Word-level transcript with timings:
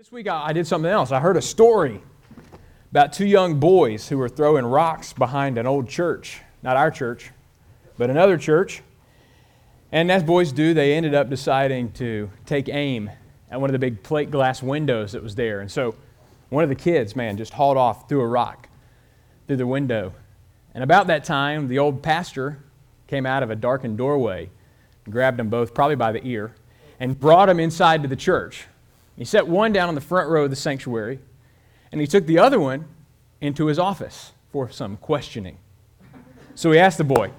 This 0.00 0.10
week 0.10 0.28
I 0.28 0.54
did 0.54 0.66
something 0.66 0.90
else. 0.90 1.12
I 1.12 1.20
heard 1.20 1.36
a 1.36 1.42
story 1.42 2.00
about 2.90 3.12
two 3.12 3.26
young 3.26 3.60
boys 3.60 4.08
who 4.08 4.16
were 4.16 4.30
throwing 4.30 4.64
rocks 4.64 5.12
behind 5.12 5.58
an 5.58 5.66
old 5.66 5.90
church. 5.90 6.40
Not 6.62 6.78
our 6.78 6.90
church, 6.90 7.30
but 7.98 8.08
another 8.08 8.38
church. 8.38 8.82
And 9.92 10.10
as 10.10 10.22
boys 10.22 10.52
do, 10.52 10.72
they 10.72 10.94
ended 10.94 11.14
up 11.14 11.28
deciding 11.28 11.92
to 11.92 12.30
take 12.46 12.70
aim 12.70 13.10
at 13.50 13.60
one 13.60 13.68
of 13.68 13.72
the 13.72 13.78
big 13.78 14.02
plate 14.02 14.30
glass 14.30 14.62
windows 14.62 15.12
that 15.12 15.22
was 15.22 15.34
there. 15.34 15.60
And 15.60 15.70
so 15.70 15.94
one 16.48 16.64
of 16.64 16.70
the 16.70 16.76
kids, 16.76 17.14
man, 17.14 17.36
just 17.36 17.52
hauled 17.52 17.76
off, 17.76 18.08
threw 18.08 18.22
a 18.22 18.26
rock 18.26 18.70
through 19.46 19.58
the 19.58 19.66
window. 19.66 20.14
And 20.72 20.82
about 20.82 21.08
that 21.08 21.24
time, 21.24 21.68
the 21.68 21.78
old 21.78 22.02
pastor 22.02 22.64
came 23.06 23.26
out 23.26 23.42
of 23.42 23.50
a 23.50 23.54
darkened 23.54 23.98
doorway, 23.98 24.48
grabbed 25.10 25.38
them 25.38 25.50
both, 25.50 25.74
probably 25.74 25.96
by 25.96 26.10
the 26.10 26.26
ear, 26.26 26.54
and 26.98 27.20
brought 27.20 27.46
them 27.46 27.60
inside 27.60 28.00
to 28.00 28.08
the 28.08 28.16
church. 28.16 28.66
He 29.16 29.24
set 29.24 29.46
one 29.46 29.72
down 29.72 29.88
on 29.88 29.94
the 29.94 30.00
front 30.00 30.28
row 30.28 30.44
of 30.44 30.50
the 30.50 30.56
sanctuary, 30.56 31.18
and 31.92 32.00
he 32.00 32.06
took 32.06 32.26
the 32.26 32.38
other 32.38 32.58
one 32.58 32.86
into 33.40 33.66
his 33.66 33.78
office 33.78 34.32
for 34.52 34.70
some 34.70 34.96
questioning. 34.96 35.58
So 36.54 36.72
he 36.72 36.78
asked 36.78 36.98
the 36.98 37.04
boy, 37.04 37.30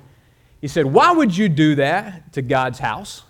he 0.59 0.67
said, 0.67 0.85
Why 0.85 1.11
would 1.11 1.35
you 1.35 1.49
do 1.49 1.75
that 1.75 2.33
to 2.33 2.41
God's 2.41 2.79
house? 2.79 3.23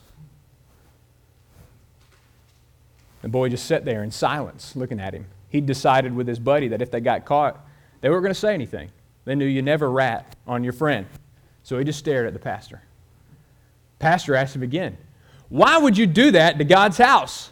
The 3.22 3.28
boy 3.28 3.50
just 3.50 3.66
sat 3.66 3.86
there 3.86 4.04
in 4.04 4.12
silence, 4.12 4.76
looking 4.76 5.00
at 5.00 5.14
him. 5.14 5.28
He 5.50 5.62
decided 5.62 6.14
with 6.16 6.28
his 6.28 6.40
buddy 6.40 6.68
that 6.70 6.82
if 6.82 6.92
they 6.92 7.00
got 7.00 7.26
caught, 7.26 7.66
they 8.02 8.10
weren't 8.10 8.24
going 8.24 8.34
to 8.34 8.40
say 8.40 8.54
anything. 8.54 8.90
They 9.26 9.36
knew 9.36 9.46
you 9.46 9.62
never 9.62 9.90
rat 9.92 10.36
on 10.48 10.64
your 10.64 10.74
friend. 10.74 11.06
So 11.64 11.78
he 11.78 11.86
just 11.86 12.00
stared 12.00 12.26
at 12.26 12.34
the 12.34 12.40
pastor. 12.40 12.82
Pastor 14.00 14.36
asked 14.36 14.56
him 14.56 14.64
again, 14.64 14.98
Why 15.50 15.78
would 15.78 15.98
you 15.98 16.08
do 16.08 16.32
that 16.32 16.58
to 16.58 16.64
God's 16.64 16.98
house? 16.98 17.52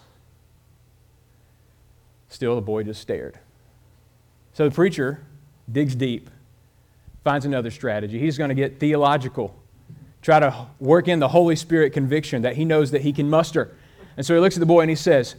Still, 2.30 2.56
the 2.56 2.62
boy 2.62 2.84
just 2.84 3.02
stared. 3.02 3.40
So 4.54 4.70
the 4.70 4.74
preacher 4.74 5.20
digs 5.72 5.95
deep, 5.95 6.30
finds 7.23 7.45
another 7.45 7.72
strategy. 7.72 8.20
He's 8.20 8.38
going 8.38 8.50
to 8.50 8.56
get 8.56 8.80
theological, 8.80 9.56
try 10.22 10.40
to 10.40 10.68
work 10.80 11.08
in 11.08 11.20
the 11.20 11.28
Holy 11.28 11.56
Spirit 11.56 11.92
conviction 11.94 12.44
that 12.44 12.56
he 12.56 12.66
knows 12.66 12.92
that 12.92 13.02
he 13.02 13.12
can 13.12 13.30
muster. 13.30 13.76
And 14.16 14.26
so 14.26 14.34
he 14.34 14.40
looks 14.40 14.56
at 14.56 14.59
the 14.59 14.66
boy 14.66 14.81
and 14.81 14.90
he 14.90 14.95
says, 14.95 15.36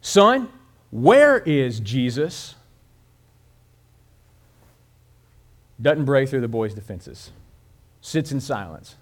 Son, 0.00 0.48
where 0.90 1.38
is 1.38 1.80
Jesus? 1.80 2.54
Doesn't 5.80 6.04
break 6.04 6.28
through 6.28 6.40
the 6.40 6.48
boy's 6.48 6.74
defenses, 6.74 7.32
sits 8.00 8.32
in 8.32 8.40
silence. 8.40 8.96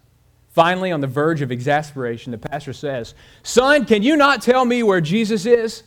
Finally, 0.48 0.92
on 0.92 1.00
the 1.00 1.06
verge 1.06 1.40
of 1.40 1.50
exasperation, 1.50 2.30
the 2.30 2.38
pastor 2.38 2.72
says, 2.72 3.14
Son, 3.42 3.84
can 3.84 4.02
you 4.02 4.16
not 4.16 4.42
tell 4.42 4.64
me 4.64 4.82
where 4.82 5.00
Jesus 5.00 5.46
is? 5.46 5.82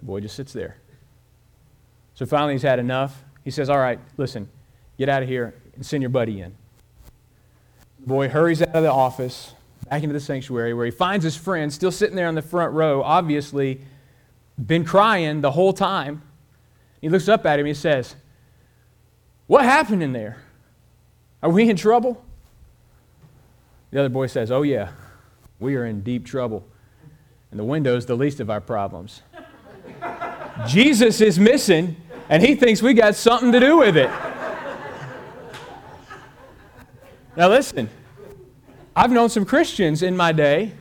The 0.00 0.06
boy 0.06 0.20
just 0.20 0.34
sits 0.34 0.52
there. 0.52 0.76
So 2.14 2.26
finally, 2.26 2.54
he's 2.54 2.62
had 2.62 2.78
enough. 2.78 3.22
He 3.44 3.50
says, 3.50 3.70
All 3.70 3.78
right, 3.78 4.00
listen, 4.16 4.48
get 4.98 5.08
out 5.08 5.22
of 5.22 5.28
here 5.28 5.54
and 5.74 5.84
send 5.84 6.02
your 6.02 6.10
buddy 6.10 6.40
in. 6.40 6.54
The 8.00 8.06
boy 8.06 8.28
hurries 8.28 8.62
out 8.62 8.74
of 8.74 8.82
the 8.82 8.90
office, 8.90 9.54
back 9.88 10.02
into 10.02 10.12
the 10.12 10.20
sanctuary, 10.20 10.74
where 10.74 10.86
he 10.86 10.90
finds 10.90 11.22
his 11.22 11.36
friend 11.36 11.72
still 11.72 11.92
sitting 11.92 12.16
there 12.16 12.28
on 12.28 12.34
the 12.34 12.42
front 12.42 12.72
row, 12.72 13.02
obviously 13.02 13.82
been 14.58 14.84
crying 14.84 15.40
the 15.40 15.50
whole 15.50 15.72
time. 15.72 16.22
He 17.00 17.08
looks 17.08 17.28
up 17.28 17.46
at 17.46 17.54
him 17.54 17.60
and 17.60 17.68
he 17.68 17.74
says, 17.74 18.16
What 19.46 19.64
happened 19.64 20.02
in 20.02 20.12
there? 20.12 20.38
Are 21.42 21.50
we 21.50 21.68
in 21.68 21.76
trouble? 21.76 22.24
The 23.90 24.00
other 24.00 24.08
boy 24.08 24.28
says, 24.28 24.50
Oh, 24.50 24.62
yeah, 24.62 24.92
we 25.58 25.76
are 25.76 25.84
in 25.84 26.02
deep 26.02 26.24
trouble. 26.24 26.66
And 27.50 27.58
the 27.58 27.64
window's 27.64 28.06
the 28.06 28.14
least 28.14 28.40
of 28.40 28.48
our 28.48 28.60
problems. 28.60 29.22
Jesus 30.66 31.20
is 31.20 31.38
missing, 31.38 31.96
and 32.28 32.42
he 32.42 32.54
thinks 32.54 32.82
we 32.82 32.94
got 32.94 33.14
something 33.14 33.52
to 33.52 33.60
do 33.60 33.78
with 33.78 33.96
it. 33.96 34.10
Now, 37.36 37.48
listen, 37.48 37.88
I've 38.94 39.10
known 39.10 39.28
some 39.30 39.44
Christians 39.44 40.02
in 40.02 40.16
my 40.16 40.32
day 40.32 40.72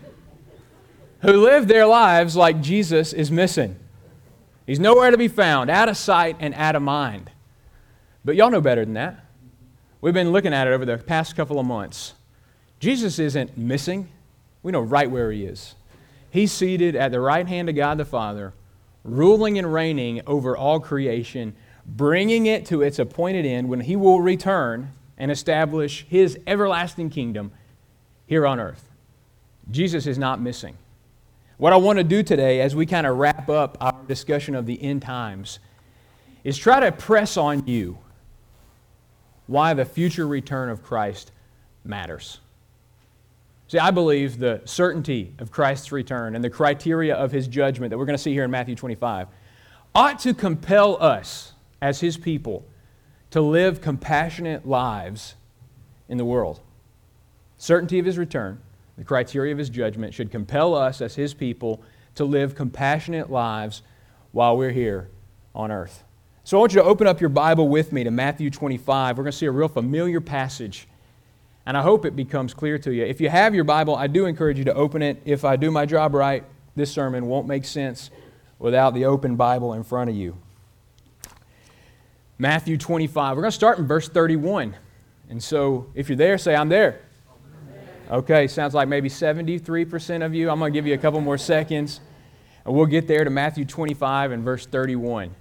who 1.22 1.34
live 1.44 1.68
their 1.68 1.86
lives 1.86 2.36
like 2.36 2.62
Jesus 2.62 3.14
is 3.14 3.30
missing. 3.30 3.76
He's 4.66 4.80
nowhere 4.80 5.12
to 5.12 5.18
be 5.18 5.28
found, 5.28 5.70
out 5.70 5.90
of 5.90 5.98
sight 5.98 6.36
and 6.40 6.54
out 6.54 6.76
of 6.76 6.82
mind. 6.82 7.32
But 8.24 8.36
y'all 8.36 8.52
know 8.52 8.62
better 8.62 8.86
than 8.86 8.94
that. 8.96 9.26
We've 10.02 10.14
been 10.14 10.32
looking 10.32 10.54
at 10.54 10.68
it 10.68 10.72
over 10.72 10.86
the 10.86 10.98
past 10.98 11.36
couple 11.36 11.60
of 11.60 11.66
months. 11.66 12.14
Jesus 12.80 13.20
isn't 13.20 13.58
missing. 13.58 14.10
We 14.64 14.72
know 14.72 14.82
right 14.82 15.10
where 15.10 15.32
he 15.32 15.46
is. 15.46 15.76
He's 16.30 16.52
seated 16.52 16.96
at 16.96 17.12
the 17.12 17.20
right 17.20 17.48
hand 17.48 17.70
of 17.70 17.76
God 17.76 17.98
the 17.98 18.06
Father, 18.06 18.54
ruling 19.04 19.58
and 19.58 19.74
reigning 19.74 20.22
over 20.28 20.56
all 20.56 20.80
creation, 20.80 21.56
bringing 21.86 22.46
it 22.46 22.66
to 22.68 22.82
its 22.82 23.00
appointed 23.00 23.46
end 23.46 23.70
when 23.70 23.82
he 23.82 23.96
will 23.96 24.22
return 24.22 24.92
and 25.18 25.32
establish 25.32 26.06
his 26.10 26.40
everlasting 26.48 27.10
kingdom 27.10 27.52
here 28.26 28.46
on 28.46 28.60
earth. 28.60 28.90
Jesus 29.72 30.08
is 30.08 30.18
not 30.18 30.42
missing. 30.42 30.78
What 31.58 31.74
I 31.74 31.78
want 31.78 31.98
to 31.98 32.04
do 32.04 32.24
today, 32.24 32.62
as 32.62 32.76
we 32.76 32.86
kind 32.86 33.06
of 33.06 33.18
wrap 33.18 33.50
up 33.50 33.78
our 33.82 34.00
discussion 34.08 34.56
of 34.56 34.66
the 34.66 34.82
end 34.82 35.02
times, 35.02 35.60
is 36.44 36.58
try 36.58 36.80
to 36.80 36.92
press 36.92 37.36
on 37.36 37.68
you 37.68 37.98
why 39.48 39.74
the 39.74 39.84
future 39.84 40.28
return 40.28 40.70
of 40.70 40.84
Christ 40.84 41.32
matters. 41.84 42.40
See, 43.70 43.78
I 43.78 43.92
believe 43.92 44.40
the 44.40 44.62
certainty 44.66 45.36
of 45.38 45.52
Christ's 45.52 45.92
return 45.92 46.34
and 46.34 46.44
the 46.44 46.50
criteria 46.50 47.16
of 47.16 47.32
his 47.32 47.48
judgment 47.48 47.92
that 47.92 48.00
we're 48.00 48.08
going 48.08 48.18
to 48.18 48.22
see 48.22 48.34
here 48.34 48.44
in 48.44 48.50
Matthew 48.50 48.74
25 48.74 49.28
ought 49.94 50.18
to 50.20 50.34
compel 50.34 51.02
us 51.02 51.54
as 51.80 52.00
his 52.00 52.18
people 52.18 52.66
to 53.30 53.42
live 53.42 53.80
compassionate 53.80 54.68
lives 54.68 55.36
in 56.08 56.18
the 56.18 56.26
world. 56.26 56.62
Certainty 57.60 58.00
of 58.00 58.08
his 58.08 58.18
return, 58.18 58.60
the 58.98 59.04
criteria 59.04 59.52
of 59.52 59.60
his 59.60 59.70
judgment 59.70 60.16
should 60.16 60.32
compel 60.32 60.74
us 60.74 61.00
as 61.00 61.14
his 61.14 61.36
people 61.36 61.84
to 62.16 62.26
live 62.26 62.56
compassionate 62.56 63.30
lives 63.30 63.84
while 64.32 64.58
we're 64.58 64.72
here 64.72 65.12
on 65.54 65.72
earth. 65.72 66.04
So 66.44 66.58
I 66.58 66.60
want 66.60 66.74
you 66.74 66.82
to 66.82 66.88
open 66.88 67.06
up 67.06 67.22
your 67.22 67.30
Bible 67.30 67.70
with 67.70 67.94
me 67.94 68.04
to 68.04 68.10
Matthew 68.10 68.50
25. 68.50 69.16
We're 69.16 69.24
going 69.24 69.32
to 69.32 69.38
see 69.38 69.46
a 69.46 69.52
real 69.52 69.68
familiar 69.68 70.20
passage 70.20 70.88
and 71.70 71.78
I 71.78 71.84
hope 71.84 72.04
it 72.04 72.16
becomes 72.16 72.56
clear 72.56 72.80
to 72.80 72.92
you. 72.92 73.06
If 73.06 73.22
you 73.22 73.30
have 73.30 73.54
your 73.54 73.64
Bible, 73.64 73.96
I 73.96 74.08
do 74.08 74.26
encourage 74.26 74.58
you 74.58 74.64
to 74.64 74.74
open 74.74 75.04
it. 75.04 75.22
If 75.24 75.46
I 75.46 75.56
do 75.56 75.70
my 75.70 75.86
job 75.86 76.16
right, 76.16 76.44
this 76.76 76.92
sermon 76.92 77.28
won't 77.28 77.46
make 77.46 77.64
sense 77.64 78.10
without 78.58 78.96
the 78.96 79.06
open 79.06 79.36
Bible 79.36 79.74
in 79.74 79.84
front 79.84 80.10
of 80.10 80.16
you. 80.16 80.36
Matthew 82.40 82.76
25. 82.76 83.38
We're 83.38 83.44
going 83.44 83.52
to 83.52 83.56
start 83.56 83.78
in 83.78 83.86
verse 83.86 84.10
31. 84.10 84.76
And 85.30 85.44
so 85.44 85.86
if 85.94 86.10
you're 86.10 86.16
there, 86.16 86.40
say, 86.40 86.56
I'm 86.56 86.70
there. 86.70 87.02
Okay, 88.10 88.48
sounds 88.48 88.74
like 88.74 88.88
maybe 88.88 89.08
73% 89.08 90.26
of 90.26 90.34
you. 90.34 90.50
I'm 90.50 90.58
going 90.58 90.74
to 90.74 90.76
give 90.76 90.88
you 90.88 90.96
a 90.96 90.98
couple 90.98 91.22
more 91.22 91.38
seconds, 91.38 92.02
and 92.66 92.74
we'll 92.74 92.88
get 92.88 93.08
there 93.08 93.24
to 93.24 93.30
Matthew 93.30 93.64
25 93.64 94.32
and 94.32 94.44
verse 94.44 94.66
31. 94.66 95.36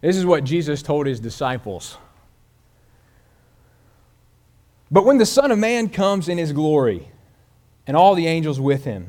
This 0.00 0.16
is 0.16 0.26
what 0.26 0.42
Jesus 0.42 0.82
told 0.82 1.06
his 1.06 1.20
disciples. 1.20 1.96
But 4.90 5.04
when 5.04 5.18
the 5.18 5.26
Son 5.26 5.50
of 5.50 5.58
Man 5.58 5.88
comes 5.88 6.28
in 6.28 6.38
his 6.38 6.52
glory, 6.52 7.08
and 7.86 7.96
all 7.96 8.14
the 8.14 8.26
angels 8.26 8.60
with 8.60 8.84
him, 8.84 9.08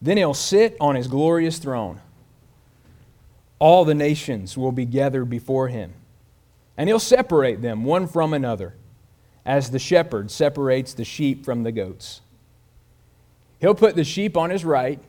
then 0.00 0.16
he'll 0.16 0.34
sit 0.34 0.76
on 0.80 0.94
his 0.94 1.08
glorious 1.08 1.58
throne. 1.58 2.00
All 3.58 3.84
the 3.84 3.94
nations 3.94 4.56
will 4.56 4.72
be 4.72 4.86
gathered 4.86 5.26
before 5.26 5.68
him, 5.68 5.92
and 6.76 6.88
he'll 6.88 6.98
separate 6.98 7.60
them 7.60 7.84
one 7.84 8.06
from 8.06 8.32
another, 8.32 8.74
as 9.44 9.70
the 9.70 9.78
shepherd 9.78 10.30
separates 10.30 10.94
the 10.94 11.04
sheep 11.04 11.44
from 11.44 11.62
the 11.62 11.72
goats. 11.72 12.20
He'll 13.60 13.74
put 13.74 13.96
the 13.96 14.04
sheep 14.04 14.36
on 14.36 14.50
his 14.50 14.64
right, 14.64 15.00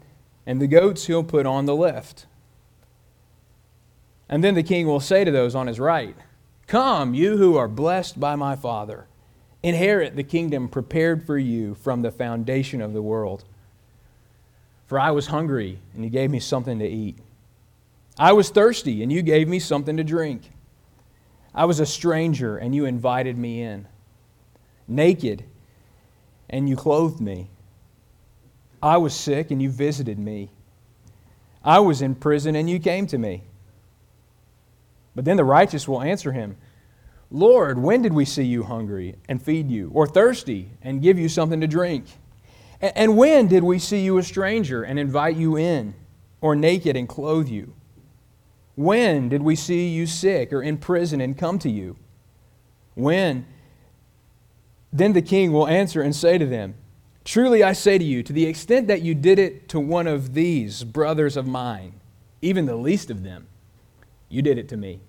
and 0.45 0.61
the 0.61 0.67
goats 0.67 1.07
he'll 1.07 1.23
put 1.23 1.45
on 1.45 1.65
the 1.65 1.75
left. 1.75 2.25
And 4.27 4.43
then 4.43 4.55
the 4.55 4.63
king 4.63 4.87
will 4.87 4.99
say 4.99 5.23
to 5.23 5.31
those 5.31 5.55
on 5.55 5.67
his 5.67 5.79
right, 5.79 6.15
Come, 6.67 7.13
you 7.13 7.37
who 7.37 7.55
are 7.57 7.67
blessed 7.67 8.19
by 8.19 8.35
my 8.35 8.55
Father 8.55 9.07
Inherit 9.63 10.15
the 10.15 10.23
kingdom 10.23 10.67
prepared 10.67 11.25
for 11.25 11.37
you 11.37 11.75
from 11.75 12.01
the 12.01 12.11
foundation 12.11 12.81
of 12.81 12.93
the 12.93 13.01
world. 13.01 13.43
For 14.87 14.99
I 14.99 15.11
was 15.11 15.27
hungry, 15.27 15.79
and 15.93 16.03
you 16.03 16.09
gave 16.09 16.31
me 16.31 16.39
something 16.39 16.79
to 16.79 16.87
eat. 16.87 17.17
I 18.17 18.33
was 18.33 18.49
thirsty, 18.49 19.03
and 19.03 19.11
you 19.11 19.21
gave 19.21 19.47
me 19.47 19.59
something 19.59 19.97
to 19.97 20.03
drink. 20.03 20.51
I 21.53 21.65
was 21.65 21.79
a 21.79 21.85
stranger, 21.85 22.57
and 22.57 22.73
you 22.73 22.85
invited 22.85 23.37
me 23.37 23.61
in. 23.61 23.87
Naked, 24.87 25.43
and 26.49 26.67
you 26.67 26.75
clothed 26.75 27.21
me. 27.21 27.49
I 28.81 28.97
was 28.97 29.13
sick, 29.13 29.51
and 29.51 29.61
you 29.61 29.69
visited 29.69 30.17
me. 30.17 30.49
I 31.63 31.79
was 31.79 32.01
in 32.01 32.15
prison, 32.15 32.55
and 32.55 32.69
you 32.69 32.79
came 32.79 33.05
to 33.07 33.17
me. 33.17 33.43
But 35.15 35.25
then 35.25 35.37
the 35.37 35.43
righteous 35.43 35.87
will 35.87 36.01
answer 36.01 36.31
him. 36.31 36.57
Lord, 37.31 37.79
when 37.79 38.01
did 38.01 38.13
we 38.13 38.25
see 38.25 38.43
you 38.43 38.63
hungry 38.63 39.15
and 39.29 39.41
feed 39.41 39.71
you, 39.71 39.89
or 39.93 40.05
thirsty 40.05 40.71
and 40.81 41.01
give 41.01 41.17
you 41.17 41.29
something 41.29 41.61
to 41.61 41.67
drink? 41.67 42.05
And 42.81 43.15
when 43.15 43.47
did 43.47 43.63
we 43.63 43.79
see 43.79 44.01
you 44.01 44.17
a 44.17 44.23
stranger 44.23 44.83
and 44.83 44.99
invite 44.99 45.37
you 45.37 45.55
in, 45.55 45.93
or 46.41 46.55
naked 46.55 46.97
and 46.97 47.07
clothe 47.07 47.47
you? 47.47 47.73
When 48.75 49.29
did 49.29 49.41
we 49.43 49.55
see 49.55 49.87
you 49.87 50.07
sick 50.07 50.51
or 50.51 50.61
in 50.61 50.77
prison 50.77 51.21
and 51.21 51.37
come 51.37 51.57
to 51.59 51.69
you? 51.69 51.95
When? 52.95 53.45
Then 54.91 55.13
the 55.13 55.21
king 55.21 55.53
will 55.53 55.67
answer 55.67 56.01
and 56.01 56.13
say 56.13 56.37
to 56.37 56.45
them, 56.45 56.75
Truly 57.23 57.63
I 57.63 57.73
say 57.73 57.97
to 57.97 58.03
you, 58.03 58.23
to 58.23 58.33
the 58.33 58.45
extent 58.45 58.87
that 58.87 59.03
you 59.03 59.13
did 59.13 59.39
it 59.39 59.69
to 59.69 59.79
one 59.79 60.07
of 60.07 60.33
these 60.33 60.83
brothers 60.83 61.37
of 61.37 61.47
mine, 61.47 62.01
even 62.41 62.65
the 62.65 62.75
least 62.75 63.11
of 63.11 63.23
them, 63.23 63.47
you 64.27 64.41
did 64.41 64.57
it 64.57 64.67
to 64.69 64.77
me. 64.77 65.01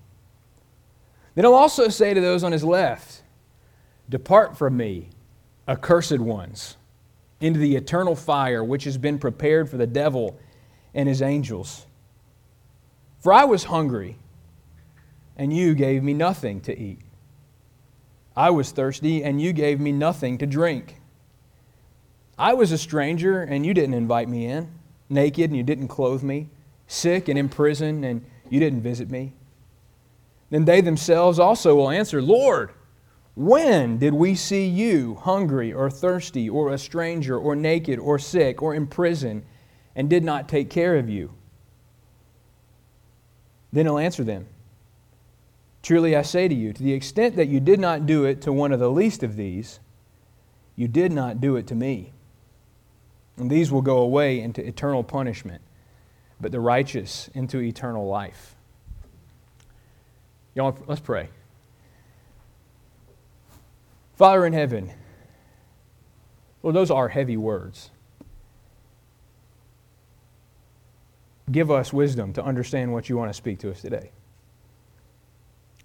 Then 1.35 1.45
he'll 1.45 1.55
also 1.55 1.89
say 1.89 2.13
to 2.15 2.21
those 2.21 2.45
on 2.45 2.53
his 2.53 2.65
left, 2.65 3.23
Depart 4.09 4.57
from 4.59 4.77
me, 4.77 5.09
accursed 5.67 6.19
ones, 6.19 6.77
into 7.41 7.59
the 7.59 7.77
eternal 7.77 8.15
fire 8.15 8.63
which 8.63 8.85
has 8.85 8.99
been 8.99 9.19
prepared 9.19 9.69
for 9.69 9.77
the 9.77 9.87
devil 9.87 10.39
and 10.95 11.09
his 11.09 11.23
angels. 11.23 11.87
For 13.21 13.33
I 13.33 13.45
was 13.45 13.65
hungry, 13.65 14.19
and 15.37 15.57
you 15.57 15.75
gave 15.75 16.03
me 16.03 16.13
nothing 16.13 16.61
to 16.63 16.79
eat. 16.79 17.01
I 18.37 18.51
was 18.51 18.71
thirsty, 18.71 19.23
and 19.23 19.41
you 19.41 19.53
gave 19.53 19.81
me 19.81 19.93
nothing 19.93 20.39
to 20.39 20.47
drink. 20.47 21.01
I 22.39 22.55
was 22.55 22.73
a 22.73 22.79
stranger, 22.79 23.43
and 23.43 23.65
you 23.65 23.75
didn't 23.75 23.95
invite 23.95 24.29
me 24.29 24.47
in, 24.47 24.71
naked, 25.09 25.51
and 25.51 25.57
you 25.57 25.63
didn't 25.63 25.89
clothe 25.89 26.23
me, 26.23 26.49
sick 26.87 27.29
and 27.29 27.39
in 27.39 27.49
prison, 27.49 28.05
and 28.05 28.25
you 28.49 28.59
didn't 28.59 28.83
visit 28.83 29.11
me. 29.11 29.35
Then 30.53 30.67
they 30.67 30.83
themselves 30.83 31.39
also 31.39 31.75
will 31.75 31.89
answer, 31.89 32.21
Lord, 32.21 32.73
when 33.35 33.97
did 33.97 34.13
we 34.13 34.35
see 34.35 34.67
you 34.67 35.15
hungry 35.15 35.73
or 35.73 35.91
thirsty 35.91 36.47
or 36.47 36.69
a 36.69 36.77
stranger 36.77 37.39
or 37.39 37.57
naked 37.57 37.99
or 37.99 38.19
sick 38.19 38.61
or 38.61 38.75
in 38.75 38.87
prison 38.87 39.47
and 39.97 40.11
did 40.11 40.23
not 40.23 40.51
take 40.51 40.69
care 40.69 40.97
of 40.97 41.09
you? 41.09 41.33
Then 43.73 43.87
he'll 43.87 43.97
answer 43.97 44.25
them 44.25 44.47
Truly 45.83 46.15
I 46.15 46.21
say 46.21 46.49
to 46.49 46.55
you, 46.55 46.75
to 46.75 46.83
the 46.83 46.93
extent 46.93 47.35
that 47.37 47.49
you 47.49 47.59
did 47.59 47.81
not 47.81 48.05
do 48.05 48.27
it 48.27 48.43
to 48.43 48.53
one 48.53 48.73
of 48.73 48.79
the 48.79 48.91
least 48.91 49.23
of 49.23 49.37
these, 49.37 49.81
you 50.77 50.87
did 50.87 51.13
not 51.13 51.41
do 51.41 51.57
it 51.57 51.67
to 51.69 51.75
me. 51.75 52.13
And 53.39 53.51
these 53.51 53.73
will 53.73 53.81
go 53.81 53.99
away 53.99 54.39
into 54.39 54.65
eternal 54.65 55.03
punishment, 55.03 55.63
but 56.39 56.53
the 56.53 56.61
righteous 56.61 57.31
into 57.33 57.59
eternal 57.59 58.07
life. 58.07 58.55
Y'all, 60.55 60.77
let's 60.87 61.01
pray. 61.01 61.29
Father 64.17 64.45
in 64.47 64.53
heaven, 64.53 64.93
Lord, 66.63 66.77
those 66.77 66.91
are 66.91 67.09
heavy 67.09 67.37
words. 67.37 67.91
Give 71.51 71.71
us 71.71 71.93
wisdom 71.93 72.33
to 72.35 72.45
understand 72.45 72.93
what 72.93 73.09
you 73.09 73.17
want 73.17 73.31
to 73.31 73.35
speak 73.35 73.59
to 73.61 73.71
us 73.71 73.81
today. 73.81 74.11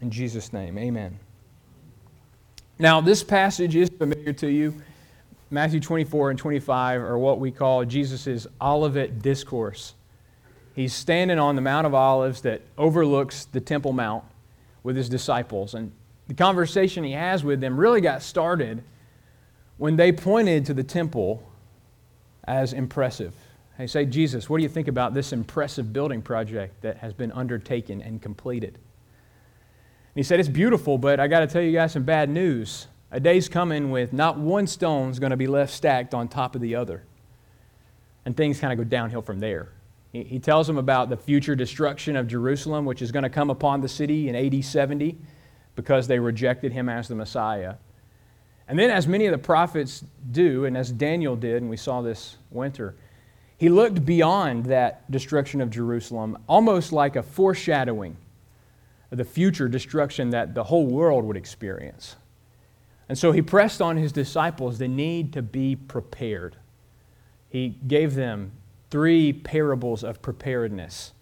In 0.02 0.12
Jesus' 0.12 0.54
name, 0.54 0.78
amen. 0.78 1.18
Now, 2.78 3.02
this 3.02 3.24
passage 3.24 3.75
is 3.75 3.90
familiar 3.90 4.34
to 4.34 4.48
you. 4.48 4.75
Matthew 5.50 5.80
24 5.80 6.31
and 6.31 6.40
25 6.40 7.02
are 7.02 7.18
what 7.18 7.40
we 7.40 7.52
call 7.52 7.84
Jesus' 7.86 8.46
Olivet 8.62 9.22
Discourse. 9.22 9.96
He's 10.75 10.94
standing 10.94 11.40
on 11.40 11.56
the 11.56 11.62
Mount 11.62 11.88
of 11.88 11.96
Olives 11.96 12.42
that 12.42 12.62
overlooks 12.78 13.46
the 13.46 13.60
Temple 13.60 13.94
Mount 13.94 14.24
with 14.84 14.96
his 14.96 15.10
disciples. 15.10 15.74
And 15.74 15.92
the 16.28 16.34
conversation 16.34 17.04
he 17.04 17.12
has 17.14 17.44
with 17.44 17.62
them 17.62 17.78
really 17.78 18.02
got 18.02 18.22
started 18.22 18.84
when 19.78 19.96
they 19.96 20.12
pointed 20.12 20.66
to 20.66 20.74
the 20.74 20.84
temple 20.84 21.44
as 22.46 22.74
impressive. 22.74 23.34
They 23.78 23.88
say, 23.88 24.06
Jesus, 24.06 24.50
what 24.50 24.58
do 24.58 24.64
you 24.64 24.70
think 24.70 24.88
about 24.88 25.14
this 25.14 25.32
impressive 25.32 25.94
building 25.94 26.22
project 26.22 26.82
that 26.82 26.98
has 26.98 27.14
been 27.14 27.32
undertaken 27.32 28.02
and 28.02 28.22
completed? 28.22 28.74
And 28.76 30.16
he 30.16 30.24
said, 30.24 30.40
It's 30.40 30.50
beautiful, 30.50 30.98
but 30.98 31.20
I 31.20 31.28
got 31.28 31.42
to 31.42 31.48
tell 31.48 31.62
you 31.62 31.72
guys 31.72 31.92
some 31.92 32.04
bad 32.04 32.30
news. 32.30 32.88
A 33.12 33.20
day's 33.20 33.48
coming 33.48 33.92
with 33.92 34.14
not 34.14 34.38
one 34.38 34.68
stone 34.68 35.12
is 35.12 35.20
going 35.20 35.30
to 35.30 35.38
be 35.38 35.48
left 35.48 35.72
stacked 35.72 36.14
on 36.14 36.28
top 36.28 36.56
of 36.56 36.62
the 36.62 36.76
other. 36.76 37.04
And 38.26 38.36
things 38.36 38.60
kind 38.60 38.74
of 38.74 38.78
go 38.78 38.84
downhill 38.84 39.22
from 39.22 39.40
there. 39.40 39.70
He, 40.18 40.24
he 40.24 40.40
tells 40.40 40.66
them 40.66 40.78
about 40.78 41.10
the 41.10 41.18
future 41.18 41.56
destruction 41.56 42.16
of 42.16 42.28
Jerusalem, 42.28 42.86
which 42.86 43.02
is 43.02 43.12
going 43.12 43.24
to 43.24 43.30
come 43.30 43.50
upon 43.50 43.81
the 43.81 43.88
city 43.88 44.30
in 44.30 44.36
AD 44.36 44.66
70 44.66 45.18
because 45.75 46.08
they 46.08 46.18
rejected 46.18 46.72
him 46.72 46.90
as 46.90 47.08
the 47.08 47.16
Messiah. 47.16 47.75
And 48.68 48.78
then, 48.78 48.90
as 48.90 49.08
many 49.08 49.28
of 49.28 49.31
the 49.31 49.38
prophets 49.38 50.04
do, 50.31 50.66
and 50.66 50.75
as 50.75 50.92
Daniel 50.92 51.36
did, 51.36 51.62
and 51.62 51.69
we 51.69 51.78
saw 51.78 52.02
this 52.02 52.38
winter, 52.50 52.96
he 53.58 53.69
looked 53.69 54.06
beyond 54.06 54.66
that 54.66 55.10
destruction 55.10 55.62
of 55.62 55.69
Jerusalem, 55.69 56.38
almost 56.48 56.92
like 56.92 57.16
a 57.16 57.24
foreshadowing 57.24 58.18
of 59.12 59.19
the 59.19 59.24
future 59.24 59.68
destruction 59.68 60.31
that 60.31 60.56
the 60.56 60.64
whole 60.64 60.88
world 60.88 61.25
would 61.25 61.38
experience. 61.38 62.16
And 63.08 63.18
so 63.18 63.31
he 63.31 63.42
pressed 63.42 63.81
on 63.81 63.98
his 63.98 64.12
disciples 64.12 64.80
the 64.80 64.88
need 64.88 65.31
to 65.34 65.42
be 65.42 65.75
prepared. 65.75 66.58
He 67.50 67.69
gave 67.69 68.16
them 68.16 68.52
three 68.89 69.34
parables 69.34 70.04
of 70.04 70.22
preparedness. 70.22 71.13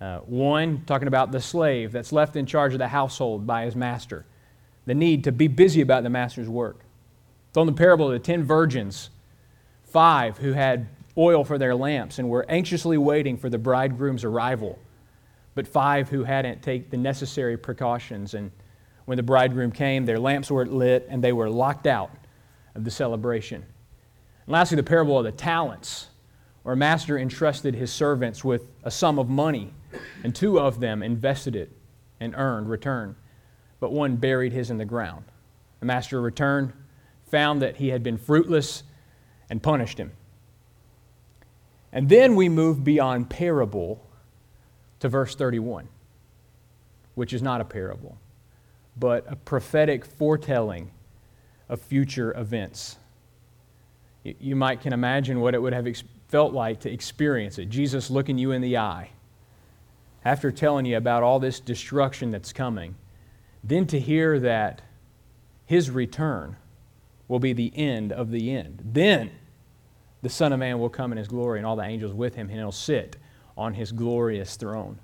Uh, 0.00 0.18
one, 0.20 0.82
talking 0.86 1.08
about 1.08 1.30
the 1.30 1.40
slave 1.40 1.92
that's 1.92 2.12
left 2.12 2.34
in 2.34 2.46
charge 2.46 2.72
of 2.72 2.78
the 2.78 2.88
household 2.88 3.46
by 3.46 3.64
his 3.64 3.76
master, 3.76 4.26
the 4.86 4.94
need 4.94 5.24
to 5.24 5.32
be 5.32 5.46
busy 5.46 5.80
about 5.80 6.02
the 6.02 6.10
master's 6.10 6.48
work. 6.48 6.80
Told 7.52 7.68
the 7.68 7.72
parable 7.72 8.06
of 8.06 8.12
the 8.12 8.18
ten 8.18 8.42
virgins, 8.42 9.10
five 9.84 10.38
who 10.38 10.52
had 10.52 10.88
oil 11.16 11.44
for 11.44 11.58
their 11.58 11.74
lamps 11.74 12.18
and 12.18 12.28
were 12.28 12.46
anxiously 12.48 12.96
waiting 12.96 13.36
for 13.36 13.50
the 13.50 13.58
bridegroom's 13.58 14.24
arrival, 14.24 14.78
but 15.54 15.68
five 15.68 16.08
who 16.08 16.24
hadn't 16.24 16.62
taken 16.62 16.88
the 16.90 16.96
necessary 16.96 17.56
precautions. 17.58 18.34
And 18.34 18.50
when 19.04 19.16
the 19.16 19.22
bridegroom 19.22 19.70
came, 19.70 20.06
their 20.06 20.18
lamps 20.18 20.50
weren't 20.50 20.72
lit 20.72 21.06
and 21.10 21.22
they 21.22 21.32
were 21.32 21.50
locked 21.50 21.86
out 21.86 22.10
of 22.74 22.84
the 22.84 22.90
celebration. 22.90 23.62
And 24.46 24.52
lastly, 24.52 24.76
the 24.76 24.82
parable 24.82 25.18
of 25.18 25.24
the 25.24 25.32
talents, 25.32 26.08
a 26.64 26.76
master 26.76 27.18
entrusted 27.18 27.74
his 27.74 27.92
servants 27.92 28.44
with 28.44 28.68
a 28.84 28.90
sum 28.90 29.18
of 29.18 29.28
money, 29.28 29.72
and 30.22 30.34
two 30.34 30.60
of 30.60 30.78
them 30.78 31.02
invested 31.02 31.56
it 31.56 31.72
and 32.20 32.34
earned 32.36 32.68
return, 32.68 33.16
but 33.80 33.92
one 33.92 34.16
buried 34.16 34.52
his 34.52 34.70
in 34.70 34.78
the 34.78 34.84
ground. 34.84 35.24
The 35.80 35.86
master 35.86 36.20
returned, 36.20 36.72
found 37.30 37.60
that 37.62 37.76
he 37.76 37.88
had 37.88 38.02
been 38.02 38.16
fruitless, 38.16 38.84
and 39.50 39.60
punished 39.62 39.98
him. 39.98 40.12
And 41.92 42.08
then 42.08 42.36
we 42.36 42.48
move 42.48 42.84
beyond 42.84 43.28
parable 43.28 44.06
to 45.00 45.08
verse 45.08 45.34
31, 45.34 45.88
which 47.16 47.32
is 47.32 47.42
not 47.42 47.60
a 47.60 47.64
parable, 47.64 48.16
but 48.96 49.24
a 49.28 49.34
prophetic 49.34 50.06
foretelling 50.06 50.92
of 51.68 51.80
future 51.80 52.32
events. 52.38 52.96
You 54.22 54.54
might 54.54 54.80
can 54.80 54.92
imagine 54.92 55.40
what 55.40 55.54
it 55.54 55.58
would 55.60 55.72
have 55.72 55.86
felt 56.32 56.54
like 56.54 56.80
to 56.80 56.90
experience 56.90 57.58
it. 57.58 57.68
Jesus 57.68 58.10
looking 58.10 58.38
you 58.38 58.52
in 58.52 58.62
the 58.62 58.78
eye 58.78 59.10
after 60.24 60.50
telling 60.50 60.86
you 60.86 60.96
about 60.96 61.22
all 61.22 61.38
this 61.38 61.60
destruction 61.60 62.30
that's 62.30 62.54
coming, 62.54 62.94
then 63.62 63.86
to 63.86 64.00
hear 64.00 64.40
that 64.40 64.80
his 65.66 65.90
return 65.90 66.56
will 67.28 67.38
be 67.38 67.52
the 67.52 67.70
end 67.76 68.12
of 68.12 68.30
the 68.30 68.50
end. 68.50 68.80
Then 68.82 69.30
the 70.22 70.30
Son 70.30 70.54
of 70.54 70.58
Man 70.58 70.78
will 70.78 70.88
come 70.88 71.12
in 71.12 71.18
his 71.18 71.28
glory 71.28 71.58
and 71.58 71.66
all 71.66 71.76
the 71.76 71.84
angels 71.84 72.14
with 72.14 72.34
him, 72.34 72.48
and 72.48 72.58
he'll 72.58 72.72
sit 72.72 73.18
on 73.54 73.74
his 73.74 73.92
glorious 73.92 74.56
throne. 74.56 75.00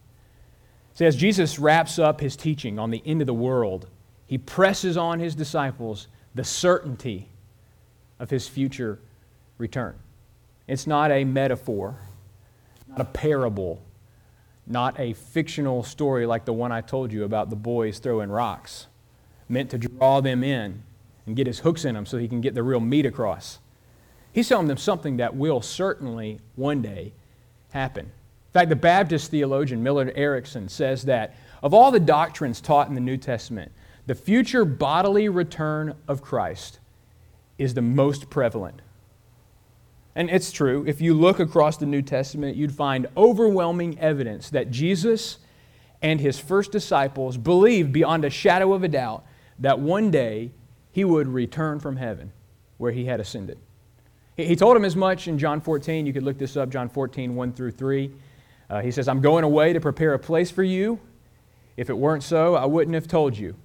See, 0.94 1.04
as 1.04 1.14
Jesus 1.14 1.58
wraps 1.58 1.98
up 1.98 2.22
his 2.22 2.36
teaching 2.36 2.78
on 2.78 2.90
the 2.90 3.02
end 3.04 3.20
of 3.20 3.26
the 3.26 3.34
world, 3.34 3.86
he 4.24 4.38
presses 4.38 4.96
on 4.96 5.20
his 5.20 5.34
disciples 5.34 6.08
the 6.34 6.44
certainty 6.44 7.28
of 8.18 8.30
his 8.30 8.48
future 8.48 8.98
return. 9.58 9.98
It's 10.68 10.86
not 10.86 11.10
a 11.10 11.24
metaphor, 11.24 11.96
not 12.86 13.00
a 13.00 13.04
parable, 13.04 13.82
not 14.66 15.00
a 15.00 15.14
fictional 15.14 15.82
story 15.82 16.26
like 16.26 16.44
the 16.44 16.52
one 16.52 16.70
I 16.70 16.82
told 16.82 17.10
you 17.10 17.24
about 17.24 17.48
the 17.48 17.56
boys 17.56 17.98
throwing 17.98 18.30
rocks, 18.30 18.86
meant 19.48 19.70
to 19.70 19.78
draw 19.78 20.20
them 20.20 20.44
in 20.44 20.82
and 21.26 21.34
get 21.34 21.46
his 21.46 21.60
hooks 21.60 21.86
in 21.86 21.94
them 21.94 22.04
so 22.04 22.18
he 22.18 22.28
can 22.28 22.42
get 22.42 22.54
the 22.54 22.62
real 22.62 22.80
meat 22.80 23.06
across. 23.06 23.58
He's 24.30 24.48
telling 24.48 24.68
them 24.68 24.76
something 24.76 25.16
that 25.16 25.34
will 25.34 25.62
certainly 25.62 26.38
one 26.54 26.82
day 26.82 27.12
happen. 27.70 28.04
In 28.04 28.52
fact, 28.52 28.68
the 28.68 28.76
Baptist 28.76 29.30
theologian 29.30 29.82
Millard 29.82 30.12
Erickson 30.14 30.68
says 30.68 31.04
that 31.04 31.34
of 31.62 31.72
all 31.72 31.90
the 31.90 32.00
doctrines 32.00 32.60
taught 32.60 32.88
in 32.88 32.94
the 32.94 33.00
New 33.00 33.16
Testament, 33.16 33.72
the 34.06 34.14
future 34.14 34.64
bodily 34.66 35.28
return 35.28 35.94
of 36.06 36.22
Christ 36.22 36.78
is 37.56 37.74
the 37.74 37.82
most 37.82 38.30
prevalent. 38.30 38.80
And 40.14 40.30
it's 40.30 40.50
true. 40.50 40.84
If 40.86 41.00
you 41.00 41.14
look 41.14 41.38
across 41.38 41.76
the 41.76 41.86
New 41.86 42.02
Testament, 42.02 42.56
you'd 42.56 42.72
find 42.72 43.06
overwhelming 43.16 43.98
evidence 43.98 44.50
that 44.50 44.70
Jesus 44.70 45.38
and 46.02 46.20
his 46.20 46.38
first 46.38 46.72
disciples 46.72 47.36
believed 47.36 47.92
beyond 47.92 48.24
a 48.24 48.30
shadow 48.30 48.72
of 48.72 48.82
a 48.82 48.88
doubt 48.88 49.24
that 49.58 49.78
one 49.78 50.10
day 50.10 50.52
he 50.92 51.04
would 51.04 51.28
return 51.28 51.80
from 51.80 51.96
heaven 51.96 52.32
where 52.78 52.92
he 52.92 53.04
had 53.04 53.20
ascended. 53.20 53.58
He 54.36 54.54
told 54.54 54.76
him 54.76 54.84
as 54.84 54.94
much 54.94 55.26
in 55.26 55.36
John 55.36 55.60
14. 55.60 56.06
You 56.06 56.12
could 56.12 56.22
look 56.22 56.38
this 56.38 56.56
up, 56.56 56.70
John 56.70 56.88
14, 56.88 57.34
1 57.34 57.52
through 57.52 57.72
3. 57.72 58.10
Uh, 58.70 58.80
he 58.80 58.92
says, 58.92 59.08
I'm 59.08 59.20
going 59.20 59.42
away 59.42 59.72
to 59.72 59.80
prepare 59.80 60.14
a 60.14 60.18
place 60.18 60.50
for 60.50 60.62
you. 60.62 61.00
If 61.76 61.90
it 61.90 61.94
weren't 61.94 62.22
so, 62.22 62.54
I 62.54 62.64
wouldn't 62.64 62.94
have 62.94 63.08
told 63.08 63.36
you. 63.36 63.56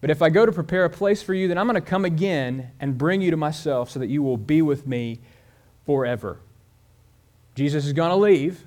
But 0.00 0.10
if 0.10 0.22
I 0.22 0.30
go 0.30 0.46
to 0.46 0.52
prepare 0.52 0.84
a 0.84 0.90
place 0.90 1.22
for 1.22 1.34
you, 1.34 1.48
then 1.48 1.58
I'm 1.58 1.66
going 1.66 1.74
to 1.74 1.80
come 1.80 2.04
again 2.04 2.70
and 2.78 2.98
bring 2.98 3.20
you 3.20 3.30
to 3.30 3.36
myself 3.36 3.90
so 3.90 3.98
that 3.98 4.08
you 4.08 4.22
will 4.22 4.36
be 4.36 4.62
with 4.62 4.86
me 4.86 5.20
forever. 5.86 6.40
Jesus 7.54 7.86
is 7.86 7.92
going 7.92 8.10
to 8.10 8.16
leave, 8.16 8.64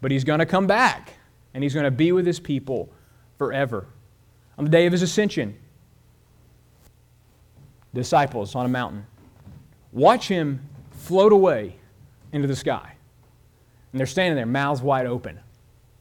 but 0.00 0.10
he's 0.10 0.24
going 0.24 0.40
to 0.40 0.46
come 0.46 0.66
back 0.66 1.14
and 1.54 1.62
he's 1.62 1.74
going 1.74 1.84
to 1.84 1.90
be 1.90 2.12
with 2.12 2.26
his 2.26 2.40
people 2.40 2.88
forever. 3.36 3.86
On 4.56 4.64
the 4.64 4.70
day 4.70 4.86
of 4.86 4.92
his 4.92 5.02
ascension, 5.02 5.56
disciples 7.94 8.54
on 8.54 8.66
a 8.66 8.68
mountain 8.68 9.06
watch 9.92 10.28
him 10.28 10.60
float 10.90 11.32
away 11.32 11.76
into 12.32 12.46
the 12.46 12.56
sky. 12.56 12.92
And 13.92 13.98
they're 13.98 14.06
standing 14.06 14.36
there, 14.36 14.46
mouths 14.46 14.82
wide 14.82 15.06
open, 15.06 15.40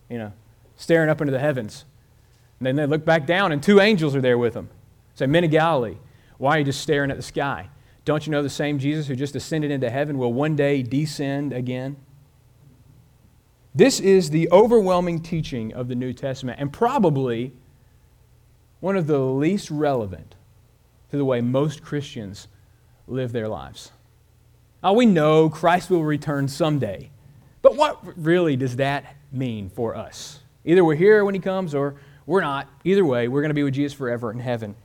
you 0.09 0.17
know, 0.17 0.33
staring 0.75 1.09
up 1.09 1.21
into 1.21 1.31
the 1.31 1.39
heavens. 1.39 1.85
And 2.59 2.67
then 2.67 2.75
they 2.75 2.85
look 2.85 3.05
back 3.05 3.25
down, 3.25 3.51
and 3.51 3.63
two 3.63 3.79
angels 3.79 4.15
are 4.15 4.21
there 4.21 4.37
with 4.37 4.53
them. 4.53 4.69
Say, 5.15 5.25
Men 5.25 5.43
of 5.43 5.51
Galilee, 5.51 5.97
why 6.37 6.55
are 6.55 6.59
you 6.59 6.65
just 6.65 6.81
staring 6.81 7.11
at 7.11 7.17
the 7.17 7.23
sky? 7.23 7.69
Don't 8.07 8.25
you 8.25 8.31
know 8.31 8.41
the 8.41 8.49
same 8.49 8.79
Jesus 8.79 9.05
who 9.05 9.17
just 9.17 9.35
ascended 9.35 9.69
into 9.69 9.89
heaven 9.89 10.17
will 10.17 10.31
one 10.31 10.55
day 10.55 10.81
descend 10.81 11.51
again? 11.51 11.97
This 13.75 13.99
is 13.99 14.29
the 14.29 14.49
overwhelming 14.49 15.19
teaching 15.19 15.73
of 15.73 15.89
the 15.89 15.95
New 15.95 16.13
Testament, 16.13 16.57
and 16.57 16.71
probably 16.71 17.51
one 18.79 18.95
of 18.95 19.07
the 19.07 19.19
least 19.19 19.69
relevant 19.69 20.35
to 21.11 21.17
the 21.17 21.25
way 21.25 21.41
most 21.41 21.83
Christians 21.83 22.47
live 23.09 23.33
their 23.33 23.49
lives. 23.49 23.91
Now, 24.81 24.93
we 24.93 25.05
know 25.05 25.49
Christ 25.49 25.89
will 25.89 26.05
return 26.05 26.47
someday, 26.47 27.09
but 27.61 27.75
what 27.75 27.99
really 28.17 28.55
does 28.55 28.77
that 28.77 29.17
mean 29.33 29.69
for 29.69 29.97
us? 29.97 30.39
Either 30.63 30.85
we're 30.85 30.95
here 30.95 31.25
when 31.25 31.33
he 31.33 31.41
comes 31.41 31.75
or 31.75 31.95
we're 32.25 32.39
not. 32.39 32.69
Either 32.85 33.03
way, 33.03 33.27
we're 33.27 33.41
going 33.41 33.49
to 33.49 33.53
be 33.53 33.63
with 33.63 33.73
Jesus 33.73 33.97
forever 33.97 34.31
in 34.31 34.39
heaven. 34.39 34.77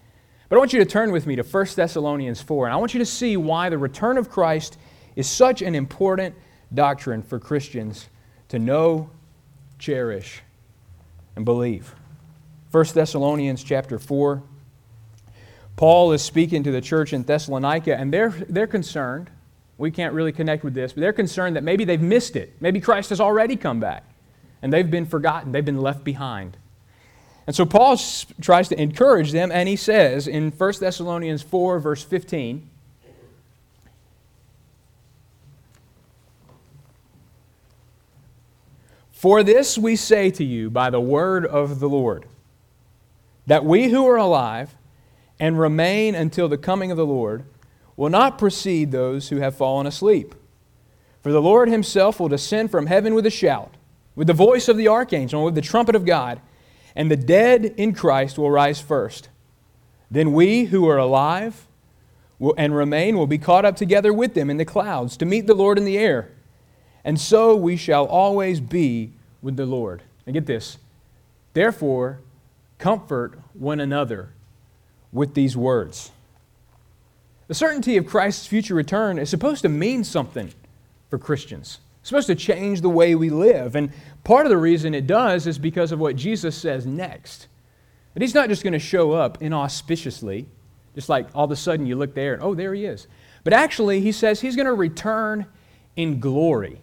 But 0.52 0.56
I 0.56 0.59
want 0.59 0.75
you 0.75 0.80
to 0.80 0.85
turn 0.85 1.12
with 1.12 1.26
me 1.26 1.35
to 1.37 1.42
1 1.42 1.66
Thessalonians 1.76 2.42
4, 2.42 2.66
and 2.66 2.75
I 2.75 2.76
want 2.76 2.92
you 2.92 2.99
to 2.99 3.06
see 3.06 3.38
why 3.38 3.71
the 3.71 3.78
return 3.78 4.18
of 4.18 4.28
Christ 4.28 4.76
is 5.16 5.26
such 5.26 5.62
an 5.62 5.75
important 5.75 6.35
doctrine 6.75 7.23
for 7.23 7.38
Christians 7.38 8.11
to 8.49 8.59
know, 8.59 9.09
cherish, 9.78 10.42
and 11.37 11.47
believe. 11.47 11.94
1 12.71 12.85
Thessalonians 12.92 13.64
chapter 13.64 13.99
4. 13.99 14.42
Paul 15.76 16.12
is 16.12 16.21
speaking 16.21 16.62
to 16.64 16.71
the 16.71 16.82
church 16.82 17.14
in 17.14 17.23
Thessalonica, 17.23 17.97
and 17.97 18.12
they're, 18.12 18.28
they're 18.28 18.66
concerned. 18.66 19.30
We 19.78 19.90
can't 19.90 20.12
really 20.12 20.32
connect 20.32 20.64
with 20.64 20.75
this, 20.75 20.92
but 20.92 21.00
they're 21.00 21.14
concerned 21.14 21.56
that 21.56 21.64
maybe 21.64 21.87
they've 21.87 21.99
missed 21.99 22.37
it. 22.37 22.52
Maybe 22.61 22.78
Christ 22.78 23.09
has 23.09 23.23
already 23.23 23.56
come 23.56 23.80
back, 23.80 24.04
and 24.61 24.71
they've 24.71 24.90
been 24.90 25.06
forgotten, 25.06 25.52
they've 25.52 25.64
been 25.64 25.80
left 25.80 26.04
behind. 26.04 26.59
And 27.46 27.56
so 27.56 27.66
Paul 27.66 27.99
tries 28.40 28.68
to 28.68 28.80
encourage 28.80 29.32
them, 29.32 29.50
and 29.50 29.68
he 29.68 29.76
says 29.76 30.28
in 30.28 30.52
1 30.52 30.72
Thessalonians 30.80 31.42
4, 31.42 31.80
verse 31.80 32.02
15, 32.02 32.68
For 39.12 39.44
this 39.44 39.78
we 39.78 39.94
say 39.94 40.30
to 40.32 40.44
you 40.44 40.68
by 40.68 40.90
the 40.90 41.00
word 41.00 41.46
of 41.46 41.78
the 41.78 41.88
Lord, 41.88 42.26
that 43.46 43.64
we 43.64 43.88
who 43.88 44.06
are 44.08 44.16
alive, 44.16 44.75
and 45.38 45.58
remain 45.58 46.14
until 46.14 46.49
the 46.49 46.58
coming 46.58 46.90
of 46.90 46.96
the 46.96 47.06
Lord 47.06 47.44
will 47.96 48.11
not 48.11 48.38
precede 48.38 48.90
those 48.90 49.28
who 49.28 49.37
have 49.37 49.56
fallen 49.56 49.87
asleep. 49.87 50.34
For 51.22 51.30
the 51.30 51.42
Lord 51.42 51.68
himself 51.68 52.18
will 52.18 52.28
descend 52.28 52.70
from 52.70 52.87
heaven 52.87 53.14
with 53.14 53.26
a 53.26 53.30
shout, 53.30 53.76
with 54.16 54.26
the 54.26 54.32
voice 54.32 54.68
of 54.68 54.76
the 54.76 54.88
archangel, 54.88 55.40
and 55.40 55.44
with 55.44 55.54
the 55.54 55.61
trumpet 55.61 55.94
of 55.94 56.04
God, 56.04 56.40
and 56.94 57.11
the 57.11 57.16
dead 57.16 57.64
in 57.76 57.94
Christ 57.94 58.38
will 58.38 58.50
rise 58.50 58.80
first. 58.80 59.28
Then 60.11 60.32
we 60.32 60.64
who 60.64 60.88
are 60.88 60.99
alive 60.99 61.66
and 62.56 62.75
remain 62.75 63.16
will 63.16 63.26
be 63.26 63.38
caught 63.38 63.64
up 63.64 63.76
together 63.76 64.12
with 64.12 64.34
them 64.34 64.50
in 64.50 64.56
the 64.56 64.64
clouds 64.64 65.16
to 65.18 65.25
meet 65.25 65.46
the 65.46 65.54
Lord 65.54 65.78
in 65.78 65.84
the 65.84 65.99
air. 65.99 66.30
And 67.04 67.20
so 67.20 67.56
we 67.56 67.76
shall 67.76 68.04
always 68.04 68.61
be 68.61 69.12
with 69.40 69.56
the 69.56 69.66
Lord. 69.66 70.02
And 70.26 70.34
get 70.34 70.46
this. 70.46 70.78
Therefore, 71.52 72.20
comfort 72.78 73.38
one 73.54 73.80
another 73.80 74.30
with 75.12 75.34
these 75.34 75.56
words. 75.56 76.11
The 77.49 77.54
certainty 77.54 77.96
of 77.96 78.06
Christ's 78.06 78.46
future 78.46 78.75
return 78.75 79.18
is 79.18 79.28
supposed 79.28 79.62
to 79.62 79.68
mean 79.68 80.04
something 80.04 80.52
for 81.11 81.18
Christians. 81.18 81.78
It's 82.02 82.09
supposed 82.09 82.26
to 82.26 82.35
change 82.35 82.80
the 82.80 82.88
way 82.88 83.14
we 83.14 83.30
live. 83.30 83.76
And 83.76 83.92
part 84.25 84.44
of 84.44 84.50
the 84.50 84.56
reason 84.56 84.92
it 84.92 85.06
does 85.06 85.47
is 85.47 85.56
because 85.56 85.92
of 85.92 86.00
what 86.00 86.16
Jesus 86.16 86.56
says 86.56 86.85
next. 86.85 87.47
That 88.14 88.23
he's 88.23 88.35
not 88.35 88.49
just 88.49 88.64
going 88.64 88.73
to 88.73 88.80
show 88.80 89.12
up 89.12 89.40
inauspiciously, 89.40 90.49
just 90.97 91.09
like 91.09 91.28
all 91.32 91.44
of 91.44 91.52
a 91.52 91.56
sudden 91.56 91.87
you 91.87 91.94
look 91.94 92.12
there 92.12 92.35
and, 92.35 92.42
oh, 92.42 92.56
there 92.56 92.75
he 92.75 92.87
is. 92.87 93.06
But 93.44 93.52
actually, 93.52 94.00
he 94.00 94.11
says 94.11 94.40
he's 94.40 94.56
going 94.56 94.66
to 94.66 94.75
return 94.75 95.47
in 95.94 96.18
glory. 96.18 96.80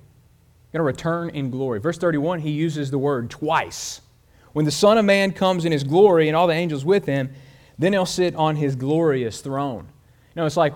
Going 0.72 0.80
to 0.80 0.84
return 0.84 1.32
in 1.32 1.52
glory. 1.52 1.82
Verse 1.82 1.98
31, 1.98 2.40
he 2.40 2.52
uses 2.52 2.90
the 2.90 2.98
word 2.98 3.30
twice. 3.30 4.00
When 4.54 4.64
the 4.64 4.72
Son 4.72 4.98
of 4.98 5.04
Man 5.04 5.34
comes 5.34 5.66
in 5.66 5.74
his 5.74 5.84
glory 5.84 6.30
and 6.30 6.38
all 6.38 6.48
the 6.48 6.54
angels 6.54 6.86
with 6.86 7.06
him, 7.06 7.30
then 7.78 7.92
he'll 7.92 8.06
sit 8.06 8.36
on 8.36 8.56
his 8.56 8.78
glorious 8.78 9.42
throne. 9.42 9.86
You 10.34 10.42
know, 10.42 10.46
it's 10.46 10.58
like 10.58 10.76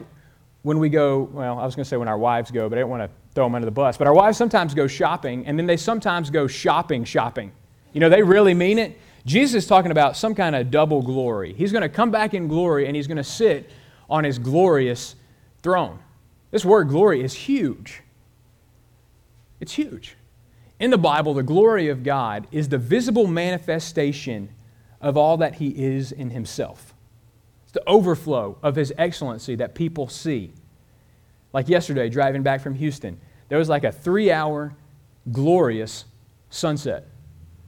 when 0.63 0.79
we 0.79 0.89
go, 0.89 1.29
well, 1.31 1.59
I 1.59 1.65
was 1.65 1.75
going 1.75 1.83
to 1.83 1.89
say 1.89 1.95
when 1.95 2.09
our 2.09 2.17
wives 2.17 2.51
go, 2.51 2.67
but 2.67 2.77
I 2.77 2.81
didn't 2.81 2.89
want 2.89 3.03
to 3.03 3.22
throw 3.33 3.45
them 3.45 3.55
under 3.55 3.65
the 3.65 3.71
bus. 3.71 3.97
But 3.97 4.07
our 4.07 4.13
wives 4.13 4.37
sometimes 4.37 4.73
go 4.73 4.87
shopping, 4.87 5.45
and 5.45 5.57
then 5.57 5.65
they 5.65 5.77
sometimes 5.77 6.29
go 6.29 6.47
shopping, 6.47 7.03
shopping. 7.03 7.51
You 7.93 7.99
know, 7.99 8.09
they 8.09 8.23
really 8.23 8.53
mean 8.53 8.79
it. 8.79 8.97
Jesus 9.25 9.63
is 9.63 9.67
talking 9.67 9.91
about 9.91 10.17
some 10.17 10.35
kind 10.35 10.55
of 10.55 10.69
double 10.69 11.01
glory. 11.01 11.53
He's 11.53 11.71
going 11.71 11.81
to 11.83 11.89
come 11.89 12.11
back 12.11 12.33
in 12.33 12.47
glory, 12.47 12.87
and 12.87 12.95
he's 12.95 13.07
going 13.07 13.17
to 13.17 13.23
sit 13.23 13.69
on 14.09 14.23
his 14.23 14.37
glorious 14.37 15.15
throne. 15.61 15.99
This 16.51 16.65
word 16.65 16.89
glory 16.89 17.23
is 17.23 17.33
huge. 17.33 18.01
It's 19.59 19.73
huge. 19.73 20.17
In 20.79 20.91
the 20.91 20.97
Bible, 20.97 21.33
the 21.33 21.43
glory 21.43 21.87
of 21.87 22.03
God 22.03 22.47
is 22.51 22.69
the 22.69 22.77
visible 22.77 23.27
manifestation 23.27 24.49
of 24.99 25.17
all 25.17 25.37
that 25.37 25.55
he 25.55 25.69
is 25.69 26.11
in 26.11 26.29
himself 26.29 26.93
It's 27.63 27.73
the 27.73 27.83
overflow 27.87 28.57
of 28.63 28.75
his 28.75 28.93
excellency 28.97 29.55
that 29.55 29.75
people 29.75 30.07
see. 30.07 30.53
Like 31.53 31.69
yesterday, 31.69 32.10
driving 32.10 32.43
back 32.43 32.62
from 32.62 32.74
Houston, 32.75 33.19
there 33.48 33.60
was 33.60 33.69
like 33.69 33.83
a 33.83 33.91
three 33.91 34.31
hour 34.31 34.75
glorious 35.31 36.05
sunset 36.50 37.07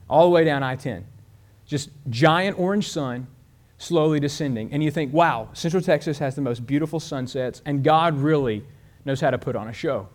all 0.10 0.24
the 0.24 0.32
way 0.32 0.44
down 0.44 0.64
I 0.64 0.76
10. 0.76 1.06
Just 1.66 1.90
giant 2.10 2.60
orange 2.60 2.90
sun 2.90 3.28
slowly 3.78 4.20
descending. 4.20 4.72
And 4.72 4.84
you 4.84 4.92
think, 4.92 5.14
wow, 5.14 5.50
Central 5.54 5.82
Texas 5.82 6.20
has 6.20 6.36
the 6.36 6.42
most 6.42 6.66
beautiful 6.66 7.00
sunsets, 7.00 7.62
and 7.66 7.84
God 7.84 8.18
really 8.18 8.64
knows 9.04 9.22
how 9.22 9.32
to 9.32 9.38
put 9.38 9.56
on 9.56 9.68
a 9.68 9.74
show. 9.74 10.08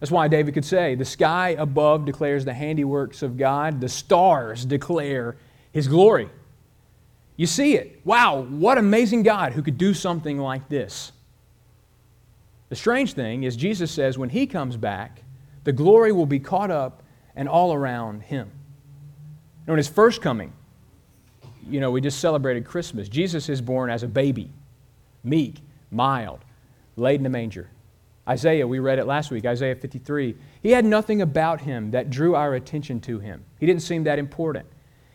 That's 0.00 0.10
why 0.10 0.28
David 0.28 0.54
could 0.54 0.64
say, 0.64 0.94
The 0.94 1.04
sky 1.04 1.50
above 1.58 2.04
declares 2.04 2.44
the 2.44 2.52
handiworks 2.52 3.22
of 3.22 3.36
God, 3.36 3.80
the 3.80 3.88
stars 3.88 4.64
declare 4.64 5.36
his 5.72 5.88
glory. 5.88 6.28
You 7.36 7.46
see 7.46 7.74
it. 7.74 8.00
Wow, 8.04 8.42
what 8.42 8.78
amazing 8.78 9.22
God 9.22 9.52
who 9.52 9.62
could 9.62 9.78
do 9.78 9.94
something 9.94 10.38
like 10.38 10.68
this. 10.68 11.12
The 12.74 12.80
strange 12.80 13.12
thing 13.12 13.44
is, 13.44 13.54
Jesus 13.54 13.92
says 13.92 14.18
when 14.18 14.30
he 14.30 14.48
comes 14.48 14.76
back, 14.76 15.22
the 15.62 15.70
glory 15.70 16.10
will 16.10 16.26
be 16.26 16.40
caught 16.40 16.72
up 16.72 17.04
and 17.36 17.48
all 17.48 17.72
around 17.72 18.22
him. 18.24 18.50
And 19.60 19.68
when 19.68 19.76
his 19.76 19.86
first 19.86 20.20
coming, 20.20 20.52
you 21.70 21.78
know, 21.78 21.92
we 21.92 22.00
just 22.00 22.18
celebrated 22.18 22.64
Christmas. 22.64 23.08
Jesus 23.08 23.48
is 23.48 23.60
born 23.60 23.90
as 23.90 24.02
a 24.02 24.08
baby, 24.08 24.50
meek, 25.22 25.60
mild, 25.92 26.40
laid 26.96 27.20
in 27.20 27.26
a 27.26 27.28
manger. 27.28 27.70
Isaiah, 28.28 28.66
we 28.66 28.80
read 28.80 28.98
it 28.98 29.06
last 29.06 29.30
week, 29.30 29.46
Isaiah 29.46 29.76
53. 29.76 30.34
He 30.60 30.72
had 30.72 30.84
nothing 30.84 31.22
about 31.22 31.60
him 31.60 31.92
that 31.92 32.10
drew 32.10 32.34
our 32.34 32.56
attention 32.56 33.00
to 33.02 33.20
him. 33.20 33.44
He 33.60 33.66
didn't 33.66 33.82
seem 33.82 34.02
that 34.02 34.18
important. 34.18 34.66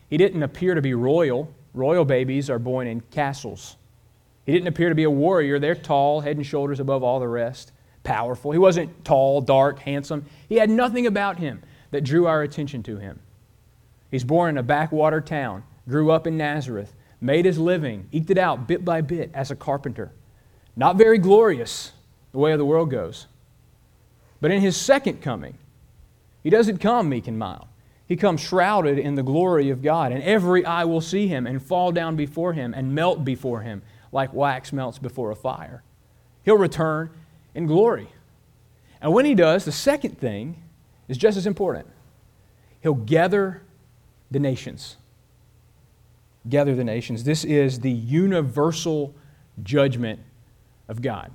He 0.09 0.15
didn't 0.15 0.43
appear 0.43 0.75
to 0.75 0.81
be 0.81 0.93
royal. 0.93 1.53
Royal 1.73 2.05
babies 2.05 2.49
are 2.49 2.57
born 2.57 2.87
in 2.87 3.01
castles. 3.11 3.75
He 4.45 4.53
didn't 4.53 4.67
appear 4.67 4.89
to 4.89 4.95
be 4.95 5.03
a 5.03 5.11
warrior. 5.11 5.59
They're 5.59 5.75
tall, 5.75 6.21
head 6.21 6.37
and 6.37 6.45
shoulders 6.45 6.79
above 6.79 7.03
all 7.03 7.19
the 7.19 7.27
rest, 7.27 7.71
powerful. 8.03 8.51
He 8.51 8.57
wasn't 8.57 9.05
tall, 9.05 9.41
dark, 9.41 9.79
handsome. 9.79 10.25
He 10.47 10.55
had 10.55 10.69
nothing 10.69 11.05
about 11.05 11.39
him 11.39 11.61
that 11.91 12.03
drew 12.03 12.27
our 12.27 12.41
attention 12.41 12.83
to 12.83 12.97
him. 12.97 13.19
He's 14.11 14.23
born 14.23 14.51
in 14.51 14.57
a 14.57 14.63
backwater 14.63 15.21
town, 15.21 15.63
grew 15.87 16.11
up 16.11 16.25
in 16.25 16.37
Nazareth, 16.37 16.93
made 17.21 17.45
his 17.45 17.59
living, 17.59 18.07
eked 18.11 18.29
it 18.31 18.37
out 18.37 18.67
bit 18.67 18.83
by 18.83 19.01
bit 19.01 19.29
as 19.33 19.51
a 19.51 19.55
carpenter. 19.55 20.11
Not 20.75 20.95
very 20.95 21.17
glorious, 21.17 21.91
the 22.31 22.37
way 22.37 22.51
of 22.51 22.57
the 22.57 22.65
world 22.65 22.89
goes. 22.89 23.27
But 24.41 24.51
in 24.51 24.61
his 24.61 24.77
second 24.77 25.21
coming, 25.21 25.57
he 26.41 26.49
doesn't 26.49 26.77
come 26.77 27.09
meek 27.09 27.27
and 27.27 27.37
mild. 27.37 27.67
He 28.07 28.15
comes 28.15 28.41
shrouded 28.41 28.97
in 28.97 29.15
the 29.15 29.23
glory 29.23 29.69
of 29.69 29.83
God, 29.83 30.11
and 30.11 30.23
every 30.23 30.65
eye 30.65 30.85
will 30.85 31.01
see 31.01 31.27
him 31.27 31.45
and 31.45 31.61
fall 31.61 31.91
down 31.91 32.15
before 32.15 32.53
him 32.53 32.73
and 32.73 32.95
melt 32.95 33.23
before 33.23 33.61
him 33.61 33.83
like 34.11 34.33
wax 34.33 34.73
melts 34.73 34.97
before 34.97 35.31
a 35.31 35.35
fire. 35.35 35.83
He'll 36.43 36.57
return 36.57 37.09
in 37.53 37.67
glory. 37.67 38.09
And 39.01 39.13
when 39.13 39.25
he 39.25 39.35
does, 39.35 39.65
the 39.65 39.71
second 39.71 40.17
thing 40.17 40.61
is 41.07 41.17
just 41.17 41.37
as 41.37 41.45
important. 41.45 41.87
He'll 42.81 42.93
gather 42.93 43.61
the 44.31 44.39
nations. 44.39 44.97
Gather 46.47 46.75
the 46.75 46.83
nations. 46.83 47.23
This 47.23 47.43
is 47.43 47.79
the 47.79 47.91
universal 47.91 49.13
judgment 49.63 50.21
of 50.87 51.01
God. 51.01 51.33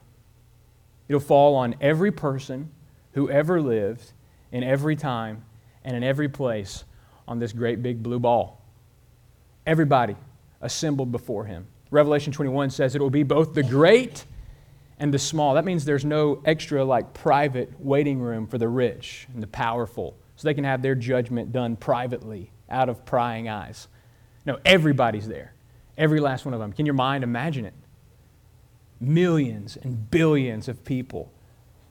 It'll 1.08 1.20
fall 1.20 1.54
on 1.56 1.74
every 1.80 2.10
person 2.10 2.70
who 3.12 3.30
ever 3.30 3.60
lived 3.60 4.12
in 4.52 4.62
every 4.62 4.96
time 4.96 5.44
and 5.84 5.96
in 5.96 6.02
every 6.02 6.28
place 6.28 6.84
on 7.28 7.38
this 7.38 7.52
great 7.52 7.82
big 7.82 8.02
blue 8.02 8.18
ball. 8.18 8.62
Everybody 9.66 10.16
assembled 10.60 11.12
before 11.12 11.44
him. 11.44 11.66
Revelation 11.94 12.32
21 12.32 12.70
says 12.70 12.96
it 12.96 13.00
will 13.00 13.08
be 13.08 13.22
both 13.22 13.54
the 13.54 13.62
great 13.62 14.24
and 14.98 15.14
the 15.14 15.18
small. 15.18 15.54
That 15.54 15.64
means 15.64 15.84
there's 15.84 16.04
no 16.04 16.42
extra, 16.44 16.84
like, 16.84 17.14
private 17.14 17.72
waiting 17.78 18.20
room 18.20 18.48
for 18.48 18.58
the 18.58 18.68
rich 18.68 19.28
and 19.32 19.40
the 19.40 19.46
powerful 19.46 20.16
so 20.34 20.48
they 20.48 20.54
can 20.54 20.64
have 20.64 20.82
their 20.82 20.96
judgment 20.96 21.52
done 21.52 21.76
privately 21.76 22.50
out 22.68 22.88
of 22.88 23.06
prying 23.06 23.48
eyes. 23.48 23.86
No, 24.44 24.58
everybody's 24.64 25.28
there. 25.28 25.54
Every 25.96 26.18
last 26.18 26.44
one 26.44 26.52
of 26.52 26.58
them. 26.58 26.72
Can 26.72 26.84
your 26.84 26.96
mind 26.96 27.22
imagine 27.22 27.64
it? 27.64 27.74
Millions 28.98 29.78
and 29.80 30.10
billions 30.10 30.68
of 30.68 30.84
people 30.84 31.32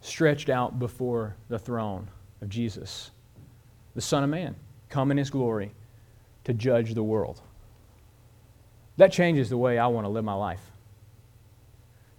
stretched 0.02 0.50
out 0.50 0.80
before 0.80 1.38
the 1.48 1.58
throne 1.58 2.10
of 2.42 2.50
Jesus, 2.50 3.12
the 3.96 4.02
Son 4.02 4.22
of 4.22 4.30
Man, 4.30 4.58
come 4.90 5.12
in 5.12 5.18
His 5.18 5.30
glory 5.30 5.74
to 6.44 6.54
judge 6.54 6.94
the 6.94 7.04
world. 7.04 7.40
That 8.98 9.12
changes 9.12 9.50
the 9.50 9.58
way 9.58 9.78
I 9.78 9.88
want 9.88 10.06
to 10.06 10.10
live 10.10 10.24
my 10.24 10.34
life. 10.34 10.62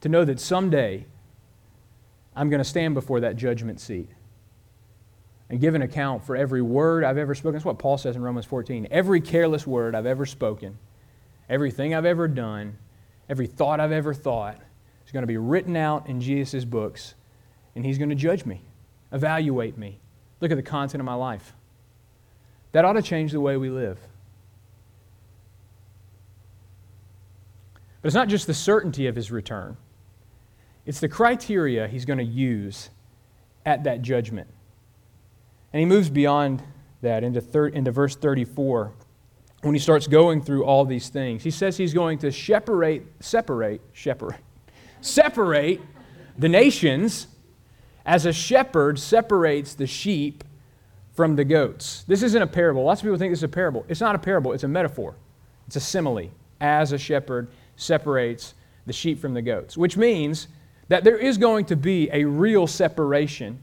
To 0.00 0.08
know 0.08 0.24
that 0.24 0.40
someday 0.40 1.06
I'm 2.36 2.50
going 2.50 2.58
to 2.58 2.64
stand 2.64 2.94
before 2.94 3.20
that 3.20 3.36
judgment 3.36 3.80
seat 3.80 4.08
and 5.48 5.60
give 5.60 5.74
an 5.74 5.82
account 5.82 6.24
for 6.24 6.36
every 6.36 6.62
word 6.62 7.04
I've 7.04 7.18
ever 7.18 7.34
spoken. 7.34 7.54
That's 7.54 7.64
what 7.64 7.78
Paul 7.78 7.96
says 7.96 8.16
in 8.16 8.22
Romans 8.22 8.46
14. 8.46 8.88
Every 8.90 9.20
careless 9.20 9.66
word 9.66 9.94
I've 9.94 10.06
ever 10.06 10.26
spoken, 10.26 10.78
everything 11.48 11.94
I've 11.94 12.04
ever 12.04 12.26
done, 12.26 12.78
every 13.28 13.46
thought 13.46 13.78
I've 13.78 13.92
ever 13.92 14.14
thought 14.14 14.58
is 15.06 15.12
going 15.12 15.22
to 15.22 15.28
be 15.28 15.36
written 15.36 15.76
out 15.76 16.08
in 16.08 16.20
Jesus' 16.20 16.64
books, 16.64 17.14
and 17.74 17.84
he's 17.84 17.98
going 17.98 18.10
to 18.10 18.16
judge 18.16 18.44
me, 18.44 18.62
evaluate 19.12 19.78
me, 19.78 19.98
look 20.40 20.50
at 20.50 20.56
the 20.56 20.62
content 20.62 21.00
of 21.00 21.04
my 21.04 21.14
life. 21.14 21.52
That 22.72 22.84
ought 22.84 22.94
to 22.94 23.02
change 23.02 23.30
the 23.30 23.40
way 23.40 23.56
we 23.56 23.70
live. 23.70 23.98
But 28.04 28.08
it's 28.08 28.14
not 28.14 28.28
just 28.28 28.46
the 28.46 28.52
certainty 28.52 29.06
of 29.06 29.16
his 29.16 29.30
return, 29.30 29.78
it's 30.84 31.00
the 31.00 31.08
criteria 31.08 31.88
he's 31.88 32.04
going 32.04 32.18
to 32.18 32.24
use 32.24 32.90
at 33.64 33.84
that 33.84 34.02
judgment. 34.02 34.46
And 35.72 35.80
he 35.80 35.86
moves 35.86 36.10
beyond 36.10 36.62
that 37.00 37.24
into, 37.24 37.40
thir- 37.40 37.68
into 37.68 37.90
verse 37.90 38.14
34 38.14 38.92
when 39.62 39.74
he 39.74 39.78
starts 39.78 40.06
going 40.06 40.42
through 40.42 40.66
all 40.66 40.84
these 40.84 41.08
things. 41.08 41.44
He 41.44 41.50
says 41.50 41.78
he's 41.78 41.94
going 41.94 42.18
to 42.18 42.30
separate, 42.30 43.04
separate, 43.20 43.80
separate, 43.94 44.40
separate 45.00 45.80
the 46.36 46.50
nations 46.50 47.28
as 48.04 48.26
a 48.26 48.34
shepherd 48.34 48.98
separates 48.98 49.72
the 49.72 49.86
sheep 49.86 50.44
from 51.14 51.36
the 51.36 51.44
goats. 51.46 52.04
This 52.06 52.22
isn't 52.22 52.42
a 52.42 52.46
parable. 52.46 52.84
Lots 52.84 53.00
of 53.00 53.06
people 53.06 53.16
think 53.16 53.32
this 53.32 53.38
is 53.38 53.44
a 53.44 53.48
parable. 53.48 53.86
It's 53.88 54.02
not 54.02 54.14
a 54.14 54.18
parable, 54.18 54.52
it's 54.52 54.64
a 54.64 54.68
metaphor, 54.68 55.14
it's 55.66 55.76
a 55.76 55.80
simile. 55.80 56.28
As 56.60 56.92
a 56.92 56.98
shepherd 56.98 57.48
separates 57.76 58.54
the 58.86 58.92
sheep 58.92 59.20
from 59.20 59.34
the 59.34 59.42
goats, 59.42 59.76
which 59.76 59.96
means 59.96 60.48
that 60.88 61.04
there 61.04 61.16
is 61.16 61.38
going 61.38 61.64
to 61.66 61.76
be 61.76 62.08
a 62.12 62.24
real 62.24 62.66
separation. 62.66 63.58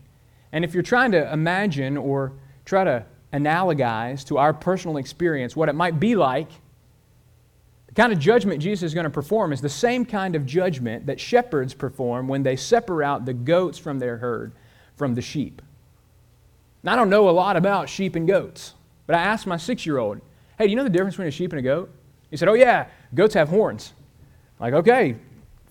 And 0.52 0.66
if 0.66 0.74
you're 0.74 0.84
trying 0.84 1.12
to 1.12 1.32
imagine 1.32 1.98
or 1.98 2.34
try 2.66 2.84
to 2.84 3.06
analogize 3.34 4.26
to 4.26 4.38
our 4.38 4.54
personal 4.54 4.98
experience 4.98 5.56
what 5.56 5.70
it 5.70 5.76
might 5.76 6.00
be 6.00 6.16
like, 6.16 6.50
the 7.88 7.94
kind 7.94 8.14
of 8.14 8.20
judgment 8.20 8.62
Jesus 8.62 8.84
is 8.84 8.94
going 8.94 9.04
to 9.04 9.10
perform 9.10 9.52
is 9.54 9.62
the 9.62 9.70
same 9.70 10.06
kind 10.06 10.36
of 10.36 10.46
judgment 10.46 11.06
that 11.06 11.20
shepherds 11.20 11.74
perform 11.74 12.28
when 12.28 12.44
they 12.44 12.56
separate 12.56 13.06
out 13.06 13.26
the 13.26 13.34
goats 13.34 13.78
from 13.78 14.00
their 14.00 14.18
herd 14.18 14.54
from 14.96 15.14
the 15.14 15.22
sheep. 15.22 15.62
Now, 16.84 16.94
I 16.94 16.96
don't 16.96 17.10
know 17.10 17.30
a 17.30 17.32
lot 17.32 17.58
about 17.58 17.90
sheep 17.90 18.16
and 18.16 18.28
goats, 18.28 18.74
but 19.08 19.16
I 19.16 19.22
asked 19.22 19.46
my 19.46 19.58
six 19.58 19.86
year 19.86 19.98
old, 19.98 20.22
hey, 20.58 20.66
do 20.66 20.70
you 20.70 20.76
know 20.76 20.84
the 20.84 20.90
difference 20.90 21.16
between 21.16 21.28
a 21.28 21.32
sheep 21.32 21.52
and 21.52 21.60
a 21.60 21.64
goat? 21.64 21.92
He 22.30 22.38
said, 22.38 22.48
oh, 22.48 22.54
yeah, 22.54 22.88
goats 23.14 23.34
have 23.34 23.50
horns. 23.50 23.94
Like, 24.62 24.76
okay, 24.76 25.16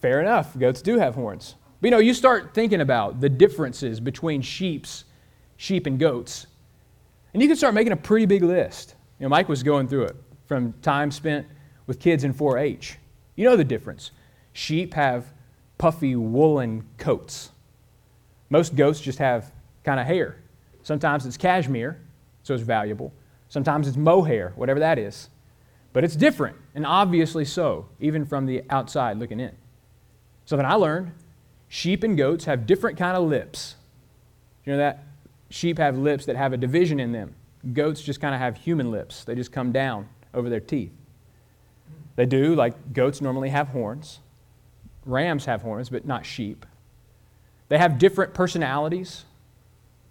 fair 0.03 0.21
enough. 0.21 0.59
Goats 0.59 0.83
do 0.83 0.99
have 0.99 1.15
horns. 1.15 1.55
But 1.81 1.87
you 1.87 1.91
know, 1.93 1.99
you 1.99 2.13
start 2.13 2.53
thinking 2.53 2.81
about 2.81 3.21
the 3.21 3.29
differences 3.29 4.01
between 4.01 4.43
sheep's, 4.43 5.05
sheep 5.57 5.87
and 5.87 5.99
goats, 5.99 6.49
and 7.33 7.41
you 7.41 7.49
can 7.49 7.57
start 7.57 7.73
making 7.73 7.93
a 7.93 7.97
pretty 7.97 8.27
big 8.27 8.43
list. 8.43 8.97
You 9.19 9.25
know, 9.25 9.29
Mike 9.29 9.49
was 9.49 9.63
going 9.63 9.87
through 9.87 10.05
it 10.05 10.17
from 10.47 10.75
time 10.83 11.13
spent 11.13 11.47
with 11.87 12.01
kids 12.01 12.25
in 12.25 12.33
4 12.33 12.59
H. 12.59 12.99
You 13.37 13.45
know 13.45 13.57
the 13.57 13.65
difference. 13.65 14.11
Sheep 14.53 14.93
have 14.95 15.33
puffy 15.79 16.17
woolen 16.17 16.85
coats. 16.99 17.53
Most 18.51 18.75
goats 18.75 19.01
just 19.01 19.21
have 19.21 19.53
kind 19.85 20.01
of 20.01 20.07
hair. 20.07 20.43
Sometimes 20.83 21.25
it's 21.25 21.37
cashmere, 21.37 22.01
so 22.43 22.55
it's 22.55 22.65
valuable. 22.65 23.13
Sometimes 23.49 23.87
it's 23.87 23.97
mohair, 23.97 24.53
whatever 24.57 24.81
that 24.81 24.99
is. 24.99 25.29
But 25.93 26.05
it's 26.05 26.15
different, 26.15 26.57
and 26.75 26.87
obviously 26.87 27.45
so, 27.45 27.87
even 27.99 28.25
from 28.25 28.47
the 28.47 28.63
outside 28.71 29.19
looking 29.19 29.41
in. 29.41 29.53
So 30.45 30.57
then 30.57 30.67
I 30.67 30.75
learned 30.75 31.13
sheep 31.69 32.03
and 32.05 32.17
goats 32.17 32.45
have 32.45 32.67
different 32.67 32.97
kind 32.97 33.17
of 33.17 33.29
lips. 33.29 33.77
You 34.65 34.73
know 34.73 34.79
that? 34.79 35.05
Sheep 35.49 35.79
have 35.79 35.99
lips 35.99 36.27
that 36.27 36.37
have 36.37 36.53
a 36.53 36.57
division 36.57 37.01
in 37.01 37.13
them. 37.13 37.35
Goats 37.73 38.03
just 38.03 38.21
kind 38.21 38.35
of 38.35 38.41
have 38.41 38.57
human 38.57 38.91
lips. 38.91 39.25
They 39.25 39.35
just 39.35 39.53
come 39.53 39.73
down 39.73 40.09
over 40.33 40.49
their 40.49 40.61
teeth. 40.61 40.93
They 42.17 42.27
do, 42.27 42.55
like 42.55 42.93
goats 42.93 43.21
normally 43.21 43.49
have 43.49 43.69
horns. 43.69 44.21
Rams 45.07 45.47
have 45.47 45.63
horns, 45.63 45.89
but 45.89 46.07
not 46.07 46.25
sheep. 46.25 46.67
They 47.69 47.79
have 47.79 47.99
different 47.99 48.35
personalities. 48.35 49.25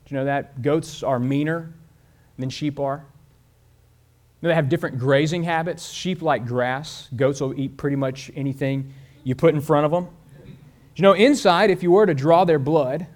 Do 0.06 0.15
you 0.15 0.20
know 0.20 0.26
that? 0.26 0.62
Goats 0.62 1.04
are 1.04 1.20
meaner 1.20 1.74
than 2.38 2.50
sheep 2.50 2.80
are. 2.80 3.06
They 4.41 4.54
have 4.54 4.69
different 4.69 4.97
grazing 4.97 5.43
habits. 5.43 5.89
Sheep 5.89 6.21
like 6.21 6.45
grass. 6.45 7.10
Goats 7.15 7.41
will 7.41 7.60
eat 7.60 7.75
pretty 7.78 7.95
much 7.95 8.32
anything 8.36 8.93
you 9.23 9.36
put 9.36 9.54
in 9.54 9.62
front 9.62 9.86
of 9.86 9.91
them. 9.91 10.08
You 10.95 11.04
know, 11.04 11.13
inside, 11.13 11.69
if 11.69 11.84
you 11.84 11.91
were 11.91 12.06
to 12.06 12.13
draw 12.13 12.45
their 12.45 12.60
blood, 12.60 13.08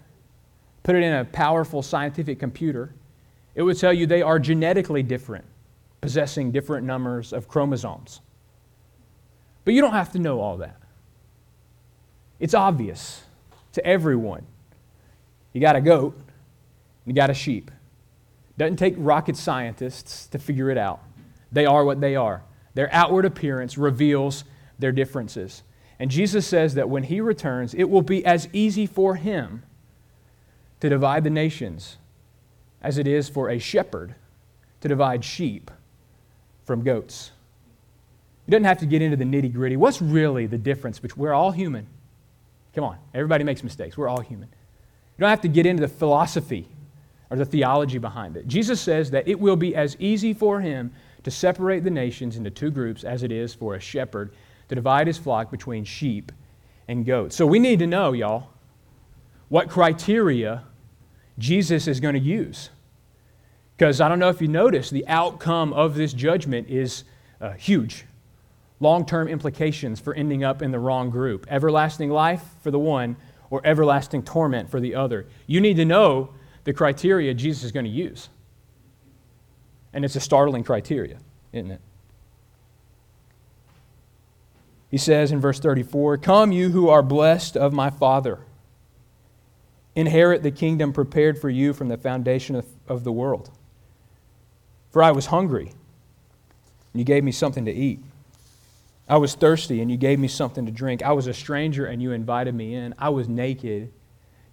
put 0.84 0.96
it 0.96 1.04
in 1.04 1.14
a 1.14 1.26
powerful 1.26 1.82
scientific 1.82 2.40
computer, 2.40 2.94
it 3.56 3.62
would 3.62 3.78
tell 3.78 3.94
you 3.94 4.06
they 4.06 4.22
are 4.22 4.40
genetically 4.40 5.04
different, 5.04 5.46
possessing 6.02 6.52
different 6.52 6.86
numbers 6.86 7.34
of 7.34 7.48
chromosomes. 7.48 8.22
But 9.66 9.74
you 9.74 9.82
don't 9.82 9.94
have 9.94 10.12
to 10.14 10.20
know 10.20 10.40
all 10.40 10.58
that. 10.58 10.78
It's 12.40 12.54
obvious 12.54 13.24
to 13.74 13.86
everyone. 13.86 14.46
You 15.54 15.62
got 15.62 15.76
a 15.76 15.82
goat, 15.82 16.20
you 17.06 17.14
got 17.14 17.30
a 17.30 17.34
sheep. 17.34 17.72
Doesn't 18.58 18.78
take 18.78 18.96
rocket 18.98 19.38
scientists 19.38 20.28
to 20.28 20.40
figure 20.40 20.70
it 20.70 20.78
out. 20.78 21.02
They 21.54 21.66
are 21.66 21.86
what 21.86 22.02
they 22.02 22.16
are. 22.16 22.44
Their 22.74 22.90
outward 22.92 23.26
appearance 23.26 23.78
reveals 23.78 24.44
their 24.80 24.92
differences. 24.92 25.64
And 26.00 26.10
Jesus 26.12 26.46
says 26.46 26.74
that 26.74 26.90
when 26.90 27.04
he 27.04 27.22
returns, 27.22 27.74
it 27.74 27.86
will 27.86 28.02
be 28.02 28.26
as 28.26 28.50
easy 28.52 28.86
for 28.86 29.16
him 29.16 29.64
to 30.80 30.90
divide 30.90 31.24
the 31.24 31.30
nations 31.30 31.98
as 32.82 32.98
it 32.98 33.08
is 33.08 33.30
for 33.30 33.50
a 33.50 33.60
shepherd 33.60 34.16
to 34.82 34.88
divide 34.88 35.24
sheep 35.24 35.72
from 36.66 36.84
goats. 36.84 37.32
He 38.46 38.52
doesn't 38.52 38.66
have 38.66 38.80
to 38.80 38.86
get 38.86 39.02
into 39.02 39.16
the 39.16 39.24
nitty 39.24 39.54
gritty. 39.54 39.78
What's 39.78 40.02
really 40.02 40.48
the 40.48 40.58
difference 40.58 41.00
between, 41.00 41.22
we're 41.22 41.34
all 41.34 41.52
human. 41.52 41.88
Come 42.76 42.84
on, 42.84 42.98
everybody 43.14 43.44
makes 43.44 43.64
mistakes. 43.64 43.96
We're 43.96 44.10
all 44.10 44.20
human. 44.20 44.50
You 44.50 45.22
don't 45.22 45.30
have 45.30 45.42
to 45.42 45.48
get 45.48 45.66
into 45.66 45.82
the 45.82 45.88
philosophy 45.88 46.68
or 47.30 47.38
the 47.38 47.46
theology 47.46 48.00
behind 48.00 48.36
it. 48.36 48.48
Jesus 48.48 48.82
says 48.82 49.12
that 49.12 49.28
it 49.28 49.40
will 49.40 49.56
be 49.56 49.76
as 49.76 49.96
easy 50.00 50.34
for 50.34 50.60
him 50.60 50.92
to 51.24 51.32
separate 51.32 51.84
the 51.84 51.90
nations 51.90 52.38
into 52.38 52.50
two 52.50 52.72
groups 52.72 53.04
as 53.04 53.24
it 53.24 53.32
is 53.32 53.54
for 53.54 53.76
a 53.76 53.80
shepherd 53.80 54.34
to 54.70 54.76
divide 54.76 55.08
his 55.08 55.18
flock 55.18 55.52
between 55.52 55.84
sheep 55.84 56.32
and 56.88 57.06
goats. 57.06 57.36
So 57.36 57.46
we 57.46 57.60
need 57.60 57.80
to 57.80 57.88
know, 57.88 58.14
y'all, 58.14 58.50
what 59.50 59.70
criteria 59.70 60.64
Jesus 61.38 61.88
is 61.88 62.00
going 62.00 62.16
to 62.16 62.20
use. 62.20 62.70
Because 63.78 64.02
I 64.02 64.08
don't 64.08 64.20
know 64.20 64.30
if 64.30 64.42
you 64.42 64.48
noticed, 64.48 64.92
the 64.92 65.08
outcome 65.08 65.74
of 65.74 65.96
this 65.96 66.14
judgment 66.14 66.70
is 66.70 67.04
uh, 67.42 67.54
huge. 67.54 68.06
Long 68.80 69.06
term 69.06 69.28
implications 69.28 70.00
for 70.00 70.14
ending 70.14 70.44
up 70.44 70.62
in 70.62 70.72
the 70.72 70.80
wrong 70.80 71.10
group 71.10 71.46
everlasting 71.50 72.10
life 72.10 72.44
for 72.62 72.72
the 72.72 72.80
one, 72.80 73.16
or 73.50 73.62
everlasting 73.66 74.24
torment 74.24 74.68
for 74.68 74.80
the 74.80 74.96
other. 74.96 75.28
You 75.46 75.62
need 75.62 75.76
to 75.76 75.86
know 75.86 76.34
the 76.64 76.74
criteria 76.74 77.36
Jesus 77.36 77.64
is 77.64 77.72
going 77.72 77.86
to 77.86 77.92
use. 77.92 78.30
And 79.94 80.04
it's 80.04 80.16
a 80.16 80.20
startling 80.20 80.64
criteria, 80.64 81.20
isn't 81.52 81.72
it? 81.72 81.82
He 84.94 84.98
says 84.98 85.32
in 85.32 85.40
verse 85.40 85.60
34 85.60 86.18
Come, 86.18 86.52
you 86.52 86.70
who 86.70 86.90
are 86.90 87.02
blessed 87.02 87.58
of 87.58 87.74
my 87.74 87.90
Father, 87.90 88.40
inherit 89.96 90.44
the 90.44 90.52
kingdom 90.52 90.94
prepared 90.94 91.40
for 91.40 91.50
you 91.50 91.74
from 91.74 91.88
the 91.88 91.98
foundation 91.98 92.56
of, 92.56 92.68
of 92.88 93.04
the 93.04 93.12
world. 93.12 93.50
For 94.92 95.02
I 95.02 95.10
was 95.10 95.26
hungry, 95.26 95.72
and 96.94 97.00
you 97.00 97.04
gave 97.04 97.24
me 97.24 97.32
something 97.32 97.66
to 97.66 97.72
eat. 97.72 98.02
I 99.10 99.18
was 99.18 99.34
thirsty, 99.34 99.82
and 99.82 99.90
you 99.90 99.98
gave 99.98 100.20
me 100.20 100.28
something 100.28 100.66
to 100.68 100.72
drink. 100.72 101.02
I 101.02 101.12
was 101.12 101.26
a 101.26 101.34
stranger, 101.34 101.88
and 101.88 102.00
you 102.00 102.12
invited 102.12 102.54
me 102.54 102.76
in. 102.76 102.94
I 103.00 103.10
was 103.10 103.28
naked, 103.28 103.82
and 103.82 103.92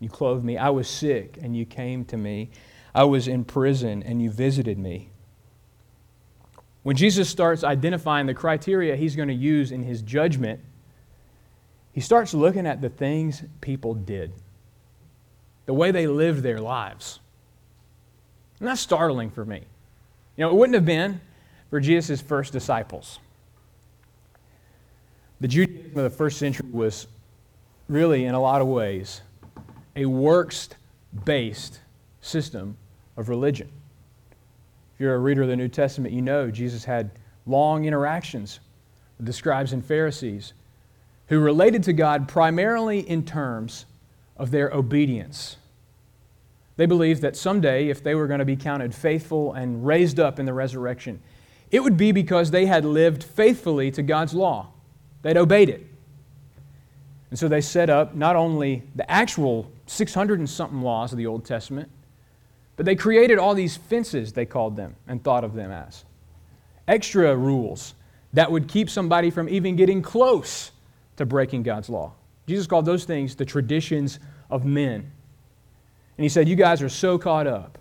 you 0.00 0.08
clothed 0.08 0.42
me. 0.42 0.56
I 0.56 0.70
was 0.70 0.88
sick, 0.88 1.36
and 1.42 1.54
you 1.54 1.66
came 1.66 2.04
to 2.06 2.16
me. 2.16 2.48
I 2.94 3.04
was 3.04 3.28
in 3.28 3.44
prison, 3.44 4.02
and 4.02 4.22
you 4.22 4.30
visited 4.30 4.78
me. 4.78 5.10
When 6.82 6.96
Jesus 6.96 7.28
starts 7.28 7.62
identifying 7.62 8.26
the 8.26 8.34
criteria 8.34 8.96
he's 8.96 9.16
going 9.16 9.28
to 9.28 9.34
use 9.34 9.70
in 9.70 9.82
his 9.82 10.02
judgment, 10.02 10.60
he 11.92 12.00
starts 12.00 12.32
looking 12.32 12.66
at 12.66 12.80
the 12.80 12.88
things 12.88 13.42
people 13.60 13.94
did, 13.94 14.32
the 15.66 15.74
way 15.74 15.90
they 15.90 16.06
lived 16.06 16.42
their 16.42 16.60
lives. 16.60 17.20
And 18.58 18.68
that's 18.68 18.80
startling 18.80 19.30
for 19.30 19.44
me. 19.44 19.62
You 20.36 20.44
know, 20.44 20.50
it 20.50 20.54
wouldn't 20.54 20.74
have 20.74 20.86
been 20.86 21.20
for 21.68 21.80
Jesus' 21.80 22.20
first 22.20 22.52
disciples. 22.52 23.18
The 25.40 25.48
Judaism 25.48 25.96
of 25.96 26.04
the 26.04 26.10
first 26.10 26.38
century 26.38 26.68
was 26.70 27.06
really, 27.88 28.24
in 28.24 28.34
a 28.34 28.40
lot 28.40 28.60
of 28.60 28.68
ways, 28.68 29.22
a 29.96 30.06
works 30.06 30.68
based 31.24 31.80
system 32.20 32.76
of 33.16 33.28
religion. 33.28 33.70
If 35.00 35.04
you're 35.04 35.14
a 35.14 35.18
reader 35.18 35.40
of 35.40 35.48
the 35.48 35.56
New 35.56 35.68
Testament, 35.68 36.12
you 36.12 36.20
know 36.20 36.50
Jesus 36.50 36.84
had 36.84 37.10
long 37.46 37.86
interactions 37.86 38.60
with 39.16 39.24
the 39.24 39.32
scribes 39.32 39.72
and 39.72 39.82
Pharisees 39.82 40.52
who 41.28 41.40
related 41.40 41.82
to 41.84 41.94
God 41.94 42.28
primarily 42.28 43.00
in 43.08 43.24
terms 43.24 43.86
of 44.36 44.50
their 44.50 44.68
obedience. 44.68 45.56
They 46.76 46.84
believed 46.84 47.22
that 47.22 47.34
someday, 47.34 47.88
if 47.88 48.02
they 48.02 48.14
were 48.14 48.26
going 48.26 48.40
to 48.40 48.44
be 48.44 48.56
counted 48.56 48.94
faithful 48.94 49.54
and 49.54 49.86
raised 49.86 50.20
up 50.20 50.38
in 50.38 50.44
the 50.44 50.52
resurrection, 50.52 51.22
it 51.70 51.82
would 51.82 51.96
be 51.96 52.12
because 52.12 52.50
they 52.50 52.66
had 52.66 52.84
lived 52.84 53.24
faithfully 53.24 53.90
to 53.92 54.02
God's 54.02 54.34
law. 54.34 54.66
They'd 55.22 55.38
obeyed 55.38 55.70
it. 55.70 55.86
And 57.30 57.38
so 57.38 57.48
they 57.48 57.62
set 57.62 57.88
up 57.88 58.14
not 58.14 58.36
only 58.36 58.82
the 58.94 59.10
actual 59.10 59.72
600 59.86 60.40
and 60.40 60.50
something 60.50 60.82
laws 60.82 61.10
of 61.10 61.16
the 61.16 61.26
Old 61.26 61.46
Testament, 61.46 61.88
but 62.80 62.86
they 62.86 62.96
created 62.96 63.36
all 63.36 63.52
these 63.52 63.76
fences, 63.76 64.32
they 64.32 64.46
called 64.46 64.74
them, 64.74 64.96
and 65.06 65.22
thought 65.22 65.44
of 65.44 65.52
them 65.52 65.70
as 65.70 66.06
extra 66.88 67.36
rules 67.36 67.92
that 68.32 68.50
would 68.50 68.68
keep 68.68 68.88
somebody 68.88 69.28
from 69.28 69.50
even 69.50 69.76
getting 69.76 70.00
close 70.00 70.70
to 71.16 71.26
breaking 71.26 71.62
God's 71.62 71.90
law. 71.90 72.14
Jesus 72.46 72.66
called 72.66 72.86
those 72.86 73.04
things 73.04 73.34
the 73.34 73.44
traditions 73.44 74.18
of 74.48 74.64
men. 74.64 74.94
And 76.16 76.22
he 76.22 76.30
said, 76.30 76.48
You 76.48 76.56
guys 76.56 76.80
are 76.80 76.88
so 76.88 77.18
caught 77.18 77.46
up 77.46 77.76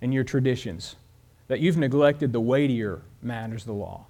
in 0.00 0.12
your 0.12 0.24
traditions 0.24 0.96
that 1.48 1.60
you've 1.60 1.76
neglected 1.76 2.32
the 2.32 2.40
weightier 2.40 3.02
matters 3.20 3.64
of 3.64 3.66
the 3.66 3.74
law 3.74 4.06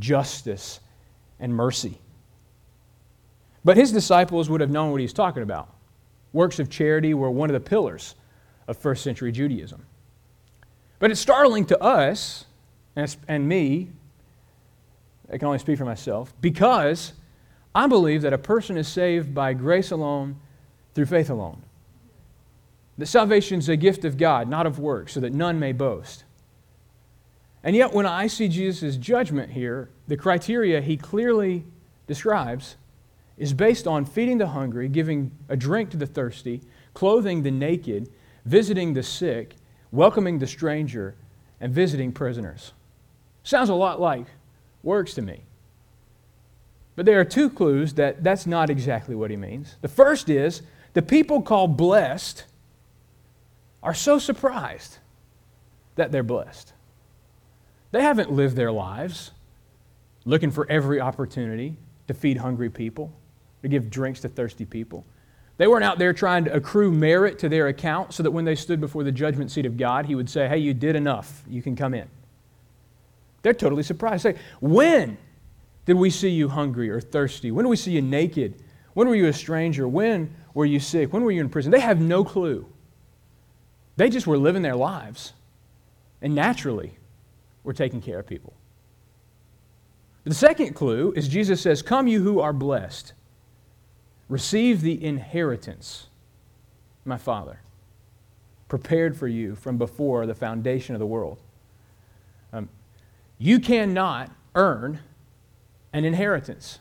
justice 0.00 0.80
and 1.38 1.54
mercy. 1.54 2.00
But 3.64 3.76
his 3.76 3.92
disciples 3.92 4.50
would 4.50 4.60
have 4.60 4.70
known 4.70 4.90
what 4.90 5.00
he's 5.00 5.12
talking 5.12 5.44
about. 5.44 5.72
Works 6.32 6.58
of 6.58 6.68
charity 6.68 7.14
were 7.14 7.30
one 7.30 7.48
of 7.48 7.54
the 7.54 7.60
pillars 7.60 8.16
of 8.66 8.76
first 8.76 9.02
century 9.02 9.32
Judaism. 9.32 9.86
But 10.98 11.10
it's 11.10 11.20
startling 11.20 11.66
to 11.66 11.82
us 11.82 12.46
and 12.96 13.48
me, 13.48 13.90
I 15.30 15.38
can 15.38 15.46
only 15.46 15.58
speak 15.58 15.76
for 15.78 15.84
myself, 15.84 16.32
because 16.40 17.12
I 17.74 17.86
believe 17.86 18.22
that 18.22 18.32
a 18.32 18.38
person 18.38 18.78
is 18.78 18.88
saved 18.88 19.34
by 19.34 19.52
grace 19.52 19.90
alone, 19.90 20.40
through 20.94 21.06
faith 21.06 21.28
alone. 21.28 21.62
That 22.96 23.06
salvation 23.06 23.58
is 23.58 23.68
a 23.68 23.76
gift 23.76 24.06
of 24.06 24.16
God, 24.16 24.48
not 24.48 24.66
of 24.66 24.78
works, 24.78 25.12
so 25.12 25.20
that 25.20 25.34
none 25.34 25.60
may 25.60 25.72
boast. 25.72 26.24
And 27.62 27.76
yet, 27.76 27.92
when 27.92 28.06
I 28.06 28.28
see 28.28 28.48
Jesus' 28.48 28.96
judgment 28.96 29.50
here, 29.50 29.90
the 30.08 30.16
criteria 30.16 30.80
he 30.80 30.96
clearly 30.96 31.64
describes 32.06 32.76
is 33.36 33.52
based 33.52 33.86
on 33.86 34.06
feeding 34.06 34.38
the 34.38 34.46
hungry, 34.46 34.88
giving 34.88 35.32
a 35.50 35.56
drink 35.56 35.90
to 35.90 35.98
the 35.98 36.06
thirsty, 36.06 36.62
clothing 36.94 37.42
the 37.42 37.50
naked, 37.50 38.08
visiting 38.46 38.94
the 38.94 39.02
sick, 39.02 39.56
welcoming 39.92 40.38
the 40.38 40.46
stranger, 40.46 41.14
and 41.60 41.72
visiting 41.72 42.12
prisoners. 42.12 42.72
Sounds 43.42 43.68
a 43.68 43.74
lot 43.74 44.00
like 44.00 44.26
works 44.82 45.14
to 45.14 45.22
me. 45.22 45.42
But 46.94 47.04
there 47.04 47.20
are 47.20 47.24
two 47.24 47.50
clues 47.50 47.92
that 47.94 48.24
that's 48.24 48.46
not 48.46 48.70
exactly 48.70 49.14
what 49.14 49.30
he 49.30 49.36
means. 49.36 49.76
The 49.82 49.88
first 49.88 50.30
is 50.30 50.62
the 50.94 51.02
people 51.02 51.42
called 51.42 51.76
blessed 51.76 52.44
are 53.82 53.94
so 53.94 54.18
surprised 54.18 54.98
that 55.96 56.12
they're 56.12 56.22
blessed. 56.22 56.72
They 57.90 58.02
haven't 58.02 58.32
lived 58.32 58.56
their 58.56 58.72
lives 58.72 59.32
looking 60.24 60.50
for 60.50 60.68
every 60.70 61.00
opportunity 61.00 61.76
to 62.08 62.14
feed 62.14 62.38
hungry 62.38 62.70
people, 62.70 63.12
to 63.62 63.68
give 63.68 63.90
drinks 63.90 64.20
to 64.20 64.28
thirsty 64.28 64.64
people. 64.64 65.04
They 65.58 65.66
weren't 65.66 65.84
out 65.84 65.98
there 65.98 66.12
trying 66.12 66.44
to 66.44 66.52
accrue 66.52 66.90
merit 66.92 67.38
to 67.40 67.48
their 67.48 67.68
account 67.68 68.12
so 68.12 68.22
that 68.22 68.30
when 68.30 68.44
they 68.44 68.54
stood 68.54 68.80
before 68.80 69.04
the 69.04 69.12
judgment 69.12 69.50
seat 69.50 69.66
of 69.66 69.76
God, 69.76 70.06
He 70.06 70.14
would 70.14 70.28
say, 70.28 70.48
Hey, 70.48 70.58
you 70.58 70.74
did 70.74 70.96
enough. 70.96 71.42
You 71.48 71.62
can 71.62 71.76
come 71.76 71.94
in. 71.94 72.08
They're 73.46 73.54
totally 73.54 73.84
surprised. 73.84 74.22
Say, 74.22 74.34
when 74.60 75.16
did 75.84 75.94
we 75.94 76.10
see 76.10 76.30
you 76.30 76.48
hungry 76.48 76.90
or 76.90 77.00
thirsty? 77.00 77.52
When 77.52 77.64
did 77.64 77.68
we 77.68 77.76
see 77.76 77.92
you 77.92 78.02
naked? 78.02 78.60
When 78.94 79.08
were 79.08 79.14
you 79.14 79.26
a 79.26 79.32
stranger? 79.32 79.86
When 79.86 80.34
were 80.52 80.64
you 80.64 80.80
sick? 80.80 81.12
When 81.12 81.22
were 81.22 81.30
you 81.30 81.42
in 81.42 81.48
prison? 81.48 81.70
They 81.70 81.78
have 81.78 82.00
no 82.00 82.24
clue. 82.24 82.66
They 83.96 84.10
just 84.10 84.26
were 84.26 84.36
living 84.36 84.62
their 84.62 84.74
lives 84.74 85.32
and 86.20 86.34
naturally 86.34 86.98
were 87.62 87.72
taking 87.72 88.02
care 88.02 88.18
of 88.18 88.26
people. 88.26 88.52
The 90.24 90.34
second 90.34 90.74
clue 90.74 91.12
is 91.14 91.28
Jesus 91.28 91.60
says, 91.60 91.82
Come, 91.82 92.08
you 92.08 92.20
who 92.20 92.40
are 92.40 92.52
blessed. 92.52 93.12
Receive 94.28 94.80
the 94.80 95.04
inheritance, 95.04 96.08
my 97.04 97.16
Father, 97.16 97.60
prepared 98.68 99.16
for 99.16 99.28
you 99.28 99.54
from 99.54 99.78
before 99.78 100.26
the 100.26 100.34
foundation 100.34 100.94
of 100.94 100.98
the 100.98 101.06
world. 101.06 101.38
Um, 102.52 102.68
you 103.38 103.60
cannot 103.60 104.30
earn 104.54 105.00
an 105.92 106.04
inheritance. 106.04 106.80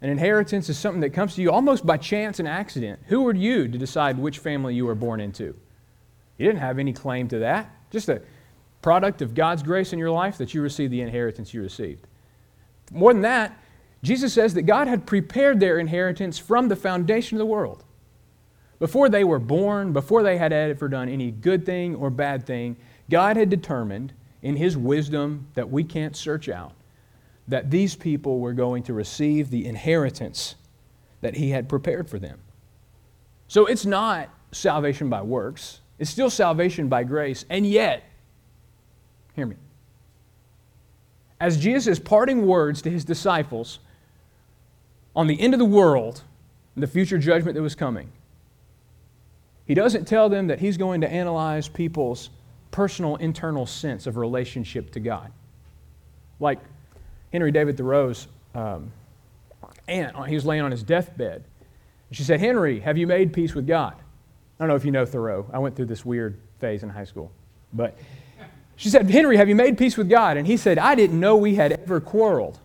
An 0.00 0.10
inheritance 0.10 0.68
is 0.68 0.78
something 0.78 1.00
that 1.00 1.10
comes 1.10 1.34
to 1.34 1.42
you 1.42 1.50
almost 1.50 1.86
by 1.86 1.96
chance 1.96 2.38
and 2.38 2.48
accident. 2.48 3.00
Who 3.06 3.26
are 3.26 3.34
you 3.34 3.68
to 3.68 3.78
decide 3.78 4.18
which 4.18 4.38
family 4.38 4.74
you 4.74 4.86
were 4.86 4.94
born 4.94 5.20
into? 5.20 5.54
You 6.38 6.46
didn't 6.46 6.60
have 6.60 6.78
any 6.78 6.92
claim 6.92 7.28
to 7.28 7.38
that. 7.40 7.70
Just 7.90 8.08
a 8.08 8.22
product 8.80 9.22
of 9.22 9.34
God's 9.34 9.62
grace 9.62 9.92
in 9.92 9.98
your 9.98 10.10
life 10.10 10.38
that 10.38 10.54
you 10.54 10.62
received 10.62 10.92
the 10.92 11.00
inheritance 11.00 11.54
you 11.54 11.62
received. 11.62 12.06
More 12.90 13.12
than 13.12 13.22
that, 13.22 13.56
Jesus 14.02 14.32
says 14.32 14.54
that 14.54 14.62
God 14.62 14.88
had 14.88 15.06
prepared 15.06 15.60
their 15.60 15.78
inheritance 15.78 16.38
from 16.38 16.68
the 16.68 16.76
foundation 16.76 17.36
of 17.36 17.38
the 17.38 17.46
world. 17.46 17.84
Before 18.78 19.08
they 19.08 19.22
were 19.22 19.38
born, 19.38 19.92
before 19.92 20.24
they 20.24 20.36
had 20.36 20.52
ever 20.52 20.88
done 20.88 21.08
any 21.08 21.30
good 21.30 21.64
thing 21.64 21.94
or 21.94 22.10
bad 22.10 22.44
thing, 22.44 22.76
God 23.08 23.36
had 23.36 23.48
determined 23.48 24.12
in 24.42 24.56
His 24.56 24.76
wisdom 24.76 25.46
that 25.54 25.70
we 25.70 25.84
can't 25.84 26.16
search 26.16 26.48
out 26.48 26.72
that 27.46 27.70
these 27.70 27.94
people 27.94 28.40
were 28.40 28.52
going 28.52 28.82
to 28.84 28.92
receive 28.92 29.50
the 29.50 29.66
inheritance 29.66 30.56
that 31.20 31.36
He 31.36 31.50
had 31.50 31.68
prepared 31.68 32.08
for 32.10 32.18
them. 32.18 32.40
So 33.46 33.66
it's 33.66 33.86
not 33.86 34.30
salvation 34.50 35.08
by 35.08 35.22
works, 35.22 35.80
it's 35.98 36.10
still 36.10 36.30
salvation 36.30 36.88
by 36.88 37.04
grace. 37.04 37.44
And 37.48 37.64
yet, 37.64 38.02
hear 39.34 39.46
me. 39.46 39.56
As 41.40 41.58
Jesus' 41.58 41.98
parting 41.98 42.46
words 42.46 42.82
to 42.82 42.90
his 42.90 43.04
disciples 43.04 43.80
on 45.14 45.26
the 45.26 45.40
end 45.40 45.54
of 45.54 45.58
the 45.58 45.64
world, 45.64 46.22
the 46.76 46.86
future 46.86 47.18
judgment 47.18 47.54
that 47.54 47.62
was 47.62 47.74
coming. 47.74 48.10
He 49.66 49.74
doesn't 49.74 50.06
tell 50.06 50.28
them 50.28 50.48
that 50.48 50.60
he's 50.60 50.76
going 50.76 51.02
to 51.02 51.10
analyze 51.10 51.68
people's 51.68 52.30
personal 52.70 53.16
internal 53.16 53.66
sense 53.66 54.06
of 54.06 54.16
relationship 54.16 54.90
to 54.92 55.00
God. 55.00 55.30
Like 56.40 56.58
Henry 57.32 57.52
David 57.52 57.76
Thoreau's 57.76 58.26
um, 58.54 58.90
aunt, 59.86 60.28
he 60.28 60.34
was 60.34 60.44
laying 60.44 60.62
on 60.62 60.70
his 60.70 60.82
deathbed. 60.82 61.44
She 62.10 62.24
said, 62.24 62.40
Henry, 62.40 62.80
have 62.80 62.98
you 62.98 63.06
made 63.06 63.32
peace 63.32 63.54
with 63.54 63.66
God? 63.66 63.94
I 63.94 64.64
don't 64.64 64.68
know 64.68 64.74
if 64.74 64.84
you 64.84 64.90
know 64.90 65.06
Thoreau. 65.06 65.46
I 65.52 65.58
went 65.58 65.76
through 65.76 65.86
this 65.86 66.04
weird 66.04 66.38
phase 66.60 66.82
in 66.82 66.88
high 66.88 67.04
school. 67.04 67.32
But 67.72 67.96
she 68.76 68.90
said, 68.90 69.08
Henry, 69.08 69.36
have 69.36 69.48
you 69.48 69.54
made 69.54 69.78
peace 69.78 69.96
with 69.96 70.08
God? 70.08 70.36
And 70.36 70.46
he 70.46 70.56
said, 70.56 70.78
I 70.78 70.94
didn't 70.94 71.18
know 71.18 71.36
we 71.36 71.54
had 71.54 71.72
ever 71.72 72.00
quarreled. 72.00 72.58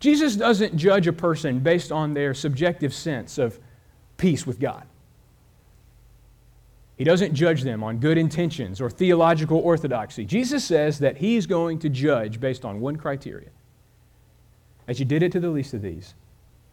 Jesus 0.00 0.36
doesn't 0.36 0.76
judge 0.76 1.06
a 1.06 1.12
person 1.12 1.58
based 1.60 1.90
on 1.90 2.14
their 2.14 2.34
subjective 2.34 2.94
sense 2.94 3.38
of 3.38 3.58
peace 4.16 4.46
with 4.46 4.60
God. 4.60 4.86
He 6.96 7.04
doesn't 7.04 7.34
judge 7.34 7.62
them 7.62 7.84
on 7.84 7.98
good 7.98 8.18
intentions 8.18 8.80
or 8.80 8.90
theological 8.90 9.58
orthodoxy. 9.58 10.24
Jesus 10.24 10.64
says 10.64 10.98
that 10.98 11.16
he's 11.16 11.46
going 11.46 11.78
to 11.80 11.88
judge 11.88 12.40
based 12.40 12.64
on 12.64 12.80
one 12.80 12.96
criteria. 12.96 13.50
As 14.88 14.98
you 14.98 15.04
did 15.04 15.22
it 15.22 15.30
to 15.32 15.40
the 15.40 15.50
least 15.50 15.74
of 15.74 15.82
these, 15.82 16.14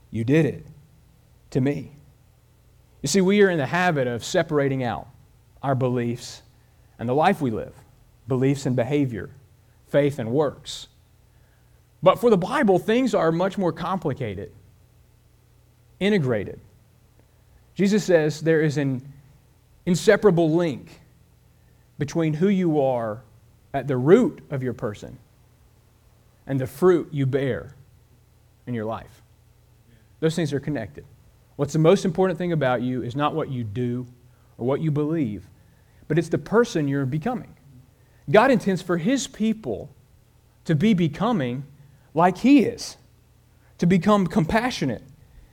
you 0.09 0.23
did 0.23 0.45
it 0.45 0.65
to 1.51 1.61
me. 1.61 1.91
You 3.03 3.07
see, 3.07 3.21
we 3.21 3.43
are 3.43 3.51
in 3.51 3.59
the 3.59 3.67
habit 3.67 4.07
of 4.07 4.25
separating 4.25 4.83
out 4.83 5.07
our 5.61 5.75
beliefs 5.75 6.41
and 6.97 7.07
the 7.07 7.13
life 7.13 7.41
we 7.41 7.51
live 7.51 7.73
beliefs 8.27 8.65
and 8.65 8.75
behavior, 8.75 9.29
faith 9.87 10.17
and 10.17 10.31
works. 10.31 10.87
But 12.03 12.19
for 12.19 12.29
the 12.29 12.37
Bible, 12.37 12.79
things 12.79 13.13
are 13.13 13.31
much 13.31 13.57
more 13.57 13.71
complicated, 13.71 14.51
integrated. 15.99 16.59
Jesus 17.73 18.03
says 18.03 18.41
there 18.41 18.61
is 18.61 18.77
an 18.77 19.01
inseparable 19.85 20.51
link 20.51 21.01
between 21.97 22.33
who 22.33 22.47
you 22.47 22.81
are 22.81 23.23
at 23.73 23.87
the 23.87 23.97
root 23.97 24.41
of 24.49 24.63
your 24.63 24.73
person 24.73 25.17
and 26.47 26.59
the 26.59 26.67
fruit 26.67 27.09
you 27.11 27.25
bear 27.25 27.75
in 28.67 28.73
your 28.73 28.85
life. 28.85 29.21
Those 30.19 30.35
things 30.35 30.53
are 30.53 30.59
connected. 30.59 31.05
What's 31.55 31.73
the 31.73 31.79
most 31.79 32.05
important 32.05 32.37
thing 32.37 32.51
about 32.51 32.81
you 32.81 33.03
is 33.03 33.15
not 33.15 33.33
what 33.33 33.49
you 33.49 33.63
do 33.63 34.05
or 34.57 34.65
what 34.65 34.81
you 34.81 34.91
believe, 34.91 35.47
but 36.07 36.17
it's 36.17 36.29
the 36.29 36.37
person 36.37 36.87
you're 36.87 37.05
becoming. 37.05 37.55
God 38.29 38.51
intends 38.51 38.81
for 38.81 38.97
His 38.97 39.27
people 39.27 39.89
to 40.65 40.75
be 40.75 40.93
becoming 40.93 41.63
like 42.15 42.39
He 42.39 42.61
is, 42.61 42.97
to 43.77 43.85
become 43.85 44.25
compassionate 44.25 45.03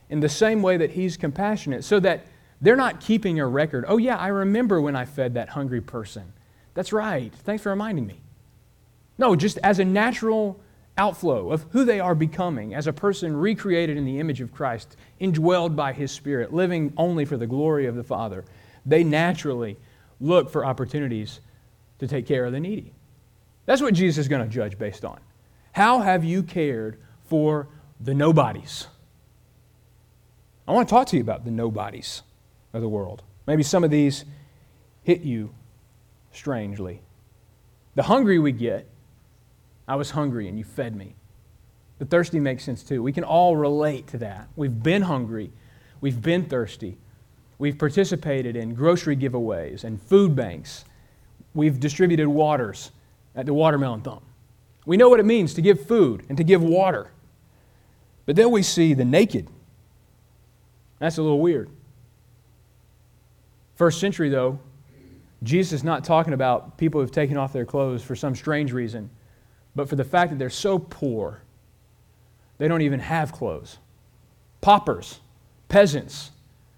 in 0.09 0.21
the 0.21 0.29
same 0.31 0.63
way 0.63 0.79
that 0.79 0.93
He's 0.93 1.19
compassionate, 1.19 1.85
so 1.85 2.01
that 2.01 2.25
they're 2.63 2.77
not 2.77 3.01
keeping 3.01 3.41
a 3.41 3.47
record. 3.47 3.85
Oh, 3.89 3.99
yeah, 3.99 4.17
I 4.17 4.29
remember 4.29 4.81
when 4.81 4.97
I 4.97 5.05
fed 5.05 5.35
that 5.35 5.51
hungry 5.51 5.81
person. 5.83 6.33
That's 6.75 6.93
right. 6.93 7.35
Thanks 7.35 7.63
for 7.65 7.71
reminding 7.71 8.07
me. 8.07 8.21
No, 9.19 9.37
just 9.37 9.59
as 9.63 9.79
a 9.79 9.85
natural 9.85 10.59
outflow 10.97 11.51
of 11.51 11.67
who 11.71 11.85
they 11.85 12.01
are 12.01 12.15
becoming 12.15 12.75
as 12.75 12.87
a 12.87 12.93
person 12.93 13.37
recreated 13.37 13.97
in 13.97 14.05
the 14.05 14.21
image 14.21 14.41
of 14.41 14.53
Christ, 14.53 14.97
indwelled 15.21 15.75
by 15.75 15.93
His 15.93 16.13
Spirit, 16.13 16.55
living 16.55 16.93
only 16.97 17.25
for 17.25 17.37
the 17.37 17.47
glory 17.47 17.87
of 17.87 17.97
the 17.97 18.05
Father, 18.05 18.45
they 18.87 19.03
naturally 19.03 19.77
look 20.21 20.51
for 20.51 20.65
opportunities 20.65 21.41
to 21.99 22.07
take 22.07 22.27
care 22.27 22.45
of 22.45 22.53
the 22.53 22.61
needy. 22.61 22.93
That's 23.67 23.83
what 23.83 23.95
Jesus 23.95 24.19
is 24.19 24.29
going 24.29 24.43
to 24.43 24.49
judge 24.49 24.79
based 24.79 25.05
on. 25.05 25.19
How 25.73 26.01
have 26.01 26.25
you 26.25 26.43
cared 26.43 26.99
for 27.25 27.69
the 28.01 28.15
nobodies? 28.15 28.87
I 30.67 30.73
want 30.73 30.89
to 30.89 30.95
talk 30.95 31.09
to 31.09 31.17
you 31.17 31.23
about 31.23 31.45
the 31.45 31.51
nobodies 31.51 32.23
of 32.73 32.81
the 32.83 32.89
world. 32.89 33.23
Maybe 33.47 33.63
some 33.63 33.83
of 33.83 33.91
these 33.91 34.25
hit 35.03 35.23
you 35.23 35.55
strangely. 36.31 37.03
The 37.95 38.05
hungry 38.05 38.39
we 38.39 38.53
get 38.53 38.89
I 39.89 39.97
was 39.97 40.11
hungry 40.11 40.49
and 40.49 40.57
you 40.57 40.65
fed 40.65 40.95
me. 40.95 41.17
The 41.99 42.05
thirsty 42.05 42.41
makes 42.41 42.65
sense 42.65 42.83
too. 42.83 43.03
We 43.03 43.13
can 43.13 43.25
all 43.25 43.57
relate 43.57 44.07
to 44.09 44.19
that. 44.19 44.49
We've 44.57 44.83
been 44.83 45.03
hungry, 45.03 45.53
we've 46.01 46.23
been 46.23 46.45
thirsty, 46.45 46.99
we've 47.59 47.79
participated 47.79 48.57
in 48.57 48.75
grocery 48.75 49.17
giveaways 49.17 49.85
and 49.85 50.01
food 50.01 50.35
banks, 50.35 50.85
we've 51.55 51.79
distributed 51.79 52.29
waters 52.29 52.93
at 53.35 53.47
the 53.47 53.55
Watermelon 53.55 54.01
Thump. 54.03 54.23
We 54.85 54.97
know 54.97 55.09
what 55.09 55.21
it 55.21 55.27
means 55.27 55.55
to 55.55 55.63
give 55.63 55.87
food 55.87 56.25
and 56.29 56.37
to 56.39 56.45
give 56.45 56.63
water. 56.63 57.11
But 58.27 58.37
then 58.37 58.51
we 58.51 58.63
see 58.63 58.95
the 58.95 59.05
naked. 59.05 59.49
That's 60.99 61.19
a 61.19 61.23
little 61.23 61.41
weird. 61.41 61.71
First 63.75 64.01
century, 64.01 64.29
though, 64.29 64.59
Jesus 65.43 65.73
is 65.73 65.85
not 65.85 66.05
talking 66.05 66.33
about 66.33 66.79
people 66.79 67.01
who've 67.01 67.11
taken 67.11 67.37
off 67.37 67.53
their 67.53 67.65
clothes 67.65 68.03
for 68.03 68.15
some 68.15 68.35
strange 68.35 68.73
reason 68.73 69.11
but 69.75 69.89
for 69.89 69.97
the 69.97 70.05
fact 70.05 70.31
that 70.31 70.39
they're 70.39 70.51
so 70.51 70.79
poor, 70.79 71.43
they 72.59 72.69
don't 72.69 72.83
even 72.83 73.01
have 73.01 73.33
clothes. 73.33 73.79
Paupers, 74.61 75.21
peasants, 75.69 76.31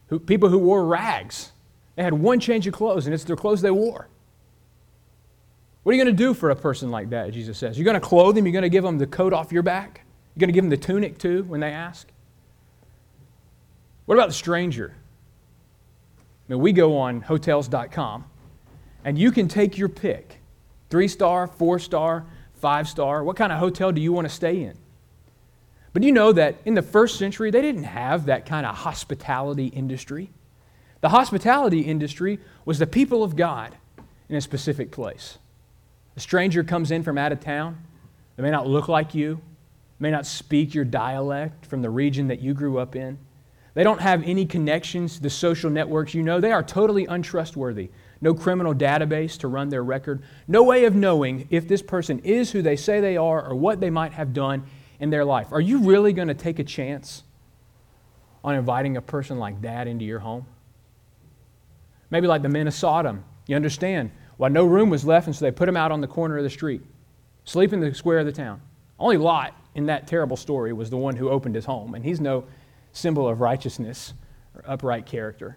who, 0.08 0.18
people 0.18 0.48
who 0.48 0.58
wore 0.58 0.84
rags, 0.84 1.52
they 1.96 2.02
had 2.02 2.14
one 2.14 2.40
change 2.40 2.66
of 2.66 2.74
clothes, 2.74 3.06
and 3.06 3.14
it's 3.14 3.24
their 3.24 3.36
clothes 3.36 3.62
they 3.62 3.70
wore. 3.70 4.08
What 5.84 5.92
are 5.92 5.96
you 5.96 6.02
going 6.02 6.16
to 6.16 6.22
do 6.22 6.32
for 6.32 6.50
a 6.50 6.56
person 6.56 6.90
like 6.90 7.10
that, 7.10 7.30
Jesus 7.32 7.58
says? 7.58 7.78
You're 7.78 7.84
going 7.84 8.00
to 8.00 8.00
clothe 8.00 8.34
them? 8.34 8.46
You're 8.46 8.52
going 8.52 8.62
to 8.62 8.70
give 8.70 8.84
them 8.84 8.98
the 8.98 9.06
coat 9.06 9.32
off 9.32 9.52
your 9.52 9.62
back? 9.62 10.00
You're 10.34 10.40
going 10.40 10.48
to 10.48 10.52
give 10.52 10.64
them 10.64 10.70
the 10.70 10.76
tunic 10.78 11.18
too 11.18 11.44
when 11.44 11.60
they 11.60 11.70
ask? 11.70 12.08
What 14.06 14.16
about 14.16 14.28
the 14.28 14.34
stranger? 14.34 14.94
I 16.48 16.52
mean, 16.52 16.60
we 16.60 16.72
go 16.72 16.96
on 16.96 17.20
hotels.com, 17.20 18.24
and 19.04 19.18
you 19.18 19.30
can 19.30 19.46
take 19.46 19.78
your 19.78 19.88
pick 19.88 20.40
three 20.88 21.08
star, 21.08 21.46
four 21.46 21.78
star, 21.78 22.24
five 22.54 22.88
star? 22.88 23.22
What 23.22 23.36
kind 23.36 23.52
of 23.52 23.58
hotel 23.58 23.92
do 23.92 24.00
you 24.00 24.12
want 24.12 24.26
to 24.26 24.34
stay 24.34 24.62
in? 24.62 24.78
But 25.92 26.02
you 26.02 26.12
know 26.12 26.32
that 26.32 26.56
in 26.64 26.74
the 26.74 26.82
first 26.82 27.18
century, 27.18 27.50
they 27.50 27.60
didn't 27.60 27.84
have 27.84 28.26
that 28.26 28.46
kind 28.46 28.64
of 28.64 28.74
hospitality 28.74 29.66
industry. 29.66 30.30
The 31.02 31.10
hospitality 31.10 31.80
industry 31.80 32.40
was 32.64 32.78
the 32.78 32.86
people 32.86 33.22
of 33.22 33.36
God 33.36 33.76
in 34.28 34.36
a 34.36 34.40
specific 34.40 34.90
place. 34.90 35.38
A 36.16 36.20
stranger 36.20 36.62
comes 36.64 36.90
in 36.90 37.02
from 37.02 37.18
out 37.18 37.32
of 37.32 37.40
town. 37.40 37.82
They 38.36 38.42
may 38.42 38.50
not 38.50 38.66
look 38.66 38.88
like 38.88 39.14
you, 39.14 39.40
may 39.98 40.10
not 40.10 40.26
speak 40.26 40.74
your 40.74 40.84
dialect 40.84 41.66
from 41.66 41.82
the 41.82 41.90
region 41.90 42.28
that 42.28 42.40
you 42.40 42.54
grew 42.54 42.78
up 42.78 42.96
in. 42.96 43.18
They 43.74 43.82
don't 43.82 44.00
have 44.00 44.22
any 44.24 44.46
connections 44.46 45.16
to 45.16 45.22
the 45.22 45.30
social 45.30 45.70
networks 45.70 46.14
you 46.14 46.22
know. 46.22 46.40
They 46.40 46.52
are 46.52 46.62
totally 46.62 47.06
untrustworthy 47.06 47.90
no 48.24 48.32
criminal 48.32 48.74
database 48.74 49.38
to 49.38 49.48
run 49.48 49.68
their 49.68 49.84
record, 49.84 50.22
no 50.48 50.62
way 50.62 50.86
of 50.86 50.94
knowing 50.94 51.46
if 51.50 51.68
this 51.68 51.82
person 51.82 52.18
is 52.20 52.50
who 52.50 52.62
they 52.62 52.74
say 52.74 52.98
they 52.98 53.18
are 53.18 53.46
or 53.46 53.54
what 53.54 53.80
they 53.80 53.90
might 53.90 54.12
have 54.12 54.32
done 54.32 54.64
in 54.98 55.10
their 55.10 55.26
life. 55.26 55.52
Are 55.52 55.60
you 55.60 55.80
really 55.80 56.14
going 56.14 56.28
to 56.28 56.34
take 56.34 56.58
a 56.58 56.64
chance 56.64 57.22
on 58.42 58.54
inviting 58.54 58.96
a 58.96 59.02
person 59.02 59.38
like 59.38 59.60
that 59.60 59.86
into 59.86 60.06
your 60.06 60.20
home? 60.20 60.46
Maybe 62.08 62.26
like 62.26 62.40
the 62.40 62.48
men 62.48 62.66
of 62.66 62.72
Sodom. 62.72 63.24
You 63.46 63.56
understand 63.56 64.10
why 64.36 64.48
no 64.48 64.64
room 64.64 64.90
was 64.90 65.04
left, 65.04 65.26
and 65.26 65.34
so 65.34 65.44
they 65.44 65.50
put 65.50 65.68
him 65.68 65.76
out 65.76 65.92
on 65.92 66.00
the 66.00 66.06
corner 66.06 66.36
of 66.36 66.44
the 66.44 66.50
street, 66.50 66.82
sleep 67.44 67.72
in 67.72 67.80
the 67.80 67.94
square 67.94 68.18
of 68.18 68.26
the 68.26 68.32
town. 68.32 68.60
Only 68.98 69.16
Lot 69.16 69.54
in 69.74 69.86
that 69.86 70.06
terrible 70.06 70.36
story 70.36 70.72
was 70.72 70.90
the 70.90 70.96
one 70.96 71.16
who 71.16 71.28
opened 71.28 71.54
his 71.54 71.64
home, 71.64 71.94
and 71.94 72.04
he's 72.04 72.20
no 72.20 72.44
symbol 72.92 73.28
of 73.28 73.40
righteousness 73.40 74.14
or 74.54 74.62
upright 74.66 75.06
character. 75.06 75.56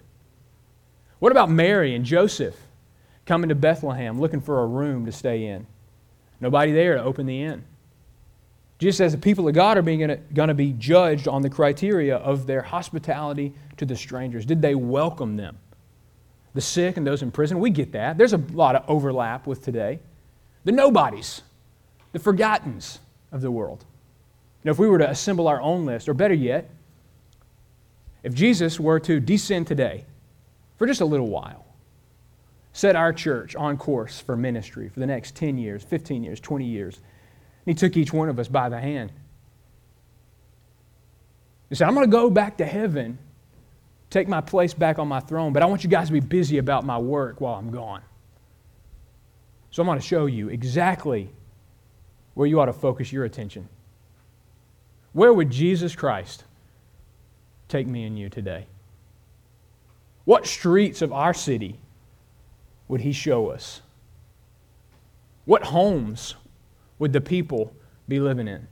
What 1.20 1.32
about 1.32 1.50
Mary 1.50 1.96
and 1.96 2.06
Joseph 2.06 2.56
coming 3.26 3.50
to 3.50 3.56
Bethlehem 3.56 4.20
looking 4.20 4.42
for 4.42 4.62
a 4.62 4.68
room 4.68 5.06
to 5.06 5.12
stay 5.12 5.46
in? 5.46 5.66
Nobody 6.40 6.72
there 6.72 6.96
to 6.96 7.04
open 7.04 7.26
the 7.26 7.44
inn. 7.44 7.64
Jesus 8.80 8.98
says 8.98 9.12
the 9.12 9.18
people 9.18 9.48
of 9.48 9.56
God 9.56 9.78
are 9.78 9.82
being 9.82 10.06
going 10.34 10.50
to 10.50 10.54
be 10.54 10.72
judged 10.74 11.28
on 11.28 11.42
the 11.42 11.50
criteria 11.50 12.18
of 12.18 12.46
their 12.46 12.62
hospitality 12.62 13.54
to 13.78 13.86
the 13.86 13.96
strangers. 13.96 14.46
Did 14.46 14.62
they 14.62 14.76
welcome 14.76 15.36
them? 15.36 15.58
The 16.54 16.62
sick 16.62 16.98
and 16.98 17.06
those 17.06 17.22
in 17.22 17.32
prison, 17.32 17.60
we 17.60 17.70
get 17.70 17.92
that. 17.92 18.18
There's 18.18 18.34
a 18.34 18.42
lot 18.54 18.76
of 18.76 18.84
overlap 18.88 19.46
with 19.46 19.64
today. 19.64 20.00
The 20.64 20.72
nobodies, 20.72 21.42
the 22.14 22.20
forgottens 22.20 23.00
of 23.32 23.42
the 23.42 23.52
world. 23.52 23.86
Now, 24.64 24.72
if 24.72 24.80
we 24.80 24.88
were 24.88 24.98
to 24.98 25.10
assemble 25.10 25.48
our 25.48 25.62
own 25.62 25.86
list, 25.86 26.10
or 26.10 26.14
better 26.14 26.34
yet, 26.34 26.70
if 28.24 28.34
Jesus 28.34 28.80
were 28.80 29.00
to 29.02 29.20
descend 29.20 29.68
today 29.68 30.06
for 30.78 30.88
just 30.88 31.02
a 31.02 31.06
little 31.06 31.28
while. 31.28 31.66
Set 32.74 32.96
our 32.96 33.12
church 33.12 33.56
on 33.56 33.78
course 33.78 34.20
for 34.20 34.36
ministry 34.36 34.90
for 34.90 35.00
the 35.00 35.06
next 35.06 35.36
10 35.36 35.58
years, 35.58 35.84
15 35.84 36.24
years, 36.24 36.40
20 36.40 36.66
years. 36.66 36.96
And 36.98 37.04
he 37.66 37.74
took 37.74 37.98
each 37.98 38.14
one 38.14 38.30
of 38.30 38.38
us 38.38 38.48
by 38.48 38.70
the 38.70 38.80
hand. 38.80 39.12
He 41.70 41.76
said, 41.76 41.88
I'm 41.88 41.96
going 41.96 42.06
to 42.06 42.12
go 42.12 42.30
back 42.30 42.58
to 42.58 42.66
heaven, 42.66 43.18
take 44.10 44.28
my 44.28 44.42
place 44.42 44.74
back 44.74 45.00
on 45.00 45.08
my 45.08 45.20
throne, 45.20 45.54
but 45.54 45.64
I 45.64 45.66
want 45.66 45.84
you 45.84 45.90
guys 45.90 46.08
to 46.08 46.14
be 46.14 46.20
busy 46.20 46.58
about 46.58 46.86
my 46.86 46.98
work 46.98 47.42
while 47.42 47.56
I'm 47.56 47.72
gone. 47.72 48.02
So 49.72 49.82
I'm 49.84 49.88
going 49.88 50.00
to 50.00 50.06
show 50.06 50.26
you 50.26 50.50
exactly 50.50 51.30
where 52.34 52.48
you 52.48 52.60
ought 52.60 52.66
to 52.66 52.74
focus 52.74 53.12
your 53.12 53.26
attention. 53.26 53.68
Where 55.14 55.34
would 55.34 55.50
Jesus 55.50 55.96
Christ 55.96 56.44
take 57.68 57.88
me 57.88 58.06
and 58.06 58.18
you 58.18 58.30
today? 58.30 58.68
What 60.26 60.46
streets 60.46 61.02
of 61.02 61.12
our 61.12 61.34
city 61.34 61.80
would 62.88 63.02
he 63.02 63.12
show 63.12 63.50
us? 63.50 63.82
What 65.46 65.64
homes 65.64 66.36
would 67.00 67.14
the 67.14 67.22
people 67.22 67.74
be 68.08 68.20
living 68.20 68.48
in? 68.48 68.68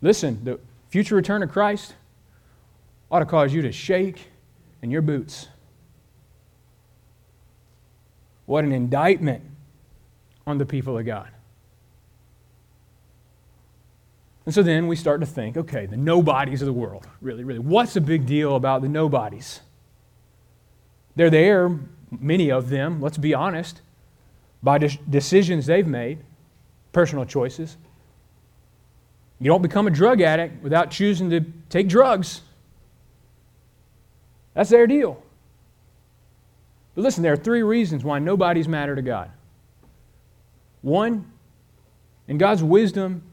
Listen, 0.00 0.44
the 0.44 0.58
future 0.92 1.16
return 1.16 1.42
of 1.42 1.50
Christ 1.50 1.94
ought 3.10 3.20
to 3.20 3.24
cause 3.24 3.54
you 3.54 3.62
to 3.62 3.72
shake 3.72 4.28
in 4.82 4.90
your 4.90 5.00
boots. 5.00 5.48
What 8.44 8.62
an 8.62 8.72
indictment 8.72 9.42
on 10.46 10.58
the 10.58 10.66
people 10.66 10.98
of 10.98 11.06
God. 11.06 11.30
And 14.44 14.54
so 14.54 14.62
then 14.62 14.86
we 14.86 14.94
start 14.94 15.20
to 15.20 15.26
think 15.26 15.56
okay, 15.56 15.86
the 15.86 15.96
nobodies 15.96 16.60
of 16.60 16.66
the 16.66 16.74
world, 16.74 17.06
really, 17.22 17.42
really. 17.42 17.60
What's 17.60 17.94
the 17.94 18.02
big 18.02 18.26
deal 18.26 18.54
about 18.54 18.82
the 18.82 18.88
nobodies? 18.88 19.60
They're 21.16 21.30
there, 21.30 21.74
many 22.10 22.50
of 22.50 22.68
them, 22.68 23.00
let's 23.00 23.16
be 23.16 23.32
honest, 23.32 23.80
by 24.62 24.76
de- 24.76 24.98
decisions 25.08 25.64
they've 25.64 25.86
made, 25.86 26.18
personal 26.92 27.24
choices. 27.24 27.78
You 29.42 29.48
don't 29.48 29.60
become 29.60 29.88
a 29.88 29.90
drug 29.90 30.20
addict 30.20 30.62
without 30.62 30.92
choosing 30.92 31.28
to 31.30 31.40
take 31.68 31.88
drugs. 31.88 32.42
That's 34.54 34.70
their 34.70 34.86
deal. 34.86 35.20
But 36.94 37.02
listen, 37.02 37.24
there 37.24 37.32
are 37.32 37.36
three 37.36 37.64
reasons 37.64 38.04
why 38.04 38.20
nobody's 38.20 38.68
matter 38.68 38.94
to 38.94 39.02
God. 39.02 39.32
One, 40.82 41.28
in 42.28 42.38
God's 42.38 42.62
wisdom, 42.62 43.24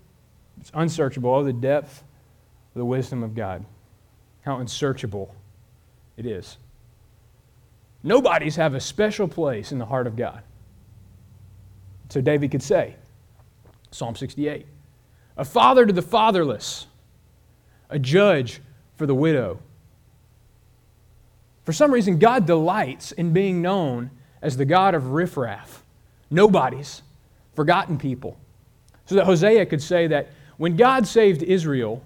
it's 0.59 0.71
unsearchable. 0.73 1.29
Oh, 1.29 1.43
the 1.43 1.53
depth 1.53 1.99
of 2.73 2.79
the 2.79 2.85
wisdom 2.85 3.21
of 3.21 3.35
God. 3.35 3.63
How 4.41 4.57
unsearchable 4.57 5.35
it 6.17 6.25
is. 6.25 6.57
Nobodies 8.01 8.55
have 8.55 8.73
a 8.73 8.79
special 8.79 9.27
place 9.27 9.71
in 9.71 9.77
the 9.77 9.85
heart 9.85 10.07
of 10.07 10.15
God. 10.15 10.41
So 12.09 12.19
David 12.19 12.49
could 12.49 12.63
say, 12.63 12.95
Psalm 13.91 14.15
68, 14.15 14.65
a 15.39 15.45
father 15.45 15.85
to 15.85 15.93
the 15.93 16.01
fatherless, 16.01 16.85
a 17.89 17.97
judge 17.97 18.59
for 18.97 19.05
the 19.05 19.15
widow. 19.15 19.57
For 21.63 21.71
some 21.71 21.91
reason, 21.91 22.19
God 22.19 22.45
delights 22.45 23.13
in 23.13 23.31
being 23.31 23.61
known 23.61 24.11
as 24.41 24.57
the 24.57 24.65
God 24.65 24.95
of 24.95 25.11
riffraff, 25.11 25.81
nobodies, 26.29 27.03
forgotten 27.55 27.97
people. 27.97 28.37
So 29.05 29.15
that 29.15 29.25
Hosea 29.25 29.65
could 29.65 29.81
say 29.81 30.07
that 30.07 30.27
when 30.57 30.75
God 30.75 31.07
saved 31.07 31.41
Israel, 31.41 32.03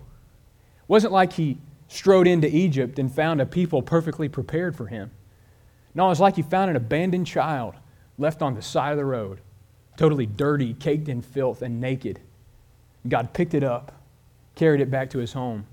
it 0.84 0.90
wasn't 0.90 1.12
like 1.12 1.34
he 1.34 1.58
strode 1.88 2.28
into 2.28 2.48
Egypt 2.56 3.00
and 3.00 3.12
found 3.12 3.42
a 3.42 3.48
people 3.48 3.82
perfectly 3.82 4.30
prepared 4.30 4.76
for 4.76 4.86
him. 4.86 5.10
No, 5.96 6.12
it's 6.12 6.20
like 6.20 6.36
he 6.36 6.44
found 6.44 6.70
an 6.70 6.76
abandoned 6.76 7.26
child 7.26 7.74
left 8.20 8.44
on 8.44 8.54
the 8.54 8.62
side 8.62 8.92
of 8.92 8.98
the 8.98 9.06
road, 9.06 9.42
totally 9.98 10.28
dirty, 10.28 10.76
caked 10.76 11.10
in 11.10 11.24
filth, 11.24 11.64
and 11.64 11.82
naked. 11.82 12.20
God 13.08 13.34
picked 13.34 13.54
it 13.54 13.64
up, 13.64 13.92
carried 14.56 14.82
it 14.82 14.90
back 14.90 15.10
to 15.12 15.20
his 15.20 15.34
home, 15.34 15.66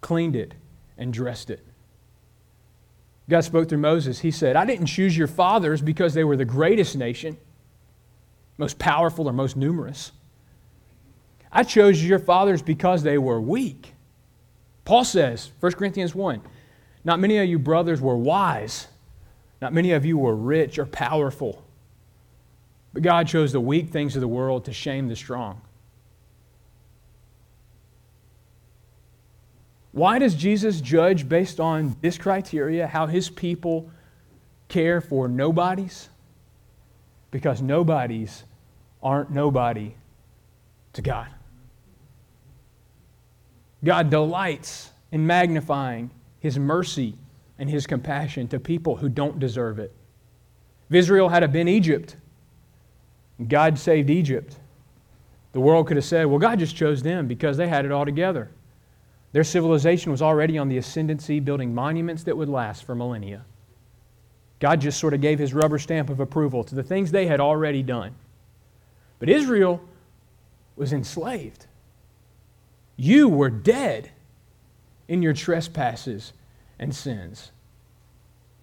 cleaned 0.00 0.36
it, 0.36 0.54
and 0.98 1.12
dressed 1.12 1.50
it. 1.50 1.64
God 3.28 3.42
spoke 3.42 3.68
through 3.68 3.78
Moses. 3.78 4.20
He 4.20 4.30
said, 4.30 4.54
I 4.54 4.64
didn't 4.64 4.86
choose 4.86 5.16
your 5.16 5.26
fathers 5.26 5.82
because 5.82 6.14
they 6.14 6.22
were 6.24 6.36
the 6.36 6.44
greatest 6.44 6.96
nation, 6.96 7.36
most 8.56 8.78
powerful 8.78 9.28
or 9.28 9.32
most 9.32 9.56
numerous. 9.56 10.12
I 11.50 11.64
chose 11.64 12.04
your 12.04 12.18
fathers 12.18 12.62
because 12.62 13.02
they 13.02 13.18
were 13.18 13.40
weak. 13.40 13.94
Paul 14.84 15.04
says, 15.04 15.50
1 15.58 15.72
Corinthians 15.72 16.14
1, 16.14 16.40
not 17.04 17.18
many 17.18 17.38
of 17.38 17.48
you 17.48 17.58
brothers 17.58 18.00
were 18.00 18.16
wise 18.16 18.86
not 19.60 19.72
many 19.72 19.92
of 19.92 20.04
you 20.04 20.18
were 20.18 20.34
rich 20.34 20.78
or 20.78 20.86
powerful, 20.86 21.64
but 22.92 23.02
God 23.02 23.26
chose 23.26 23.52
the 23.52 23.60
weak 23.60 23.90
things 23.90 24.14
of 24.14 24.20
the 24.20 24.28
world 24.28 24.64
to 24.66 24.72
shame 24.72 25.08
the 25.08 25.16
strong. 25.16 25.60
Why 29.96 30.18
does 30.18 30.34
Jesus 30.34 30.82
judge 30.82 31.26
based 31.26 31.58
on 31.58 31.96
this 32.02 32.18
criteria, 32.18 32.86
how 32.86 33.06
his 33.06 33.30
people 33.30 33.88
care 34.68 35.00
for 35.00 35.26
nobodies? 35.26 36.10
Because 37.30 37.62
nobodies 37.62 38.44
aren't 39.02 39.30
nobody 39.30 39.94
to 40.92 41.00
God. 41.00 41.28
God 43.82 44.10
delights 44.10 44.90
in 45.12 45.26
magnifying 45.26 46.10
his 46.40 46.58
mercy 46.58 47.16
and 47.58 47.70
his 47.70 47.86
compassion 47.86 48.48
to 48.48 48.60
people 48.60 48.96
who 48.96 49.08
don't 49.08 49.38
deserve 49.38 49.78
it. 49.78 49.94
If 50.90 50.96
Israel 50.96 51.30
had 51.30 51.50
been 51.54 51.68
Egypt, 51.68 52.16
God 53.48 53.78
saved 53.78 54.10
Egypt, 54.10 54.56
the 55.52 55.60
world 55.60 55.86
could 55.86 55.96
have 55.96 56.04
said, 56.04 56.26
well, 56.26 56.38
God 56.38 56.58
just 56.58 56.76
chose 56.76 57.02
them 57.02 57.26
because 57.26 57.56
they 57.56 57.66
had 57.66 57.86
it 57.86 57.92
all 57.92 58.04
together. 58.04 58.50
Their 59.32 59.44
civilization 59.44 60.12
was 60.12 60.22
already 60.22 60.56
on 60.58 60.68
the 60.68 60.78
ascendancy, 60.78 61.40
building 61.40 61.74
monuments 61.74 62.22
that 62.24 62.36
would 62.36 62.48
last 62.48 62.84
for 62.84 62.94
millennia. 62.94 63.44
God 64.58 64.80
just 64.80 64.98
sort 64.98 65.14
of 65.14 65.20
gave 65.20 65.38
his 65.38 65.52
rubber 65.52 65.78
stamp 65.78 66.08
of 66.08 66.20
approval 66.20 66.64
to 66.64 66.74
the 66.74 66.82
things 66.82 67.10
they 67.10 67.26
had 67.26 67.40
already 67.40 67.82
done. 67.82 68.14
But 69.18 69.28
Israel 69.28 69.82
was 70.76 70.92
enslaved. 70.92 71.66
You 72.96 73.28
were 73.28 73.50
dead 73.50 74.10
in 75.08 75.22
your 75.22 75.34
trespasses 75.34 76.32
and 76.78 76.94
sins. 76.94 77.52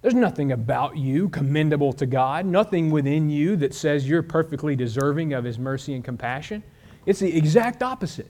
There's 0.02 0.14
nothing 0.14 0.52
about 0.52 0.98
you 0.98 1.30
commendable 1.30 1.94
to 1.94 2.06
God, 2.06 2.46
nothing 2.46 2.92
within 2.92 3.30
you 3.30 3.56
that 3.58 3.74
says 3.74 4.08
you're 4.08 4.24
perfectly 4.24 4.76
deserving 4.76 5.34
of 5.34 5.46
His 5.46 5.58
mercy 5.58 5.94
and 5.94 6.04
compassion. 6.04 6.62
It's 7.06 7.20
the 7.20 7.36
exact 7.36 7.82
opposite. 7.82 8.30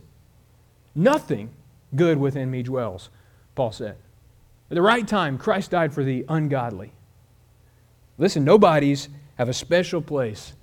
Nothing 0.93 1.49
good 1.95 2.17
within 2.17 2.49
me 2.49 2.63
dwells, 2.63 3.09
Paul 3.55 3.71
said. 3.71 3.95
At 4.69 4.75
the 4.75 4.81
right 4.81 5.07
time, 5.07 5.37
Christ 5.37 5.71
died 5.71 5.93
for 5.93 6.03
the 6.03 6.25
ungodly. 6.29 6.93
Listen, 8.17 8.43
nobodies 8.43 9.09
have 9.35 9.49
a 9.49 9.53
special 9.53 10.01
place 10.01 10.53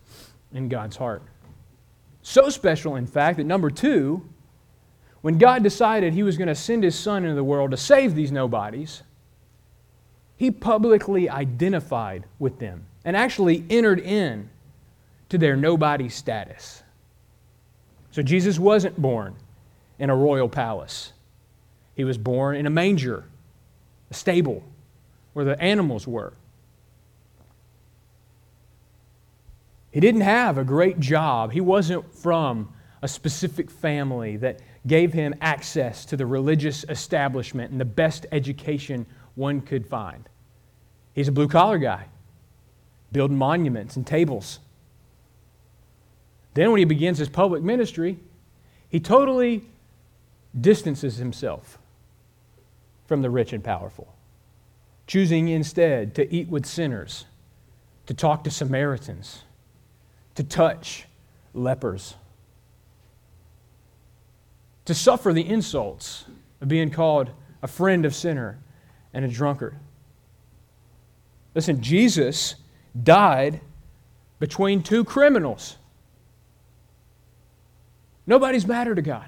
in 0.53 0.69
God's 0.69 0.97
heart. 0.97 1.23
So 2.23 2.49
special, 2.51 2.97
in 2.97 3.07
fact, 3.07 3.39
that 3.39 3.45
number 3.45 3.71
two, 3.71 4.23
when 5.23 5.39
God 5.39 5.63
decided 5.63 6.13
He 6.13 6.23
was 6.23 6.37
going 6.37 6.49
to 6.49 6.55
send 6.55 6.83
His 6.83 6.99
Son 6.99 7.25
into 7.25 7.35
the 7.35 7.45
world 7.45 7.71
to 7.73 7.77
save 7.77 8.15
these 8.15 8.33
nobodies, 8.33 9.03
he 10.41 10.51
publicly 10.51 11.29
identified 11.29 12.25
with 12.39 12.59
them 12.59 12.87
and 13.05 13.15
actually 13.15 13.63
entered 13.69 14.01
in 14.01 14.49
to 15.29 15.37
their 15.37 15.55
nobody 15.55 16.09
status. 16.09 16.83
So 18.11 18.23
Jesus 18.23 18.59
wasn't 18.59 18.97
born 18.97 19.37
in 19.99 20.09
a 20.09 20.17
royal 20.17 20.49
palace. 20.49 21.13
He 22.01 22.05
was 22.05 22.17
born 22.17 22.57
in 22.57 22.65
a 22.65 22.71
manger, 22.71 23.25
a 24.11 24.15
stable 24.15 24.65
where 25.35 25.45
the 25.45 25.61
animals 25.61 26.07
were. 26.07 26.33
He 29.91 30.01
didn't 30.01 30.23
have 30.23 30.57
a 30.57 30.65
great 30.65 30.99
job. 30.99 31.53
He 31.53 31.61
wasn't 31.61 32.11
from 32.15 32.73
a 33.03 33.07
specific 33.07 33.71
family 33.71 34.39
that 34.39 34.61
gave 34.87 35.13
him 35.13 35.35
access 35.43 36.07
to 36.07 36.17
the 36.17 36.25
religious 36.25 36.87
establishment 36.89 37.71
and 37.71 37.79
the 37.79 37.85
best 37.85 38.25
education 38.33 39.05
one 39.35 39.61
could 39.61 39.87
find. 39.87 40.27
He's 41.13 41.29
a 41.29 41.33
blue 41.33 41.49
collar 41.49 41.77
guy, 41.77 42.07
building 43.13 43.37
monuments 43.37 43.97
and 43.97 44.07
tables. 44.07 44.59
Then, 46.55 46.71
when 46.71 46.79
he 46.79 46.87
begins 46.87 47.19
his 47.19 47.29
public 47.29 47.63
ministry, 47.63 48.19
he 48.89 49.01
totally 49.01 49.67
distances 50.59 51.19
himself 51.19 51.77
from 53.11 53.23
the 53.23 53.29
rich 53.29 53.53
and 53.53 53.65
powerful, 53.65 54.15
choosing 55.09 55.49
instead 55.49 56.15
to 56.15 56.33
eat 56.33 56.47
with 56.47 56.65
sinners, 56.65 57.25
to 58.07 58.15
talk 58.15 58.45
to 58.45 58.53
Samaritans, 58.53 59.43
to 60.37 60.45
touch 60.45 61.07
lepers, 61.53 62.15
to 64.85 64.95
suffer 64.95 65.33
the 65.33 65.45
insults 65.45 66.25
of 66.61 66.69
being 66.69 66.89
called 66.89 67.33
a 67.65 67.67
friend 67.67 68.05
of 68.05 68.15
sinner 68.15 68.61
and 69.13 69.25
a 69.25 69.29
drunkard. 69.29 69.75
Listen, 71.53 71.83
Jesus 71.83 72.55
died 73.03 73.61
between 74.39 74.85
two 74.85 75.03
criminals. 75.03 75.79
Nobody's 78.25 78.69
matter 78.69 78.95
to 78.95 79.03
God. 79.03 79.27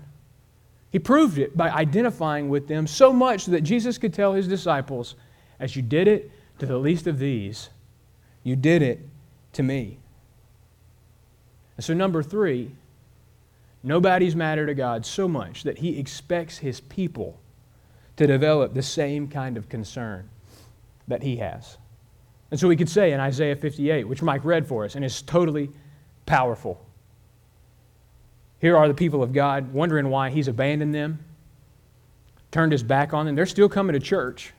He 0.93 0.99
proved 0.99 1.39
it 1.39 1.57
by 1.57 1.71
identifying 1.71 2.51
with 2.51 2.69
them 2.69 2.87
so 2.87 3.15
much 3.15 3.47
that 3.47 3.63
Jesus 3.63 3.97
could 3.97 4.13
tell 4.13 4.35
his 4.35 4.47
disciples, 4.47 5.15
As 5.59 5.75
you 5.75 5.81
did 5.81 6.07
it 6.07 6.31
to 6.59 6.67
the 6.67 6.77
least 6.77 7.07
of 7.07 7.19
these, 7.19 7.71
you 8.45 8.57
did 8.57 8.83
it 8.83 9.01
to 9.55 9.63
me. 9.63 9.99
And 11.79 11.85
so, 11.85 11.95
number 11.95 12.23
three, 12.23 12.73
nobody's 13.83 14.37
matter 14.37 14.67
to 14.67 14.75
God 14.75 15.07
so 15.07 15.27
much 15.27 15.63
that 15.63 15.79
he 15.79 15.99
expects 15.99 16.59
his 16.59 16.81
people 16.83 17.41
to 18.17 18.27
develop 18.27 18.75
the 18.75 18.83
same 18.83 19.29
kind 19.29 19.57
of 19.57 19.71
concern 19.71 20.29
that 21.09 21.23
he 21.23 21.37
has. 21.37 21.79
And 22.51 22.61
so 22.61 22.69
we 22.69 22.77
could 22.77 22.91
say 22.91 23.13
in 23.13 23.21
Isaiah 23.21 23.57
58, 23.57 24.07
which 24.07 24.21
Mike 24.21 24.45
read 24.45 24.69
for 24.69 24.85
us, 24.85 24.95
and 24.95 25.03
is 25.03 25.23
totally 25.23 25.71
powerful. 26.27 26.85
Here 28.63 28.79
are 28.79 28.89
the 28.89 28.95
people 28.95 29.23
of 29.23 29.35
God 29.35 29.75
wondering 29.75 30.09
why 30.09 30.31
he's 30.31 30.49
abandoned 30.49 30.95
them, 30.95 31.23
turned 32.51 32.73
his 32.73 32.83
back 32.83 33.13
on 33.13 33.27
them. 33.27 33.35
They're 33.35 33.45
still 33.45 33.69
coming 33.69 33.93
to 33.93 34.01
church, 34.01 34.55